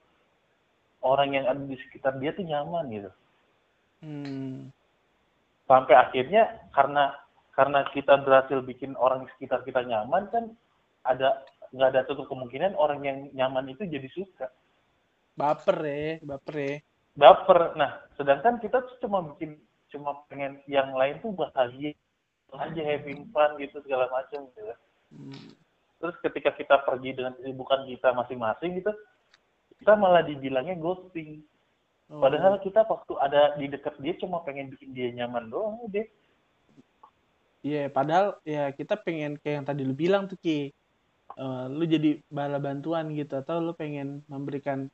Orang 1.03 1.35
yang 1.35 1.51
ada 1.51 1.59
di 1.59 1.75
sekitar 1.87 2.17
dia 2.23 2.31
tuh 2.33 2.47
nyaman 2.47 2.87
gitu. 2.91 3.11
Hmm. 4.03 4.71
Sampai 5.67 5.95
akhirnya 5.99 6.71
karena 6.75 7.15
karena 7.53 7.85
kita 7.93 8.17
berhasil 8.23 8.65
bikin 8.65 8.97
orang 8.97 9.27
di 9.27 9.29
sekitar 9.37 9.67
kita 9.67 9.85
nyaman 9.85 10.31
kan 10.33 10.45
ada 11.05 11.43
nggak 11.73 11.89
ada 11.93 12.03
tutup 12.07 12.29
kemungkinan 12.29 12.77
orang 12.77 13.03
yang 13.03 13.19
nyaman 13.35 13.73
itu 13.73 13.85
jadi 13.89 14.09
suka. 14.13 14.49
Baper 15.33 15.79
ya, 15.85 16.21
baper 16.23 16.57
ya. 16.57 16.75
baper. 17.17 17.77
Nah, 17.77 18.05
sedangkan 18.21 18.61
kita 18.61 18.85
tuh 18.85 18.97
cuma 19.05 19.25
bikin 19.33 19.57
cuma 19.93 20.25
pengen 20.29 20.61
yang 20.69 20.93
lain 20.97 21.21
tuh 21.21 21.33
bahagia 21.33 21.93
aja 22.53 22.83
having 22.85 23.29
fun 23.33 23.57
gitu 23.57 23.81
segala 23.81 24.09
macam 24.13 24.45
gitu. 24.53 24.75
Hmm. 25.13 25.49
Terus 26.03 26.17
ketika 26.21 26.51
kita 26.57 26.77
pergi 26.85 27.17
dengan 27.17 27.33
kesibukan 27.39 27.89
kita 27.89 28.13
masing-masing 28.13 28.77
gitu, 28.81 28.93
kita 29.83 29.99
malah 29.99 30.23
dibilangnya 30.23 30.79
ghosting. 30.79 31.43
Oh. 32.07 32.23
Padahal 32.23 32.63
kita 32.63 32.87
waktu 32.87 33.13
ada 33.19 33.59
di 33.59 33.67
dekat 33.67 33.99
dia 33.99 34.15
cuma 34.15 34.47
pengen 34.47 34.71
bikin 34.71 34.95
dia 34.95 35.11
nyaman 35.11 35.51
doang 35.51 35.83
deh. 35.91 36.07
Iya, 37.67 37.91
padahal 37.91 38.39
ya 38.47 38.71
kita 38.71 38.95
pengen 38.95 39.43
kayak 39.43 39.63
yang 39.63 39.67
tadi 39.67 39.83
lu 39.83 39.95
bilang 39.95 40.31
tuh 40.31 40.39
Ki. 40.39 40.71
Eh, 41.33 41.65
lu 41.67 41.83
jadi 41.83 42.23
bala 42.31 42.63
bantuan 42.63 43.11
gitu 43.11 43.43
atau 43.43 43.59
lu 43.59 43.75
pengen 43.75 44.23
memberikan 44.31 44.87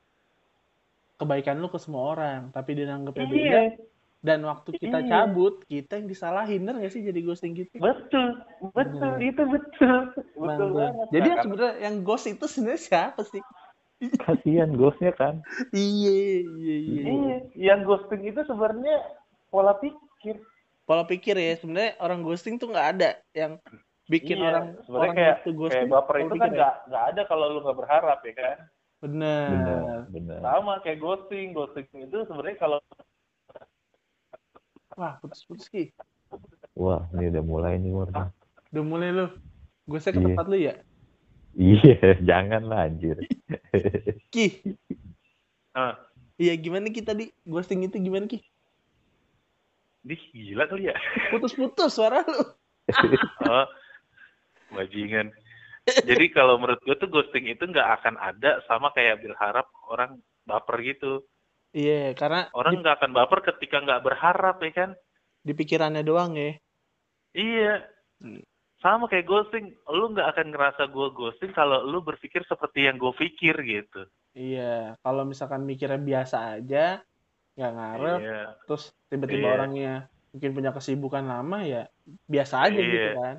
kebaikan 1.19 1.59
lu 1.61 1.69
ke 1.69 1.77
semua 1.77 2.15
orang, 2.15 2.49
tapi 2.49 2.79
dia 2.79 2.87
nanggepnya 2.87 3.27
beda 3.27 3.35
Iya, 3.35 3.61
dan 4.23 4.39
waktu 4.47 4.71
kita 4.79 5.03
Iya. 5.03 5.09
cabut, 5.11 5.67
kita 5.67 5.99
yang 5.99 6.07
disalahin, 6.07 6.63
bener 6.63 6.79
gak 6.79 6.95
sih 6.95 7.03
jadi 7.03 7.19
ghosting 7.19 7.59
gitu? 7.59 7.75
betul, 7.75 8.39
betul 8.71 9.19
Bener. 9.19 9.27
itu 9.27 9.43
betul, 9.43 9.99
betul 10.15 10.67
Bang. 10.71 10.71
banget. 10.79 11.07
Jadi 11.11 11.27
yang 11.27 11.41
sebenarnya 11.43 11.75
yang 11.83 11.95
ghost 12.07 12.25
itu 12.31 12.45
sebenarnya 12.47 12.81
siapa 12.87 13.21
sih? 13.27 13.43
Kasihan 13.99 14.71
ghostnya 14.73 15.11
kan. 15.11 15.43
Iya, 15.75 16.15
iya, 16.47 16.75
iya. 16.79 17.01
Iya, 17.03 17.37
yang 17.55 17.79
ghosting 17.83 18.23
itu 18.23 18.39
sebenarnya 18.47 18.95
pola 19.51 19.75
pikir. 19.75 20.39
Pola 20.87 21.03
pikir 21.03 21.35
ya, 21.35 21.59
sebenarnya 21.59 21.99
orang 21.99 22.23
ghosting 22.23 22.55
tuh 22.55 22.71
nggak 22.71 22.87
ada 22.95 23.09
yang 23.35 23.59
bikin 24.07 24.39
Iya, 24.39 24.47
orang 24.49 24.65
sebenarnya 24.87 25.03
orang 25.03 25.15
kayak 25.19 25.37
itu 25.37 25.51
ghosting. 25.53 25.85
kayak 25.85 25.93
baper 25.93 26.15
itu 26.17 26.33
kan 26.33 26.49
ya. 26.49 26.55
nggak 26.55 26.73
nggak 26.89 27.03
ada 27.13 27.21
kalau 27.27 27.45
lu 27.51 27.59
nggak 27.61 27.77
berharap 27.77 28.19
ya 28.23 28.33
kan. 28.33 28.57
Bener. 28.99 29.47
Bener, 29.51 29.99
bener. 30.11 30.39
Sama 30.41 30.73
kayak 30.79 30.99
ghosting, 30.99 31.47
ghosting 31.51 31.87
itu 31.93 32.17
sebenarnya 32.23 32.57
kalau 32.57 32.79
Wah, 34.99 35.15
putus-putus 35.23 35.71
Ki. 35.71 35.95
Wah, 36.75 37.07
ini 37.15 37.31
udah 37.31 37.43
mulai 37.43 37.79
nih, 37.79 37.87
Mur. 37.87 38.11
Udah 38.11 38.83
mulai 38.83 39.15
lu. 39.15 39.31
Gue 39.87 39.95
ke 39.95 40.11
Iya. 40.11 40.35
tempat 40.35 40.45
lu 40.51 40.57
ya. 40.59 40.75
Iya, 41.59 42.15
jangan 42.23 42.63
lah 42.71 42.87
anjir. 42.87 43.19
Ki, 44.33 44.63
ah, 45.75 45.99
iya 46.39 46.55
gimana 46.55 46.87
Ki 46.87 47.03
tadi? 47.03 47.35
Ghosting 47.43 47.83
itu 47.83 47.99
gimana 47.99 48.31
Ki? 48.31 48.39
Dih, 50.07 50.21
gila 50.31 50.71
kali 50.71 50.87
ya. 50.87 50.95
Putus-putus 51.35 51.91
suara 51.91 52.23
lu. 52.23 52.39
Oh, 53.45 53.67
bajingan. 54.73 55.29
Jadi 55.85 56.25
kalau 56.33 56.57
menurut 56.57 56.81
gue 56.81 56.95
tuh 56.97 57.09
ghosting 57.09 57.45
itu 57.49 57.65
nggak 57.65 58.01
akan 58.01 58.15
ada 58.17 58.61
sama 58.65 58.89
kayak 58.93 59.21
berharap 59.21 59.69
orang 59.89 60.17
baper 60.45 60.81
gitu. 60.81 61.21
Iya, 61.69 62.17
karena 62.17 62.49
Orang 62.55 62.81
nggak 62.81 62.97
akan 62.97 63.11
baper 63.13 63.45
ketika 63.45 63.77
nggak 63.83 64.01
berharap 64.01 64.57
ya 64.63 64.71
kan. 64.73 64.91
di 65.39 65.53
pikirannya 65.55 66.01
doang 66.01 66.33
ya. 66.33 66.57
Iya. 67.37 67.85
Hmm. 68.19 68.41
Sama 68.79 69.11
kayak 69.11 69.27
ghosting, 69.27 69.75
lu 69.91 70.15
nggak 70.15 70.29
akan 70.31 70.47
ngerasa 70.55 70.87
gue 70.87 71.07
ghosting 71.11 71.51
kalau 71.51 71.83
lu 71.83 71.99
berpikir 71.99 72.47
seperti 72.47 72.87
yang 72.87 72.95
gue 72.95 73.11
pikir 73.11 73.59
gitu. 73.59 74.07
Iya, 74.31 74.95
kalau 75.03 75.27
misalkan 75.27 75.67
mikirnya 75.67 75.99
biasa 75.99 76.55
aja, 76.55 77.03
nggak 77.59 77.73
ngaruh, 77.75 78.17
Iya. 78.23 78.41
terus 78.63 78.83
tiba-tiba 79.11 79.47
Iya. 79.51 79.55
orangnya 79.59 79.93
mungkin 80.31 80.51
punya 80.53 80.71
kesibukan 80.71 81.25
lama 81.27 81.59
ya 81.65 81.91
biasa 82.23 82.71
aja 82.71 82.79
Iya. 82.79 82.87
gitu 82.87 83.09
kan. 83.19 83.35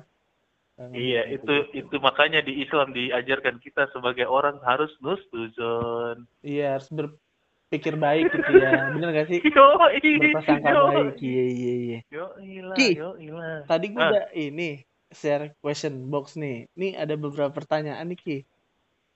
Iya, 0.93 1.21
gitu. 1.29 1.45
itu 1.45 1.53
itu 1.85 1.95
makanya 1.97 2.41
di 2.41 2.61
Islam 2.61 2.93
diajarkan 2.93 3.57
kita 3.57 3.89
sebagai 3.89 4.25
orang 4.25 4.61
harus 4.61 4.93
nustuzon. 4.97 6.25
Iya, 6.41 6.77
harus 6.77 6.89
berpikir 6.89 7.97
baik 7.97 8.29
gitu 8.29 8.51
ya. 8.61 8.93
Bener 8.93 9.09
gak 9.09 9.27
sih? 9.29 9.39
Yo, 9.57 9.65
Berprasangka 9.77 10.69
baik. 10.69 11.17
Iya, 11.17 11.45
iya, 11.49 11.73
iya. 11.73 11.99
Yo, 12.09 12.25
ilah, 12.37 12.77
yo 12.77 13.09
ilah. 13.17 13.65
Tadi 13.65 13.85
gue 13.89 14.01
Ah. 14.01 14.09
udah 14.09 14.25
ini 14.33 14.85
share 15.11 15.53
question 15.59 16.07
box 16.07 16.35
nih. 16.35 16.67
Nih 16.73 16.95
ada 16.95 17.13
beberapa 17.13 17.51
pertanyaan 17.51 18.07
nih 18.07 18.19
Ki. 18.19 18.37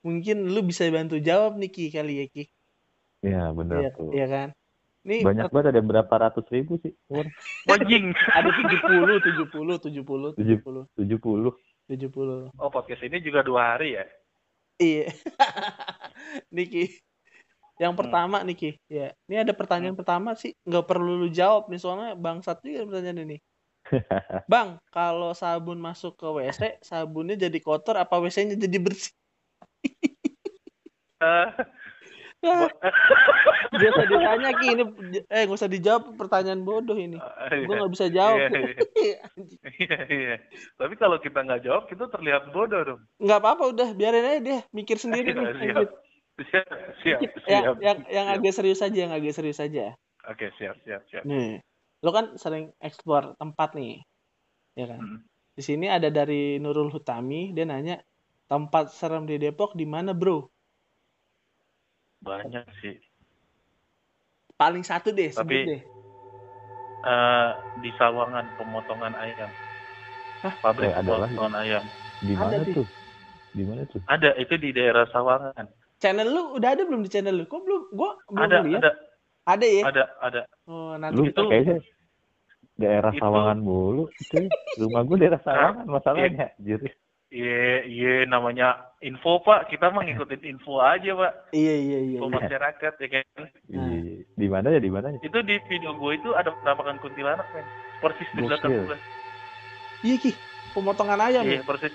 Mungkin 0.00 0.46
lu 0.46 0.62
bisa 0.62 0.86
bantu 0.88 1.18
jawab 1.18 1.56
nih 1.56 1.68
Ki 1.68 1.90
kali 1.90 2.20
ya 2.20 2.26
Ki. 2.28 2.44
Ya 3.20 3.50
bener 3.50 3.80
Iya, 3.80 3.90
tuh. 3.92 4.10
iya 4.12 4.26
kan? 4.26 4.48
Nih 5.02 5.22
Banyak 5.22 5.50
banget 5.50 5.70
ada 5.70 5.82
berapa 5.82 6.14
ratus 6.18 6.46
ribu 6.50 6.78
sih? 6.78 6.92
Umur 7.06 7.26
Anjing. 7.72 8.10
ada 8.30 8.50
70, 8.50 9.22
70, 9.22 9.82
70, 9.82 10.34
70, 10.36 10.86
70. 10.98 11.52
70. 11.86 12.50
Oh, 12.58 12.68
podcast 12.68 13.02
ini 13.02 13.22
juga 13.22 13.40
dua 13.40 13.74
hari 13.74 13.94
ya? 13.94 14.04
Iya. 14.76 15.06
Niki. 16.54 16.90
Yang 17.76 17.92
Hmm. 17.92 18.00
pertama 18.00 18.36
Niki, 18.42 18.74
ya. 18.88 19.12
Ini 19.28 19.44
ada 19.44 19.52
pertanyaan 19.52 19.94
pertama 19.94 20.34
sih 20.34 20.56
nggak 20.64 20.84
perlu 20.84 21.20
lu 21.20 21.28
jawab 21.28 21.68
nih 21.68 21.78
soalnya 21.78 22.16
bangsat 22.16 22.58
juga 22.60 22.88
pertanyaan 22.88 23.22
ini. 23.22 23.36
Bang, 24.52 24.82
kalau 24.90 25.32
sabun 25.32 25.78
masuk 25.78 26.18
ke 26.18 26.26
WC, 26.26 26.82
sabunnya 26.82 27.38
jadi 27.38 27.58
kotor 27.62 27.96
apa 27.98 28.18
WC-nya 28.18 28.58
jadi 28.58 28.78
bersih? 28.82 29.14
Eh, 31.22 31.48
Gak 33.76 33.90
usah 33.92 34.06
ditanya 34.06 34.50
Ki, 34.56 34.66
ini 34.76 34.84
eh 35.28 35.42
gak 35.48 35.58
usah 35.58 35.70
dijawab 35.70 36.14
pertanyaan 36.14 36.62
bodoh 36.62 36.94
ini. 36.94 37.18
Gue 37.64 37.74
nggak 37.74 37.92
bisa 37.92 38.06
jawab. 38.12 38.38
Iya, 38.38 39.18
Iya, 39.82 39.98
iya. 40.08 40.36
Tapi 40.78 40.94
kalau 40.96 41.18
kita 41.18 41.42
nggak 41.42 41.66
jawab, 41.66 41.90
kita 41.90 42.08
terlihat 42.08 42.52
bodoh 42.54 42.80
dong. 42.84 43.00
Nggak 43.18 43.40
apa-apa 43.42 43.64
udah, 43.72 43.88
biarin 43.96 44.24
aja 44.24 44.40
dia 44.40 44.58
mikir 44.70 44.96
sendiri 45.00 45.32
nih. 45.34 45.48
siap. 45.58 45.88
Siap, 46.36 46.68
siap, 47.00 47.20
Yang, 47.48 47.64
siap. 47.64 47.76
yang, 47.80 47.98
yang 48.12 48.26
agak 48.28 48.52
serius 48.52 48.84
aja, 48.84 48.98
yang 49.08 49.12
agak 49.12 49.32
serius 49.32 49.56
aja. 49.56 49.96
Oke, 50.28 50.52
siap, 50.60 50.76
siap, 50.84 51.00
siap. 51.08 51.24
Nih, 51.24 51.64
lo 52.06 52.14
kan 52.14 52.38
sering 52.38 52.70
eksplor 52.78 53.34
tempat 53.34 53.74
nih, 53.74 53.98
ya 54.78 54.86
kan? 54.86 55.02
Mm. 55.02 55.18
Di 55.58 55.62
sini 55.64 55.90
ada 55.90 56.06
dari 56.06 56.62
Nurul 56.62 56.94
Hutami, 56.94 57.50
dia 57.50 57.66
nanya 57.66 57.98
tempat 58.46 58.94
serem 58.94 59.26
di 59.26 59.42
Depok 59.42 59.74
di 59.74 59.82
mana 59.82 60.14
bro? 60.14 60.46
Banyak 62.22 62.62
sih. 62.78 62.94
Paling 64.54 64.86
satu 64.86 65.10
deh, 65.10 65.34
sebut 65.34 65.50
Tapi- 65.50 65.66
deh. 65.66 65.82
Eh, 67.06 67.50
di 67.82 67.90
Sawangan 67.94 68.54
pemotongan 68.54 69.14
ayam. 69.14 69.50
Hah? 70.42 70.54
Pabrik 70.62 70.90
Eh, 70.90 70.94
ada 70.94 71.10
lagi. 71.18 71.34
pemotongan 71.34 71.54
ayam. 71.58 71.84
Di 72.22 72.34
mana 72.34 72.56
tuh? 72.62 72.86
Di 73.50 73.62
mana 73.62 73.82
tuh? 73.84 74.00
Ada 74.06 74.30
itu 74.38 74.54
di 74.56 74.70
daerah 74.70 75.10
Sawangan. 75.10 75.66
Channel 75.98 76.28
lu 76.28 76.42
udah 76.54 76.70
ada 76.70 76.82
belum 76.82 77.02
di 77.02 77.10
channel 77.10 77.34
lu? 77.34 77.44
Kok 77.46 77.60
belum? 77.62 77.82
Gua 77.90 78.10
belum 78.28 78.46
Ada, 78.46 78.56
lihat. 78.62 78.80
ada, 78.80 78.90
Ada 79.46 79.66
ya? 79.66 79.82
ada, 79.86 80.04
ada. 80.20 80.40
Oh, 80.66 80.98
nanti 80.98 81.16
Lu 81.16 81.24
itu- 81.30 81.46
kayaknya 81.46 81.76
daerah 82.76 83.10
itu- 83.10 83.20
Sawangan 83.20 83.58
mulu. 83.58 84.08
Cuy. 84.30 84.46
Rumah 84.78 85.02
gue 85.02 85.16
daerah 85.18 85.40
Sawangan 85.40 85.86
masalahnya. 85.86 86.52
Jadi 86.58 86.88
Iya, 87.26 87.82
iya 87.84 88.14
namanya 88.22 88.94
info 89.02 89.42
Pak. 89.42 89.66
Kita 89.66 89.90
mah 89.90 90.06
ngikutin 90.06 90.46
info 90.46 90.78
aja 90.78 91.10
Pak. 91.12 91.32
Iya, 91.50 91.74
iya, 91.74 91.98
iya. 92.06 92.16
Info 92.16 92.30
iya. 92.30 92.36
masyarakat 92.38 92.92
ya 92.96 93.08
kan. 93.10 93.24
Iya. 93.66 94.22
di 94.36 94.46
mana 94.46 94.68
ya 94.70 94.78
di 94.78 94.92
mana 94.92 95.10
ya? 95.10 95.18
Itu 95.20 95.42
di 95.42 95.58
video 95.66 95.96
gue 95.96 96.12
itu 96.14 96.30
ada 96.32 96.54
penampakan 96.54 97.02
kuntilanak 97.02 97.44
men. 97.50 97.66
Persis 97.98 98.28
di 98.30 98.40
belakang 98.40 98.70
gue. 98.70 98.98
Iya, 100.04 100.16
Ki. 100.22 100.32
Pemotongan 100.70 101.18
ayam 101.18 101.42
Iya, 101.42 101.60
ya? 101.60 101.66
persis. 101.66 101.92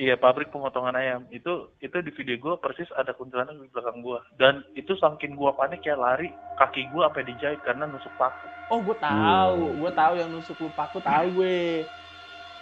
Iya, 0.00 0.16
pabrik 0.16 0.48
pemotongan 0.48 0.96
ayam. 0.96 1.28
Itu 1.28 1.76
itu 1.84 1.92
di 2.00 2.08
video 2.16 2.40
gue 2.40 2.54
persis 2.56 2.88
ada 2.96 3.12
kuntilanak 3.12 3.52
di 3.52 3.68
belakang 3.68 4.00
gue. 4.00 4.16
Dan 4.40 4.64
itu 4.72 4.96
saking 4.96 5.36
gue 5.36 5.50
panik 5.52 5.84
ya 5.84 5.92
lari, 5.92 6.32
kaki 6.56 6.88
gue 6.88 7.04
sampai 7.04 7.28
dijahit 7.28 7.60
karena 7.60 7.84
nusuk 7.84 8.08
paku. 8.16 8.48
Oh, 8.72 8.80
gue 8.80 8.96
tahu. 8.96 9.60
Iya. 9.60 9.76
Gue 9.76 9.90
tahu 9.92 10.12
yang 10.16 10.30
nusuk 10.32 10.56
lupa 10.56 10.88
aku 10.88 11.04
tahu 11.04 11.26
gue. 11.36 11.84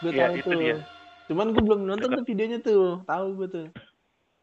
Gue 0.02 0.10
Iya, 0.10 0.18
tahu 0.26 0.34
itu 0.34 0.50
tuh. 0.50 0.58
dia. 0.58 0.76
Cuman 1.30 1.46
gue 1.54 1.62
belum 1.62 1.80
nonton 1.86 2.10
tuh 2.10 2.24
videonya 2.26 2.58
tuh. 2.58 3.06
Tahu 3.06 3.26
gue 3.38 3.48
tuh. 3.54 3.66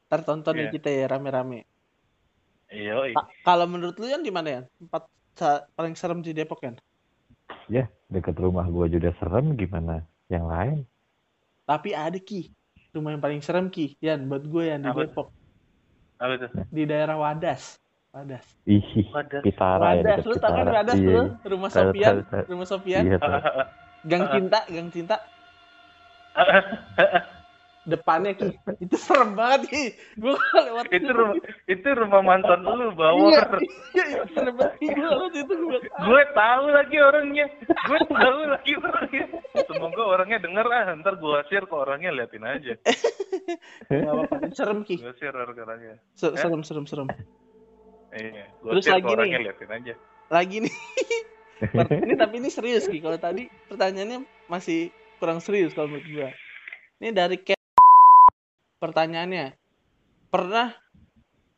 Ntar 0.07 0.21
tonton 0.23 0.55
ya 0.55 0.63
Iya. 0.63 0.71
kita 0.71 0.87
ya 0.87 1.05
rame-rame. 1.11 1.67
Iya, 2.71 3.11
Kalau 3.43 3.67
menurut 3.67 3.99
lu 3.99 4.07
yang 4.07 4.23
di 4.23 4.31
mana 4.31 4.47
ya? 4.47 4.61
Tempat 4.79 5.03
paling 5.75 5.99
serem 5.99 6.23
di 6.23 6.31
Depok 6.31 6.63
kan? 6.63 6.79
Ya 7.67 7.91
dekat 8.07 8.39
rumah 8.39 8.63
gue 8.71 8.87
juga 8.87 9.11
serem 9.19 9.51
gimana? 9.59 10.07
Yang 10.31 10.45
lain? 10.47 10.77
Tapi 11.67 11.91
ada 11.91 12.15
Ki. 12.15 12.55
Rumah 12.95 13.09
yang 13.11 13.21
paling 13.21 13.41
serem 13.43 13.67
Ki. 13.67 13.99
Yan, 13.99 14.25
buat 14.25 14.41
gue 14.41 14.63
yang 14.65 14.79
di 14.79 14.87
Apa? 14.87 15.03
Depok. 15.03 15.27
apa 16.15 16.31
itu? 16.33 16.47
Di 16.71 16.83
daerah 16.87 17.19
Wadas. 17.19 17.75
Wadas. 18.09 18.45
Ih, 18.63 18.79
Wadah. 19.11 19.43
Pitara 19.43 19.99
ya 19.99 19.99
Wadas, 19.99 20.15
dekat 20.15 20.25
lu 20.25 20.35
tau 20.39 20.51
kan. 20.53 20.65
Wadas 20.71 20.95
Iya, 20.95 21.03
lu? 21.03 21.11
iya. 21.11 21.23
Rumah 21.43 21.69
tahu. 21.69 21.91
Rumah 22.47 22.67
Sofian. 22.67 23.03
Iya. 23.03 23.17
Gang. 24.07 24.23
Cinta, 24.33 24.59
Gang 24.65 24.87
Cinta. 24.89 25.17
Depannya 27.85 28.33
Ki. 28.33 28.49
Itu 28.81 28.95
serem 28.97 29.37
banget 29.37 29.69
Ki. 29.69 29.85
Gue 30.17 30.33
lewat 30.33 30.89
itu 30.89 31.05
rumah 31.05 31.37
itu 31.69 31.85
rumah 31.85 32.21
mantan 32.23 32.65
lu 32.65 32.89
Iya, 32.89 32.97
bawor. 32.97 33.45
iya, 33.93 34.03
itu 34.09 34.27
serem 34.33 34.53
banget 34.57 34.75
Ki. 34.81 34.87
Gue 34.89 35.05
lewat 35.05 35.33
itu 35.35 35.53
gue. 35.53 35.79
gue 35.85 36.21
tahu 36.33 36.65
lagi 36.71 36.97
orangnya. 36.97 37.45
Gue 37.85 37.99
tahu 38.09 38.39
lagi 38.49 38.71
orangnya. 38.73 39.25
Semoga 39.63 40.03
orangnya 40.03 40.37
denger 40.43 40.65
ah, 40.67 40.91
ntar 40.99 41.15
gue 41.15 41.37
share 41.47 41.63
ke 41.63 41.75
orangnya 41.75 42.11
liatin 42.11 42.43
aja. 42.43 42.73
Gak 43.87 44.11
apa-apa. 44.11 44.35
Serem 44.51 44.83
Ki. 44.83 44.99
Gue 44.99 45.15
share 45.15 45.31
ke 45.33 45.61
orangnya. 45.63 45.95
Se- 46.19 46.35
Serem, 46.35 46.61
serem, 46.67 46.83
serem. 46.83 47.07
Iya, 48.11 48.51
gue 48.59 48.71
Terus 48.75 48.83
share 48.83 48.99
lagi 48.99 49.03
ke 49.03 49.07
nih. 49.07 49.15
orangnya 49.15 49.39
liatin 49.47 49.71
aja. 49.71 49.93
Lagi 50.27 50.57
nih. 50.65 50.75
Ini 52.03 52.13
tapi 52.19 52.35
ini 52.43 52.49
serius 52.51 52.85
Ki. 52.85 52.99
Kalau 52.99 53.15
tadi 53.15 53.47
pertanyaannya 53.71 54.27
masih 54.51 54.91
kurang 55.17 55.39
serius 55.39 55.71
kalau 55.71 55.87
menurut 55.87 56.07
gue. 56.07 56.27
Ini 56.99 57.15
dari 57.15 57.37
Ken. 57.39 57.59
Pertanyaannya. 58.79 59.55
Pernah 60.27 60.75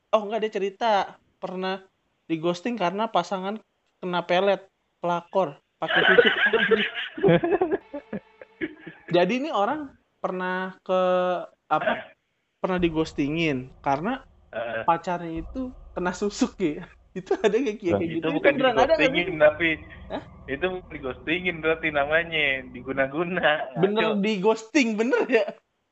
Oh 0.07 0.23
enggak 0.23 0.47
dia 0.47 0.53
cerita 0.55 0.91
pernah 1.37 1.83
di 2.31 2.39
ghosting 2.39 2.79
karena 2.79 3.11
pasangan 3.11 3.59
kena 3.99 4.23
pelet 4.23 4.63
pelakor 5.03 5.59
pakai 5.83 6.01
tusuk. 6.07 6.33
Jadi 9.17 9.33
ini 9.41 9.49
orang 9.49 9.89
pernah 10.21 10.77
ke 10.85 11.01
apa? 11.73 12.13
Pernah 12.61 12.77
di 12.77 12.89
ghostingin 12.93 13.73
karena 13.81 14.21
Eh, 14.47 14.81
pacarnya 14.87 15.43
itu 15.43 15.75
kena 15.91 16.15
susuk 16.15 16.55
ya. 16.57 16.87
Itu 17.17 17.33
ada 17.33 17.57
kayak 17.57 17.81
kayak 17.81 17.97
gitu. 17.97 18.21
itu 18.21 18.27
bukan 18.29 18.53
di 18.53 18.61
beneran 18.61 18.77
ada 18.77 18.93
tapi 18.93 19.69
Hah? 20.13 20.21
itu 20.45 20.65
bukan 20.69 20.91
di 20.93 20.99
ghostingin 21.01 21.55
berarti 21.65 21.87
namanya 21.89 22.61
diguna-guna. 22.69 23.73
Bener 23.81 24.13
Ngaco. 24.13 24.21
di 24.21 24.33
ghosting 24.37 24.87
bener 25.01 25.25
ya? 25.25 25.45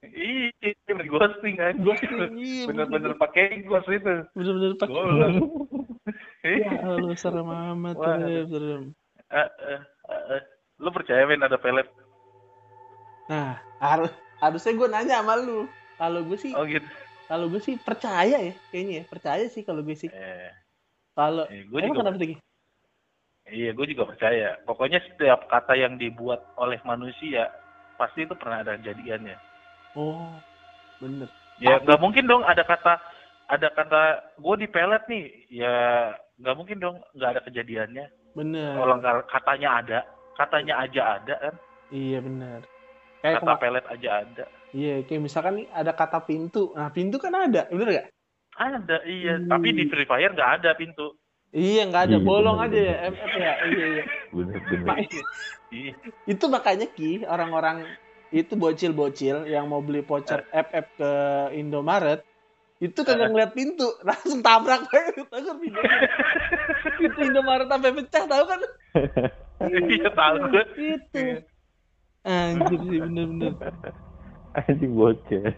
Iya, 0.05 0.69
di 0.85 1.09
ghosting 1.09 1.57
aja. 1.57 1.81
Ghosting 1.81 2.38
iya. 2.38 2.69
Bener-bener 2.69 3.17
pakai 3.17 3.65
ghost 3.65 3.89
itu. 3.89 4.21
bener-bener 4.38 4.73
pakai. 4.77 4.93
Goblok. 4.93 5.31
Ya 6.45 6.77
Allah 6.77 7.17
serem 7.17 7.49
amat 7.49 7.97
Wah. 7.97 8.21
Serem. 8.45 8.93
Eh, 9.33 9.49
eh, 9.65 9.81
eh, 9.81 10.23
eh. 10.38 10.41
Lu 10.77 10.93
percaya 10.93 11.25
men 11.25 11.41
ada 11.41 11.57
pelet? 11.57 11.89
Nah, 13.25 13.57
harus 13.81 14.11
harusnya 14.38 14.71
gue 14.77 14.88
nanya 14.89 15.15
sama 15.21 15.33
lu. 15.41 15.65
Kalau 15.97 16.21
gue 16.27 16.38
sih, 16.38 16.51
Oh 16.53 16.65
gitu. 16.67 16.85
kalau 17.25 17.49
gue 17.49 17.61
sih 17.63 17.75
percaya 17.79 18.38
ya, 18.38 18.53
kayaknya 18.69 18.93
ya. 19.01 19.03
Percaya 19.09 19.45
sih 19.49 19.63
kalau 19.65 19.81
gue 19.81 19.97
sih. 19.97 20.11
Eh, 20.11 20.51
Kalau 21.15 21.47
eh, 21.49 21.63
gue 21.65 21.79
juga 21.81 22.05
kenapa 22.05 22.19
Tiki? 22.21 22.35
Iya, 23.45 23.71
gue 23.77 23.85
juga 23.93 24.03
percaya. 24.09 24.57
Pokoknya 24.65 24.99
setiap 25.05 25.45
kata 25.47 25.77
yang 25.77 26.01
dibuat 26.01 26.41
oleh 26.57 26.81
manusia 26.81 27.49
pasti 27.95 28.25
itu 28.27 28.33
pernah 28.35 28.61
ada 28.65 28.75
kejadiannya. 28.77 29.38
Oh, 29.95 30.35
bener. 30.99 31.29
Ya 31.61 31.79
nggak 31.79 32.01
mungkin 32.03 32.27
dong 32.27 32.43
ada 32.43 32.67
kata 32.67 32.99
ada 33.47 33.67
kata 33.71 34.01
gue 34.41 34.55
dipelet 34.65 35.03
nih. 35.07 35.25
Ya 35.53 35.73
nggak 36.41 36.55
mungkin 36.57 36.77
dong 36.83 36.95
nggak 37.15 37.31
ada 37.38 37.41
kejadiannya. 37.47 38.05
Bener. 38.35 38.75
Kalau 38.75 38.95
katanya 39.31 39.69
ada, 39.79 39.99
katanya 40.35 40.73
aja 40.83 41.01
ada 41.21 41.35
kan. 41.39 41.55
Iya 41.93 42.19
bener. 42.19 42.59
Kayak 43.25 43.41
Kata 43.41 43.45
kema- 43.47 43.57
pelet 43.59 43.85
aja 43.89 44.09
ada. 44.21 44.45
Iya, 44.69 44.95
kayak 45.01 45.21
misalkan 45.23 45.53
nih 45.57 45.67
ada 45.71 45.91
kata 45.91 46.19
pintu. 46.21 46.69
Nah, 46.71 46.91
pintu 46.91 47.17
kan 47.17 47.33
ada, 47.33 47.65
bener 47.65 47.88
gak? 47.89 48.07
Ada 48.53 49.01
iya. 49.03 49.41
Hmm. 49.41 49.49
Tapi 49.49 49.67
di 49.73 49.83
Free 49.89 50.05
Fire 50.05 50.29
nggak 50.29 50.51
ada 50.61 50.77
pintu. 50.77 51.17
Iya, 51.49 51.89
nggak 51.89 52.03
ada. 52.05 52.15
Iya, 52.15 52.21
Bolong 52.21 52.57
bener, 52.57 52.69
aja 52.69 52.79
ya, 52.79 52.95
bener. 53.01 53.09
MF 53.09 53.33
ya. 53.33 53.53
Iya, 53.65 53.85
iya. 53.89 54.03
Bener, 54.29 54.57
bener. 54.61 54.85
Ma- 54.85 54.99
Iya. 55.73 55.93
itu 56.23 56.45
makanya 56.45 56.88
Ki, 56.88 57.25
orang-orang 57.25 57.89
itu 58.29 58.53
bocil-bocil 58.53 59.43
yang 59.45 59.65
mau 59.65 59.81
beli 59.81 59.99
voucher 59.99 60.45
FF 60.47 60.85
ke 60.93 61.11
Indomaret, 61.51 62.21
itu 62.77 62.99
kagak 63.01 63.27
ngeliat 63.27 63.51
pintu, 63.51 63.89
langsung 64.07 64.39
tabrak. 64.39 64.85
Tahu 64.85 65.25
kan? 65.25 65.55
Pintu 66.99 67.19
Indomaret 67.23 67.65
sampai 67.65 67.91
pecah, 67.91 68.23
tahu 68.23 68.43
kan? 68.45 68.59
Iya 69.65 70.09
tahu. 70.11 70.35
Itu. 70.77 71.23
Anjir 72.25 72.79
sih, 72.81 72.99
bener-bener. 72.99 73.53
Anjing 74.57 74.91
bocah. 74.91 75.45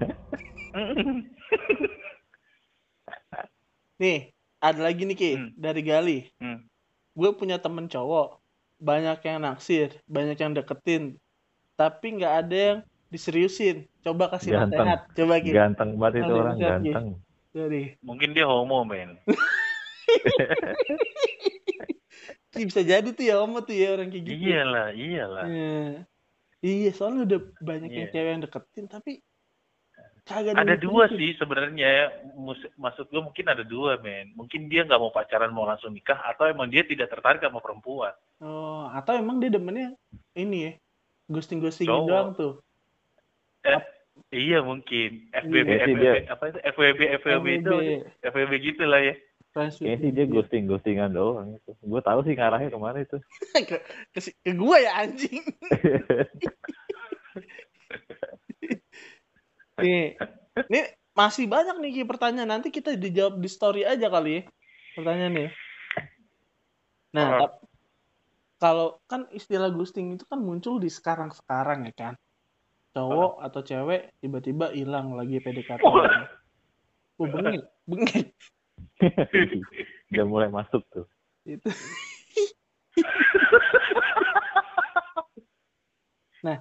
Nih, 3.97 4.29
ada 4.59 4.79
lagi 4.83 5.01
nih 5.03 5.17
Ki, 5.17 5.31
Hmm. 5.33 5.49
dari 5.55 5.81
Gali. 5.81 6.19
Hmm. 6.37 6.67
Gue 7.17 7.33
punya 7.33 7.57
temen 7.57 7.87
cowok, 7.87 8.37
banyak 8.77 9.17
yang 9.25 9.41
naksir, 9.41 9.89
banyak 10.05 10.37
yang 10.37 10.53
deketin, 10.53 11.17
tapi 11.73 12.13
nggak 12.13 12.33
ada 12.45 12.55
yang 12.55 12.77
diseriusin. 13.09 13.89
Coba 14.05 14.29
kasih 14.29 14.53
Ganteng. 14.53 14.85
nasihat. 14.85 15.01
Coba 15.17 15.33
Ki. 15.41 15.49
Ganteng 15.49 15.89
banget 15.97 16.21
itu 16.21 16.31
orang 16.31 16.53
nasihat, 16.53 16.69
ganteng. 16.77 17.07
Sorry. 17.49 17.83
Mungkin 18.05 18.29
dia 18.37 18.45
homo, 18.45 18.85
men. 18.85 19.17
Ki, 22.53 22.63
bisa 22.63 22.81
jadi 22.81 23.05
tuh 23.09 23.23
ya 23.23 23.35
Om 23.37 23.61
tuh 23.61 23.73
ya 23.73 23.93
orang 23.93 24.09
kayak 24.09 24.23
gitu. 24.23 24.45
iyalah, 24.45 24.87
iyalah. 24.93 25.45
Iya. 25.45 26.05
Iya, 26.67 26.91
soalnya 26.91 27.23
udah 27.23 27.39
banyak 27.63 27.89
yang 27.89 28.07
Iya. 28.07 28.13
cewek 28.13 28.31
yang 28.35 28.43
deketin 28.43 28.85
tapi 28.85 29.11
kagak 30.27 30.59
Ada 30.59 30.75
dua 30.75 31.07
diseriusin. 31.07 31.15
sih 31.15 31.39
sebenarnya. 31.39 31.91
Maksud 32.75 33.07
gue 33.07 33.21
mungkin 33.23 33.45
ada 33.47 33.63
dua, 33.63 33.95
men. 34.03 34.35
Mungkin 34.35 34.67
dia 34.67 34.83
nggak 34.83 34.99
mau 34.99 35.07
pacaran, 35.07 35.55
mau 35.55 35.63
langsung 35.63 35.95
nikah, 35.95 36.19
atau 36.27 36.43
emang 36.43 36.67
dia 36.67 36.83
tidak 36.83 37.07
tertarik 37.07 37.39
sama 37.39 37.63
perempuan. 37.63 38.11
Oh, 38.43 38.91
atau 38.91 39.15
emang 39.15 39.39
dia 39.39 39.47
demennya 39.47 39.95
ini 40.35 40.57
ya, 40.67 40.71
ghosting-ghostingin 41.31 41.87
Cowok. 41.87 42.07
doang 42.11 42.29
tuh. 42.35 42.53
Eh, 43.63 43.81
iya 44.35 44.59
mungkin. 44.59 45.31
FBB, 45.31 45.67
Iya 45.71 45.85
FBB, 45.87 46.03
apa 46.27 46.43
itu? 46.47 46.59
FWB, 46.75 46.99
FWB 47.23 47.47
itu, 47.55 47.75
FWB 48.21 48.53
gitu 48.59 48.83
lah 48.83 48.99
ya. 48.99 49.15
Kayaknya 49.57 49.73
sih 49.73 50.11
dia 50.13 50.25
benefit. 50.25 50.33
ghosting 50.37 50.63
ghostingan 50.69 51.11
doang 51.11 51.47
itu. 51.57 51.71
Gue 51.81 52.01
tahu 52.05 52.19
sih 52.21 52.37
ngarahnya 52.37 52.69
ke 52.69 52.77
mana 52.77 53.01
itu. 53.01 53.17
ke, 53.69 53.77
ke, 54.13 54.19
ke 54.21 54.51
gua 54.53 54.77
ya 54.77 54.91
anjing. 55.01 55.41
Nih, 59.77 60.17
nih 60.73 60.83
masih 61.13 61.45
banyak 61.45 61.77
nih 61.77 62.01
pertanyaan. 62.01 62.49
Nanti 62.49 62.73
kita 62.73 62.97
dijawab 62.97 63.37
di 63.37 63.45
story 63.45 63.85
aja 63.85 64.09
kali 64.09 64.41
ya. 64.41 64.49
Pertanyaannya. 64.97 65.49
Nah, 67.13 67.25
Ah. 67.29 67.39
tap- 67.45 67.61
kalau 68.57 68.97
kan 69.05 69.29
istilah 69.29 69.69
ghosting 69.69 70.17
itu 70.17 70.25
kan 70.25 70.41
muncul 70.41 70.81
di 70.81 70.89
sekarang-sekarang 70.89 71.85
ya 71.85 71.93
kan. 71.93 72.13
Cowok 72.97 73.45
atau 73.45 73.61
cewek 73.61 74.17
tiba-tiba 74.17 74.73
hilang 74.73 75.13
lagi 75.13 75.37
PDKT. 75.37 75.77
Oh, 75.85 77.25
bengit, 77.29 77.61
bengit. 77.85 78.33
Udah 80.13 80.25
mulai 80.25 80.49
masuk 80.49 80.81
tuh. 80.89 81.05
Itu. 81.45 81.67
nah, 86.45 86.57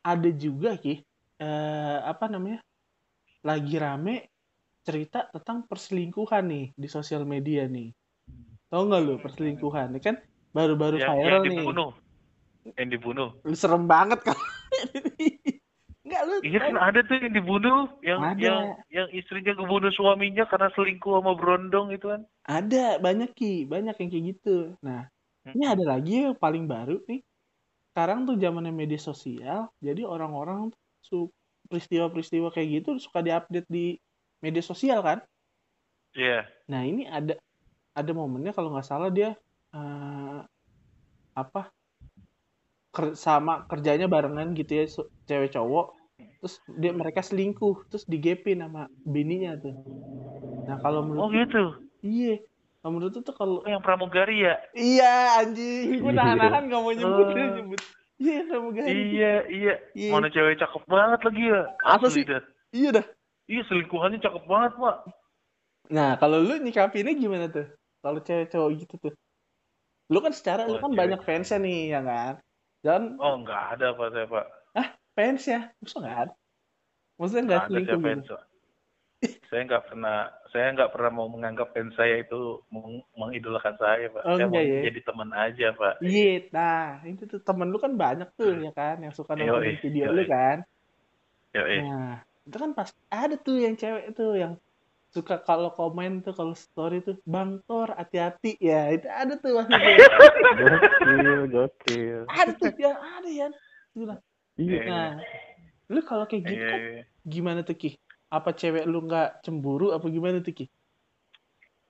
ada 0.00 0.30
juga 0.32 0.76
Ki, 0.80 1.04
eh, 1.40 1.98
apa 2.00 2.28
namanya? 2.30 2.60
Lagi 3.46 3.78
rame 3.78 4.28
cerita 4.86 5.26
tentang 5.34 5.66
perselingkuhan 5.66 6.46
nih 6.46 6.72
di 6.74 6.88
sosial 6.90 7.24
media 7.26 7.66
nih. 7.66 7.92
Tahu 8.70 8.82
nggak 8.86 9.02
lu 9.02 9.18
perselingkuhan? 9.22 9.90
Ini 9.94 10.00
kan 10.02 10.16
baru-baru 10.54 10.98
yang, 11.02 11.10
viral 11.10 11.42
yang 11.42 11.42
nih. 11.42 11.50
dibunuh. 11.62 11.90
Yang 12.74 12.88
dibunuh. 12.98 13.28
Lu 13.46 13.54
serem 13.54 13.86
banget 13.86 14.20
kan? 14.26 14.34
Lu. 16.26 16.36
Iya 16.42 16.58
kan 16.58 16.74
ada 16.74 17.00
tuh 17.06 17.16
yang 17.22 17.32
dibunuh, 17.32 17.86
yang 18.02 18.20
Ada. 18.20 18.42
yang 18.42 18.58
yang 18.90 19.08
istrinya 19.14 19.54
kebunuh 19.54 19.94
suaminya 19.94 20.44
karena 20.50 20.68
selingkuh 20.74 21.22
sama 21.22 21.32
berondong 21.38 21.94
itu 21.94 22.10
kan. 22.10 22.22
Ada 22.44 22.98
banyak 22.98 23.30
Ki, 23.32 23.64
banyak 23.64 23.94
yang 23.94 24.10
kayak 24.10 24.24
gitu. 24.34 24.74
Nah, 24.82 25.06
ini 25.54 25.64
ada 25.64 25.84
lagi 25.86 26.26
yang 26.26 26.36
paling 26.36 26.66
baru 26.66 26.98
nih. 27.06 27.22
Sekarang 27.94 28.28
tuh 28.28 28.36
zamannya 28.36 28.74
media 28.74 29.00
sosial, 29.00 29.72
jadi 29.80 30.04
orang-orang 30.04 30.68
su 31.00 31.30
peristiwa-peristiwa 31.70 32.52
kayak 32.52 32.82
gitu 32.82 32.90
suka 33.00 33.24
diupdate 33.24 33.66
di 33.70 33.96
media 34.44 34.60
sosial 34.60 35.00
kan. 35.00 35.24
Iya. 36.12 36.44
Nah, 36.68 36.82
ini 36.84 37.08
ada 37.08 37.40
ada 37.96 38.12
momennya 38.12 38.52
kalau 38.52 38.76
nggak 38.76 38.84
salah 38.84 39.08
dia 39.08 39.32
eh, 39.72 40.40
apa 41.32 41.72
ker- 42.92 43.16
sama 43.16 43.64
kerjanya 43.64 44.08
barengan 44.08 44.52
gitu 44.52 44.72
ya 44.72 44.84
cewek 45.28 45.56
cowok 45.56 45.95
terus 46.16 46.54
dia 46.72 46.92
mereka 46.92 47.20
selingkuh 47.20 47.88
terus 47.88 48.04
digepin 48.04 48.60
sama 48.60 48.88
bininya 49.02 49.56
tuh. 49.56 49.74
Nah, 50.64 50.80
kalau 50.80 51.04
Oh 51.04 51.06
menurut 51.06 51.30
gitu. 51.32 51.64
iya, 52.00 52.40
kalau 52.80 52.92
menurut 52.96 53.14
itu 53.14 53.32
kalau 53.32 53.60
Oh, 53.60 53.68
yang 53.68 53.84
pramugari 53.84 54.42
ya? 54.42 54.56
Iya 54.72 55.12
anjing, 55.38 56.00
gue 56.00 56.12
Iya. 56.12 56.16
nahan-nahan 56.16 56.62
gak 56.66 56.80
mau 56.80 56.92
nyebut, 56.92 57.26
Oh. 57.26 57.32
dia 57.32 57.46
nyebut. 57.52 57.80
Iya 58.16 58.38
pramugari. 58.48 58.88
Iya, 59.12 59.32
iya. 59.46 59.74
Iya. 59.92 60.10
Mana 60.10 60.28
cewek 60.28 60.56
cakep 60.56 60.82
banget 60.88 61.20
lagi 61.20 61.42
ya. 61.44 61.60
Apa 61.84 62.06
Asli 62.06 62.16
sih? 62.16 62.24
dah. 62.24 62.42
Iya 62.72 62.88
dah. 62.96 63.06
Iya, 63.46 63.62
selingkuhannya 63.68 64.18
cakep 64.18 64.44
banget, 64.44 64.72
Pak. 64.74 64.96
Nah 65.86 66.10
kalau 66.16 66.42
lu 66.42 66.58
nyikapinnya 66.58 67.14
gimana 67.14 67.46
tuh? 67.46 67.68
Kalau 68.00 68.18
cewek 68.18 68.50
cowok 68.50 68.70
gitu 68.74 68.94
tuh. 68.98 69.12
Lu 70.08 70.18
kan 70.18 70.32
secara 70.32 70.64
lu 70.64 70.78
Oh, 70.78 70.82
kan 70.82 70.90
cewek. 70.90 70.98
banyak 70.98 71.20
fansnya 71.22 71.58
nih 71.60 71.94
ya 71.94 72.00
kan. 72.02 72.32
Dan 72.82 73.02
Oh, 73.18 73.38
nggak 73.38 73.78
ada 73.78 73.94
Pak 73.94 74.08
saya, 74.10 74.26
Pak. 74.26 74.46
Fans 75.16 75.42
ya, 75.52 75.60
maksudnya 75.80 76.02
nggak 76.04 76.18
ada. 76.24 76.34
Maksudnya 77.18 77.42
nggak 77.48 77.58
ada 77.58 77.68
selingkuh 77.68 77.88
saya 77.90 77.98
gitu. 77.98 78.06
fans, 78.06 78.26
Pak. 78.30 78.42
saya 79.50 79.62
nggak 79.68 79.84
pernah 79.88 80.16
saya 80.52 80.66
nggak 80.74 80.90
pernah 80.94 81.10
mau 81.14 81.28
menganggap 81.30 81.68
fans 81.74 81.94
saya 81.94 82.14
itu 82.18 82.38
meng- 82.74 83.06
mengidolakan 83.14 83.74
saya 83.78 84.06
pak 84.10 84.22
Oh, 84.26 84.34
saya 84.36 84.46
mau 84.50 84.58
ya? 84.58 84.82
jadi 84.86 85.00
teman 85.06 85.30
aja 85.32 85.66
pak 85.80 85.94
Iya, 86.02 86.30
nah 86.50 86.82
itu 87.06 87.22
tuh 87.30 87.40
temen 87.46 87.68
lu 87.72 87.78
kan 87.78 87.92
banyak 87.94 88.28
tuh 88.38 88.50
ya 88.64 88.70
kan, 88.74 88.96
yang 89.04 89.14
suka 89.14 89.32
Yoi, 89.38 89.46
nonton 89.46 89.78
video 89.86 90.04
yoi. 90.10 90.16
lu 90.18 90.22
kan. 90.34 90.56
eh. 91.54 91.80
Nah 91.82 92.12
itu 92.46 92.56
kan 92.62 92.70
pas 92.78 92.90
ada 93.10 93.34
tuh 93.46 93.56
yang 93.64 93.74
cewek 93.78 94.04
tuh 94.18 94.30
yang 94.42 94.52
suka 95.14 95.34
kalau 95.48 95.70
komen 95.78 96.20
tuh 96.26 96.34
kalau 96.36 96.52
story 96.52 97.00
tuh 97.06 97.16
bang 97.24 97.50
Tor 97.66 97.88
hati-hati 97.96 98.58
ya 98.60 98.92
itu 98.92 99.06
ada 99.08 99.32
tuh 99.40 99.50
maksudnya 99.56 99.80
Gokil, 100.58 101.40
gokil. 101.54 102.20
ada 102.28 102.52
tuh 102.60 102.70
ya 102.76 102.92
ada 103.16 103.30
ya 103.30 103.48
Gila. 103.96 104.16
Iya. 104.56 104.82
nah 104.88 105.10
lu 105.86 106.00
kalau 106.02 106.24
kayak 106.24 106.42
gitu 106.48 106.56
Iya, 106.58 106.70
kan 106.72 106.80
iya. 106.80 107.02
gimana 107.22 107.60
tuh 107.62 107.76
ki 107.76 107.90
apa 108.26 108.50
cewek 108.52 108.84
lu 108.88 109.04
nggak 109.06 109.44
cemburu 109.44 109.92
apa 109.92 110.06
gimana 110.08 110.40
tuh 110.40 110.54
ki 110.54 110.66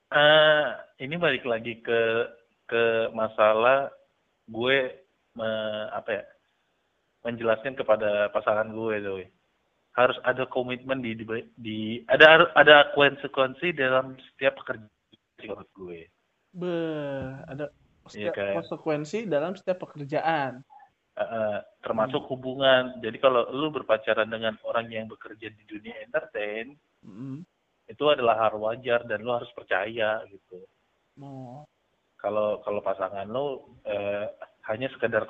Eh, 0.07 0.67
ini 1.03 1.19
balik 1.19 1.43
lagi 1.43 1.83
ke 1.83 2.31
ke 2.67 3.11
masalah 3.11 3.91
gue 4.47 4.95
me- 5.35 5.89
apa 5.91 6.23
ya 6.23 6.25
menjelaskan 7.27 7.75
kepada 7.75 8.31
pasangan 8.31 8.71
gue 8.71 8.95
tuh 9.03 9.27
harus 9.99 10.15
ada 10.23 10.47
komitmen 10.47 11.03
di, 11.03 11.19
di, 11.19 11.25
di- 11.59 12.01
ada 12.07 12.47
ada 12.55 12.95
konsekuensi 12.95 13.75
dalam 13.75 14.15
setiap 14.31 14.63
pekerjaan 14.63 15.67
gue 15.75 16.07
be 16.55 16.75
ada 17.51 17.67
Iya, 18.07 18.31
setiap 18.31 18.35
kan? 18.39 18.55
konsekuensi 18.63 19.27
dalam 19.27 19.59
setiap 19.59 19.83
pekerjaan 19.83 20.63
Eh, 21.17 21.59
termasuk 21.81 22.29
hubungan. 22.29 23.01
Jadi 23.01 23.17
kalau 23.17 23.49
lu 23.49 23.73
berpacaran 23.73 24.29
dengan 24.29 24.53
orang 24.69 24.85
yang 24.93 25.09
bekerja 25.09 25.49
di 25.49 25.65
dunia 25.65 25.97
entertain 26.05 26.77
Mm. 27.07 27.47
itu 27.87 28.05
adalah 28.11 28.37
hal 28.37 28.59
wajar 28.59 29.07
dan 29.07 29.23
lu 29.25 29.33
harus 29.33 29.49
percaya 29.57 30.21
gitu. 30.29 30.61
Mau 31.17 31.65
kalau 32.21 32.61
kalau 32.61 32.85
pasangan 32.85 33.25
lo 33.31 33.65
eh, 33.89 34.29
hanya 34.69 34.93
sekedar 34.93 35.25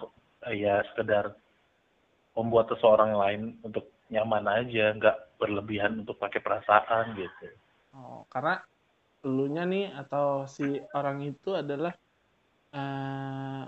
eh, 0.50 0.56
ya 0.58 0.82
sekedar 0.90 1.36
membuat 2.34 2.66
seseorang 2.74 3.14
lain 3.14 3.42
untuk 3.62 3.86
nyaman 4.10 4.48
aja 4.48 4.90
nggak 4.96 5.38
berlebihan 5.38 6.02
untuk 6.02 6.18
pakai 6.18 6.42
perasaan 6.42 7.14
gitu. 7.14 7.46
Oh, 7.94 8.26
karena 8.26 8.58
elunya 9.22 9.62
nih 9.62 9.86
atau 9.94 10.50
si 10.50 10.82
orang 10.96 11.22
itu 11.22 11.54
adalah 11.54 11.94
eh 12.74 13.62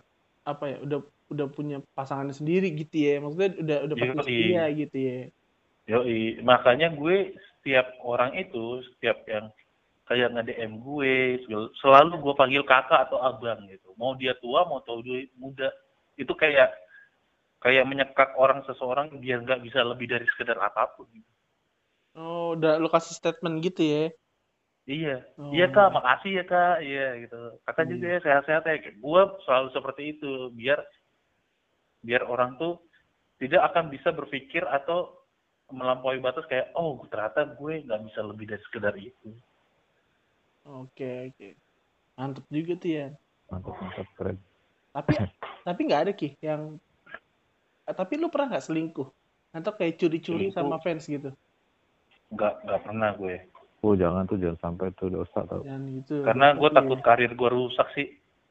apa 0.49 0.65
ya 0.65 0.81
udah 0.81 1.18
udah 1.29 1.47
punya 1.53 1.77
pasangannya 1.93 2.35
sendiri 2.37 2.73
gitu 2.73 2.97
ya. 2.97 3.15
Maksudnya 3.21 3.51
udah 3.61 3.79
udah 3.89 3.97
pasti 4.17 4.33
setia 4.33 4.65
gitu 4.73 4.97
ya. 4.99 5.19
Yoi, 5.89 6.45
makanya 6.45 6.93
gue 6.93 7.33
setiap 7.61 7.97
orang 8.05 8.37
itu 8.37 8.85
setiap 8.93 9.25
yang 9.25 9.49
kayak 10.09 10.33
nge-DM 10.37 10.81
gue 10.81 11.41
segala- 11.45 11.73
selalu 11.81 12.15
gue 12.21 12.35
panggil 12.37 12.63
kakak 12.65 13.09
atau 13.09 13.21
abang 13.21 13.61
gitu. 13.69 13.93
Mau 13.97 14.13
dia 14.17 14.37
tua 14.41 14.65
mau 14.69 14.81
tahu 14.85 15.01
dia 15.05 15.29
muda. 15.37 15.69
Itu 16.17 16.33
kayak 16.37 16.73
kayak 17.65 17.85
menyekak 17.89 18.37
orang 18.37 18.65
seseorang 18.69 19.13
biar 19.19 19.43
nggak 19.45 19.65
bisa 19.65 19.83
lebih 19.83 20.07
dari 20.13 20.25
sekedar 20.31 20.57
apa 20.63 20.95
pun 20.95 21.11
oh 22.19 22.55
udah 22.59 22.83
lu 22.83 22.91
kasih 22.91 23.15
statement 23.15 23.63
gitu 23.63 23.83
ya? 23.83 24.05
Iya, 24.89 25.21
Oh. 25.37 25.53
iya 25.53 25.69
kak, 25.69 25.93
makasih 25.93 26.41
ya 26.41 26.45
kak, 26.49 26.77
iya 26.81 27.07
gitu. 27.21 27.37
Kakak 27.69 27.85
Iya. 27.85 27.93
juga 27.93 28.07
ya 28.09 28.19
sehat-sehat 28.25 28.63
ya. 28.65 28.77
Gue 28.97 29.23
selalu 29.45 29.69
seperti 29.77 30.03
itu, 30.17 30.49
biar 30.57 30.81
biar 32.03 32.23
orang 32.25 32.55
tuh 32.57 32.79
tidak 33.39 33.71
akan 33.73 33.91
bisa 33.91 34.11
berpikir 34.11 34.67
atau 34.67 35.15
melampaui 35.69 36.19
batas 36.19 36.49
kayak, 36.49 36.73
oh 36.75 37.05
ternyata 37.13 37.55
gue 37.55 37.85
nggak 37.85 38.03
bisa 38.09 38.21
lebih 38.25 38.49
dari 38.49 38.63
sekedar 38.67 38.95
itu. 38.97 39.31
Oke, 40.65 41.33
oke. 41.33 41.49
Mantep 42.19 42.45
juga 42.51 42.73
tuh 42.81 42.91
ya. 42.91 43.07
Mantap, 43.53 43.75
mantap, 43.79 44.09
keren. 44.17 44.39
Tapi 44.93 45.13
tapi 45.69 45.81
nggak 45.87 46.03
ada 46.09 46.13
Ki 46.13 46.35
yang 46.41 46.77
Eh, 47.89 47.97
tapi 47.97 48.21
lu 48.21 48.29
pernah 48.29 48.53
nggak 48.53 48.69
selingkuh? 48.69 49.09
Atau 49.57 49.73
kayak 49.73 49.97
curi-curi 49.97 50.53
sama 50.53 50.77
fans 50.85 51.09
gitu? 51.09 51.33
Nggak 52.29 52.53
nggak 52.69 52.81
pernah 52.85 53.17
gue, 53.17 53.49
Oh, 53.81 53.95
jangan 53.97 54.27
tuh, 54.29 54.37
jangan 54.37 54.59
sampai 54.61 54.93
tuh 54.99 55.09
dosa 55.09 55.47
tau. 55.49 55.63
Gitu. 55.65 56.21
karena 56.27 56.53
gue 56.53 56.69
Iya. 56.69 56.77
takut 56.83 57.01
karir 57.01 57.33
gue 57.33 57.49
rusak 57.49 57.89
sih. 57.97 58.07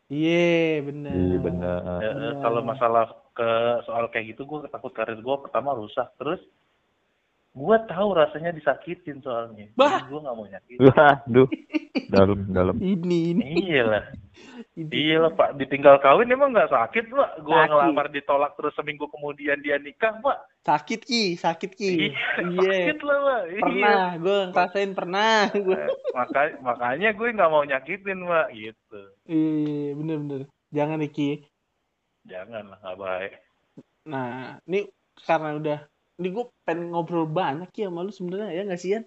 Iya, 0.08 0.82
bener. 0.88 1.14
Iya 1.14 1.38
benar. 1.44 1.78
Eh, 1.84 1.92
eh, 2.02 2.14
Benar. 2.16 2.34
kalau 2.42 2.62
masalah 2.64 3.06
ke 3.38 3.50
soal 3.84 4.10
kayak 4.10 4.34
gitu 4.34 4.44
gue 4.44 4.66
takut 4.68 4.90
karir 4.90 5.16
gue 5.16 5.36
pertama 5.40 5.72
rusak 5.72 6.10
terus 6.18 6.42
gue 7.54 7.78
tahu 7.86 8.14
rasanya 8.14 8.50
disakitin 8.52 9.18
soalnya 9.20 9.66
Bah. 9.74 9.98
jadi 9.98 10.06
gue 10.08 10.20
nggak 10.20 10.36
mau 10.36 10.46
nyakitin 10.46 10.82
Waduh. 10.88 11.48
dalam 12.14 12.40
dalam. 12.48 12.76
Ini, 12.78 13.20
ini. 13.34 13.44
iya 13.66 13.84
lah 13.84 14.04
ini. 14.74 14.94
iya 14.94 15.18
lah 15.20 15.34
pak 15.34 15.58
ditinggal 15.58 15.98
kawin 15.98 16.30
emang 16.30 16.54
nggak 16.54 16.70
sakit 16.70 17.10
pak 17.10 17.32
gue 17.42 17.58
ngelamar 17.58 18.08
ditolak 18.08 18.54
terus 18.54 18.72
seminggu 18.74 19.06
kemudian 19.08 19.58
dia 19.60 19.78
nikah 19.78 20.18
pak 20.18 20.38
Sakit 20.62 21.02
ki, 21.02 21.24
sakit 21.36 21.72
ki. 21.74 21.92
iya 22.06 22.14
Iya. 22.44 22.70
sakit 22.86 23.00
lah 23.02 23.18
pak 23.20 23.42
iya 23.48 23.60
Pernah, 23.60 24.06
gue 24.18 24.40
ngerasain 24.48 24.92
pernah. 24.94 25.40
Gue. 25.50 25.74
Eh, 25.74 25.88
maka 26.12 26.42
makanya 26.60 27.10
gue 27.12 27.28
nggak 27.32 27.50
mau 27.50 27.64
nyakitin 27.64 28.20
pak 28.22 28.48
gitu 28.52 29.02
Iya, 29.26 29.88
bener-bener. 29.94 30.42
Jangan 30.70 31.00
nih 31.00 31.10
ki. 31.10 31.30
Jangan 32.28 32.64
lah 32.68 32.78
nggak 32.78 33.00
baik 33.00 33.34
Nah, 34.04 34.56
ini 34.64 34.88
karena 35.20 35.50
udah, 35.54 35.80
ini 36.16 36.28
gue 36.30 36.46
pengen 36.64 36.92
ngobrol 36.92 37.28
banyak 37.28 37.68
ya 37.74 37.88
sama 37.88 38.04
lu 38.04 38.12
sebenarnya 38.12 38.52
ya 38.52 38.62
nggak 38.64 38.80
sih 38.80 38.92
Yan? 38.96 39.04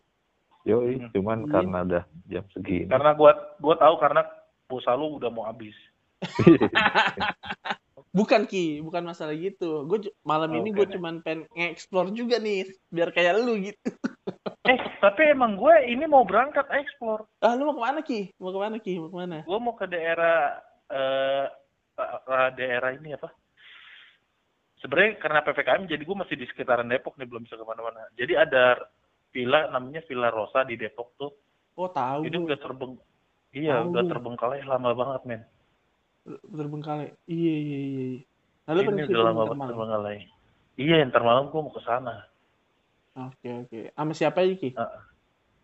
Yoi, 0.62 0.92
Hmm. 0.98 1.08
cuman 1.10 1.38
Iya. 1.40 1.50
karena 1.50 1.78
udah 1.82 2.02
jam 2.26 2.44
segini. 2.50 2.84
karena 2.84 3.10
gue 3.12 3.30
gue 3.58 3.74
tahu 3.76 3.94
karena 3.96 4.22
pulsa 4.66 4.92
lu 4.92 5.16
udah 5.16 5.30
mau 5.30 5.44
habis 5.44 5.72
Bukan 8.10 8.42
ki, 8.42 8.82
bukan 8.82 9.06
masalah 9.06 9.32
gitu. 9.32 9.86
Gue 9.86 10.10
malam 10.20 10.50
ini 10.52 10.68
gue 10.68 10.82
cuman 10.84 11.22
pengen 11.22 11.46
nge-explore 11.48 12.10
juga 12.10 12.36
nih, 12.36 12.66
biar 12.90 13.08
kayak 13.08 13.38
lu 13.38 13.54
gitu. 13.62 13.86
eh 14.66 14.76
tapi 14.98 15.30
emang 15.30 15.54
gue 15.54 15.72
ini 15.86 16.04
mau 16.04 16.22
berangkat 16.22 16.66
explore 16.70 17.24
Ah, 17.38 17.54
lu 17.54 17.64
mau 17.64 17.74
ke 17.74 17.82
mana 17.82 18.00
ki? 18.02 18.34
Mau 18.36 18.50
ke 18.50 18.58
mana 18.58 18.76
ki? 18.76 18.94
Mau 18.98 19.08
ke 19.08 19.16
mana? 19.16 19.38
gue 19.40 19.58
mau 19.58 19.72
ke 19.72 19.86
daerah 19.86 20.58
eh 20.86 20.98
eh, 20.98 21.46
daerah 22.56 22.90
ini 22.96 23.14
apa 23.14 23.28
sebenarnya 24.80 25.20
karena 25.20 25.40
ppkm 25.44 25.82
jadi 25.90 26.02
gue 26.02 26.16
masih 26.16 26.36
di 26.40 26.46
sekitaran 26.48 26.88
Depok 26.88 27.16
nih 27.20 27.28
belum 27.28 27.44
bisa 27.44 27.60
ke 27.60 27.64
mana-mana 27.64 28.08
jadi 28.16 28.48
ada 28.48 28.80
villa 29.30 29.70
namanya 29.70 30.02
Villa 30.06 30.28
Rosa 30.32 30.66
di 30.66 30.74
Depok 30.74 31.14
tuh 31.16 31.30
Oh 31.78 31.88
tahu 31.88 32.26
ini 32.26 32.34
gue 32.34 32.50
udah 32.50 32.60
terbeng 32.60 32.94
iya 33.54 33.80
Tahu 33.80 33.94
udah 33.94 34.04
terbengkalai 34.10 34.60
lama 34.66 34.90
banget 34.92 35.22
men 35.26 35.42
terbengkalai. 36.52 37.16
Iya 37.24 37.54
iya 37.56 37.78
iya. 37.80 38.04
iya. 38.20 38.22
Lalu 38.68 38.80
ini 38.92 39.02
udah 39.08 39.22
lama 39.32 39.42
banget 39.54 39.66
terbengkalai 39.72 40.18
iya 40.76 40.94
ntar 41.08 41.22
malam 41.22 41.48
gue 41.48 41.60
mau 41.60 41.72
ke 41.72 41.82
sana 41.84 42.26
Oke 43.10 43.66
oke. 43.66 43.78
Sama 43.90 44.14
siapa 44.14 44.38
aja 44.46 44.54
ki? 44.54 44.70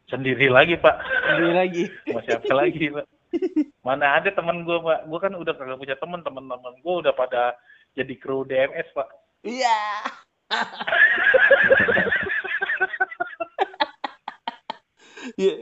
sendiri 0.07 0.47
lagi 0.51 0.75
pak 0.79 0.99
Sendiri 1.03 1.53
lagi. 1.55 1.85
sama 2.07 2.21
siapa 2.27 2.53
lagi 2.55 2.85
pak 2.91 3.07
mana 3.87 4.19
ada 4.19 4.31
teman 4.35 4.63
gue 4.67 4.77
pak 4.83 5.07
gue 5.07 5.19
kan 5.23 5.33
udah 5.35 5.53
kagak 5.55 5.79
punya 5.79 5.97
teman 5.99 6.21
teman-teman 6.27 6.75
gue 6.81 6.95
udah 7.07 7.13
pada 7.15 7.55
jadi 7.95 8.15
kru 8.19 8.43
DMS 8.45 8.91
pak 8.93 9.09
Iya. 9.47 9.79
Iya. 15.37 15.55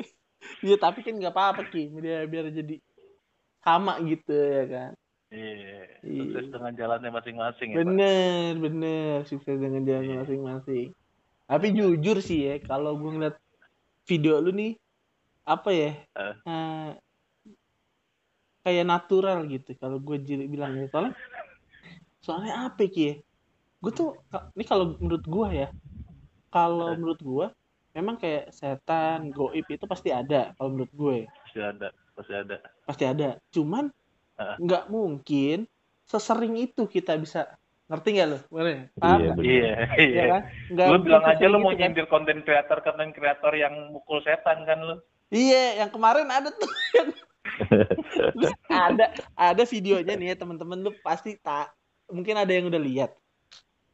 Iya 0.65 0.77
tapi 0.81 1.05
kan 1.05 1.17
nggak 1.17 1.35
apa-apa 1.35 1.69
ki. 1.69 1.93
Biar 1.93 2.25
biar 2.29 2.49
jadi 2.49 2.81
sama 3.61 4.01
gitu 4.05 4.33
ya 4.33 4.65
kan. 4.69 4.93
Iya, 5.35 5.99
Iya. 6.07 6.21
sukses 6.31 6.47
dengan 6.53 6.73
jalannya 6.79 7.11
masing-masing 7.11 7.69
ya, 7.75 7.77
Pak. 7.77 7.81
Bener 7.83 8.51
bener 8.61 9.17
sukses 9.27 9.57
dengan 9.59 9.83
jalan 9.83 10.05
Iya. 10.05 10.17
masing-masing. 10.25 10.89
Tapi 11.45 11.67
jujur 11.75 12.17
sih 12.25 12.49
ya 12.49 12.55
kalau 12.63 12.97
gue 12.97 13.11
ngeliat 13.13 13.37
video 14.09 14.41
lu 14.41 14.53
nih 14.55 14.73
apa 15.45 15.71
ya? 15.75 15.93
Eh. 16.17 16.37
eh, 16.49 16.89
kayak 18.65 18.89
natural 18.89 19.45
gitu 19.47 19.77
kalau 19.77 20.01
gue 20.01 20.17
jadi 20.19 20.49
bilang 20.49 20.73
ya 20.75 20.89
soalnya 20.89 21.15
soalnya 22.19 22.67
apa 22.67 22.89
ki 22.89 23.03
ya? 23.05 23.15
Gue 23.79 23.93
tuh 23.93 24.11
ini 24.57 24.65
kalau 24.65 24.97
menurut 24.97 25.21
gue 25.23 25.49
ya 25.53 25.69
kalau 26.49 26.97
menurut 26.97 27.21
gue 27.21 27.47
memang 27.93 28.17
kayak 28.17 28.51
setan 28.51 29.29
goib 29.31 29.67
itu 29.69 29.85
pasti 29.85 30.09
ada 30.11 30.57
kalau 30.57 30.73
menurut 30.73 30.93
gue 30.93 31.17
Pasti 31.45 31.61
ada, 31.61 31.89
pasti 32.17 32.33
ada. 32.33 32.57
pasti 32.89 33.05
ada 33.05 33.29
cuman 33.53 33.93
Heeh. 34.35 34.57
nggak 34.59 34.85
mungkin 34.89 35.69
sesering 36.03 36.57
itu 36.59 36.89
kita 36.89 37.15
bisa 37.15 37.55
ngerti 37.87 38.09
nggak 38.17 38.29
lo 38.33 38.39
Bener? 38.49 38.89
paham 38.97 39.21
Iya. 39.21 39.33
Iya, 39.39 39.73
ya 40.01 40.01
iya. 40.01 40.25
kan 40.33 40.43
Lu 40.91 40.97
bilang 40.99 41.23
aja 41.23 41.45
lu 41.45 41.61
sesering 41.61 41.61
mau 41.61 41.71
itu 41.71 41.77
kan. 41.77 41.81
nyindir 41.93 42.07
konten 42.09 42.39
kreator 42.41 42.79
konten 42.81 43.11
kreator 43.13 43.53
yang 43.53 43.75
mukul 43.93 44.19
setan 44.25 44.65
kan 44.65 44.81
lu. 44.81 44.97
iya 45.29 45.85
yang 45.85 45.91
kemarin 45.93 46.27
ada 46.33 46.49
tuh 46.51 46.71
yang 46.97 47.13
ada 48.71 49.07
ada 49.37 49.63
videonya 49.65 50.15
nih 50.17 50.35
ya 50.35 50.37
teman-teman 50.37 50.81
lu 50.81 50.93
pasti 51.05 51.37
tak 51.39 51.73
mungkin 52.11 52.35
ada 52.39 52.53
yang 52.53 52.69
udah 52.69 52.81
lihat. 52.81 53.11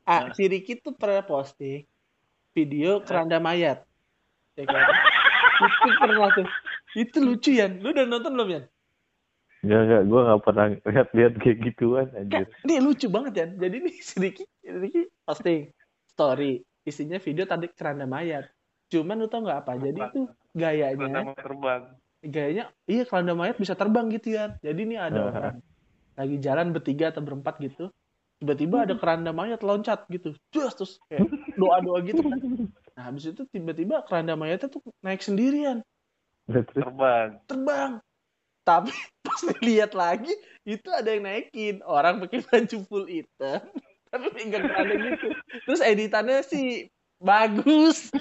Ah 0.08 0.28
Hah? 0.28 0.34
si 0.34 0.48
Ricky 0.48 0.80
tuh 0.80 0.96
pernah 0.96 1.22
posting 1.22 1.84
video 2.56 3.04
keranda 3.04 3.38
mayat. 3.38 3.84
Ya 4.58 4.64
kan? 4.66 4.84
Itu 5.60 5.88
pernah 6.00 6.28
tuh. 6.34 6.46
Itu 6.96 7.18
lucu 7.22 7.50
ya 7.54 7.70
lu 7.70 7.94
udah 7.94 8.06
nonton 8.08 8.34
belum 8.34 8.50
ya 8.50 8.62
Enggak, 9.60 9.80
enggak, 9.84 10.02
gue 10.08 10.20
gak 10.24 10.40
pernah 10.40 10.66
lihat-lihat 10.88 11.32
kayak 11.36 11.58
gituan 11.68 12.06
anjir. 12.16 12.48
ini 12.64 12.80
lucu 12.80 13.06
banget 13.12 13.32
ya 13.36 13.46
jadi 13.60 13.76
nih 13.76 13.94
si 14.00 14.16
Ricky 14.16 14.44
Ricky 14.64 15.04
posting 15.28 15.68
story. 16.08 16.64
Isinya 16.80 17.20
video 17.20 17.44
tadi 17.44 17.68
keranda 17.68 18.08
mayat. 18.08 18.48
Cuman 18.88 19.20
lu 19.20 19.28
tau 19.28 19.44
nggak 19.44 19.60
apa? 19.62 19.72
Jadi 19.76 20.00
itu 20.00 20.20
gayanya 20.56 21.36
terbang. 21.36 21.92
Gayanya 22.20 22.68
iya 22.84 23.04
keranda 23.04 23.32
mayat 23.32 23.56
bisa 23.56 23.72
terbang 23.72 24.12
gitu 24.12 24.36
ya 24.36 24.56
jadi 24.60 24.80
ini 24.80 24.96
ada 24.96 25.18
Ah. 25.18 25.28
orang 25.28 25.56
lagi 26.16 26.36
jalan 26.38 26.66
bertiga 26.70 27.08
atau 27.08 27.24
berempat 27.24 27.56
gitu 27.58 27.88
tiba-tiba 28.40 28.88
ada 28.88 28.96
keranda 28.96 29.32
mayat 29.32 29.60
loncat 29.60 30.08
gitu. 30.08 30.32
Terus 30.48 30.72
terus 30.72 30.92
kayak 31.12 31.28
doa-doa 31.60 32.00
gitu 32.00 32.24
kan. 32.24 32.40
Nah 32.96 33.02
habis 33.04 33.28
itu 33.28 33.44
tiba-tiba 33.52 34.00
keranda 34.08 34.32
mayatnya 34.32 34.72
tuh 34.72 34.80
naik 35.04 35.20
sendirian 35.20 35.84
Terbang. 36.48 37.36
terbang. 37.44 38.00
Tapi 38.64 38.96
pas 39.28 39.40
dilihat 39.60 39.92
lagi 39.92 40.32
itu 40.64 40.88
ada 40.88 41.12
yang 41.12 41.28
naikin. 41.28 41.84
Orang 41.84 42.24
pakai 42.24 42.40
baju 42.40 42.76
full 42.88 43.04
hitam 43.12 43.60
tapi 44.12 44.26
pegang 44.32 44.72
keranda 44.72 44.94
gitu. 44.96 45.26
Terus 45.68 45.80
editannya 45.84 46.40
sih 46.40 46.88
bagus 47.20 48.08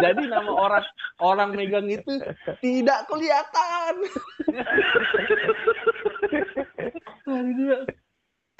jadi 0.00 0.22
nama 0.26 0.50
orang 0.50 0.84
orang 1.20 1.50
megang 1.54 1.88
itu 1.88 2.18
tidak 2.64 3.06
kelihatan. 3.06 3.94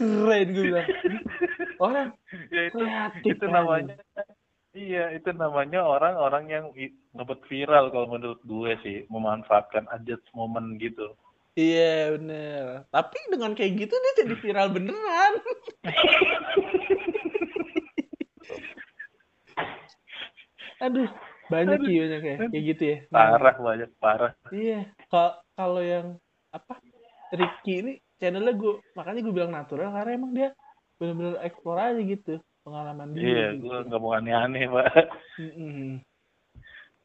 Keren 0.00 0.46
gue 0.56 0.64
bilang. 0.64 0.88
Orang 1.80 2.08
Ya 2.48 2.72
itu 2.72 2.80
kreatif 2.80 3.36
itu 3.36 3.44
aja. 3.44 3.52
namanya 3.52 3.96
Iya, 4.70 5.18
itu 5.18 5.34
namanya 5.34 5.82
orang-orang 5.82 6.46
yang 6.46 6.70
ngebet 7.10 7.42
viral 7.50 7.90
kalau 7.90 8.06
menurut 8.06 8.38
gue 8.46 8.78
sih, 8.86 9.02
memanfaatkan 9.10 9.90
ajat 9.90 10.22
momen 10.30 10.78
gitu. 10.78 11.10
iya 11.58 12.14
bener. 12.14 12.86
Tapi 12.94 13.18
dengan 13.34 13.58
kayak 13.58 13.82
gitu 13.82 13.90
dia 13.90 14.12
jadi 14.22 14.34
viral 14.38 14.70
beneran. 14.70 15.32
Aduh 20.86 21.10
banyak 21.50 21.78
ya 21.84 22.00
banyak 22.06 22.22
ya 22.22 22.36
kayak 22.48 22.64
gitu 22.74 22.82
ya 22.86 22.96
Nah, 23.10 23.36
Parah 23.36 23.56
banyak, 23.58 23.90
parah. 23.98 24.32
Iya, 24.54 24.86
kalau 25.10 25.32
kalau 25.58 25.82
yang 25.82 26.06
apa 26.54 26.78
Ricky 27.34 27.74
ini 27.82 27.92
channelnya 28.22 28.54
gue 28.54 28.78
makanya 28.94 29.20
gue 29.26 29.34
bilang 29.34 29.52
natural 29.52 29.90
karena 29.90 30.10
emang 30.14 30.32
dia 30.32 30.48
benar-benar 30.96 31.42
explore 31.42 31.80
aja 31.80 32.00
gitu 32.00 32.34
pengalaman 32.62 33.16
dia. 33.16 33.22
Iya, 33.24 33.46
gitu. 33.56 33.66
gue 33.66 33.76
nggak 33.88 34.00
mau 34.00 34.12
aneh-aneh, 34.14 34.64
Pak. 34.68 35.08
Mm-mm. 35.40 36.04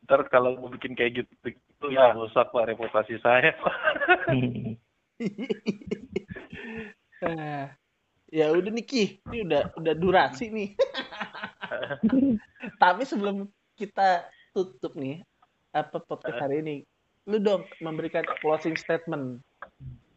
Ntar 0.05 0.21
kalau 0.29 0.59
mau 0.59 0.69
bikin 0.69 0.93
kayak 0.93 1.23
gitu, 1.23 1.31
itu 1.49 1.85
ya 1.89 2.13
rusak 2.13 2.51
Pak 2.51 2.67
reputasi 2.69 3.17
saya. 3.23 3.55
Pak. 3.57 3.75
Nah, 7.15 7.71
ya 8.29 8.51
udah 8.51 8.71
nih 8.75 8.85
Ki, 8.85 9.03
ini 9.31 9.47
udah 9.47 9.71
udah 9.79 9.93
durasi 9.95 10.51
nih. 10.51 10.69
Tapi 12.83 13.01
sebelum 13.07 13.47
kita 13.79 14.27
tutup 14.55 14.95
nih 14.95 15.19
apa 15.75 15.99
podcast 15.99 16.39
hari 16.39 16.63
ini, 16.63 16.75
lu 17.27 17.43
dong 17.43 17.67
memberikan 17.83 18.23
closing 18.39 18.79
statement. 18.79 19.43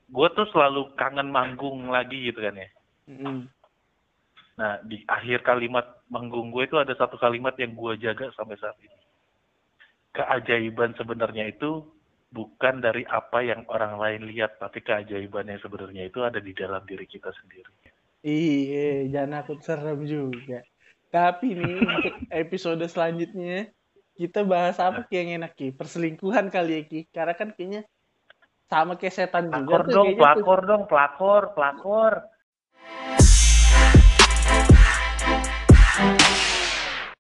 gue 0.09 0.29
tuh 0.33 0.49
selalu 0.57 0.89
kangen 0.97 1.29
manggung 1.29 1.93
lagi 1.93 2.33
gitu 2.33 2.41
kan 2.41 2.57
ya. 2.57 2.69
Mm-mm. 3.13 3.45
Nah, 4.59 4.81
di 4.83 5.05
akhir 5.07 5.45
kalimat 5.45 6.01
manggung 6.09 6.49
gue 6.51 6.65
itu 6.65 6.81
ada 6.81 6.91
satu 6.97 7.21
kalimat 7.21 7.55
yang 7.61 7.77
gue 7.77 7.93
jaga 8.01 8.33
sampai 8.35 8.57
saat 8.59 8.75
ini. 8.81 8.99
Keajaiban 10.17 10.97
sebenarnya 10.97 11.53
itu 11.53 11.85
bukan 12.33 12.81
dari 12.83 13.05
apa 13.07 13.45
yang 13.45 13.63
orang 13.69 14.01
lain 14.01 14.27
lihat, 14.33 14.59
tapi 14.59 14.83
keajaiban 14.83 15.47
yang 15.47 15.61
sebenarnya 15.63 16.09
itu 16.09 16.25
ada 16.25 16.41
di 16.41 16.53
dalam 16.57 16.83
diri 16.89 17.07
kita 17.07 17.31
sendiri. 17.39 17.71
Iya, 18.25 19.13
jangan 19.15 19.47
aku 19.47 19.63
serem 19.63 20.03
juga. 20.09 20.65
Tapi 21.09 21.55
nih 21.55 21.73
untuk 21.79 22.15
episode 22.35 22.83
selanjutnya 22.91 23.71
kita 24.19 24.43
bahas 24.43 24.77
apa 24.83 25.07
Ki 25.07 25.15
yang 25.23 25.31
enak 25.41 25.55
Ki? 25.55 25.71
Perselingkuhan 25.71 26.51
kali 26.51 26.71
ya 26.75 26.83
Ki. 26.91 27.01
Karena 27.15 27.35
kan 27.39 27.55
kayaknya 27.55 27.87
sama 28.69 28.99
kayak 28.99 29.15
setan 29.15 29.49
juga 29.49 29.79
Pelakor 29.79 29.81
tuh 29.87 29.95
dong, 29.95 30.05
kayaknya 30.05 30.27
tuh. 30.35 30.45
pelakor 30.45 30.61
dong, 30.67 30.83
pelakor, 30.91 31.43
pelakor. 31.55 32.15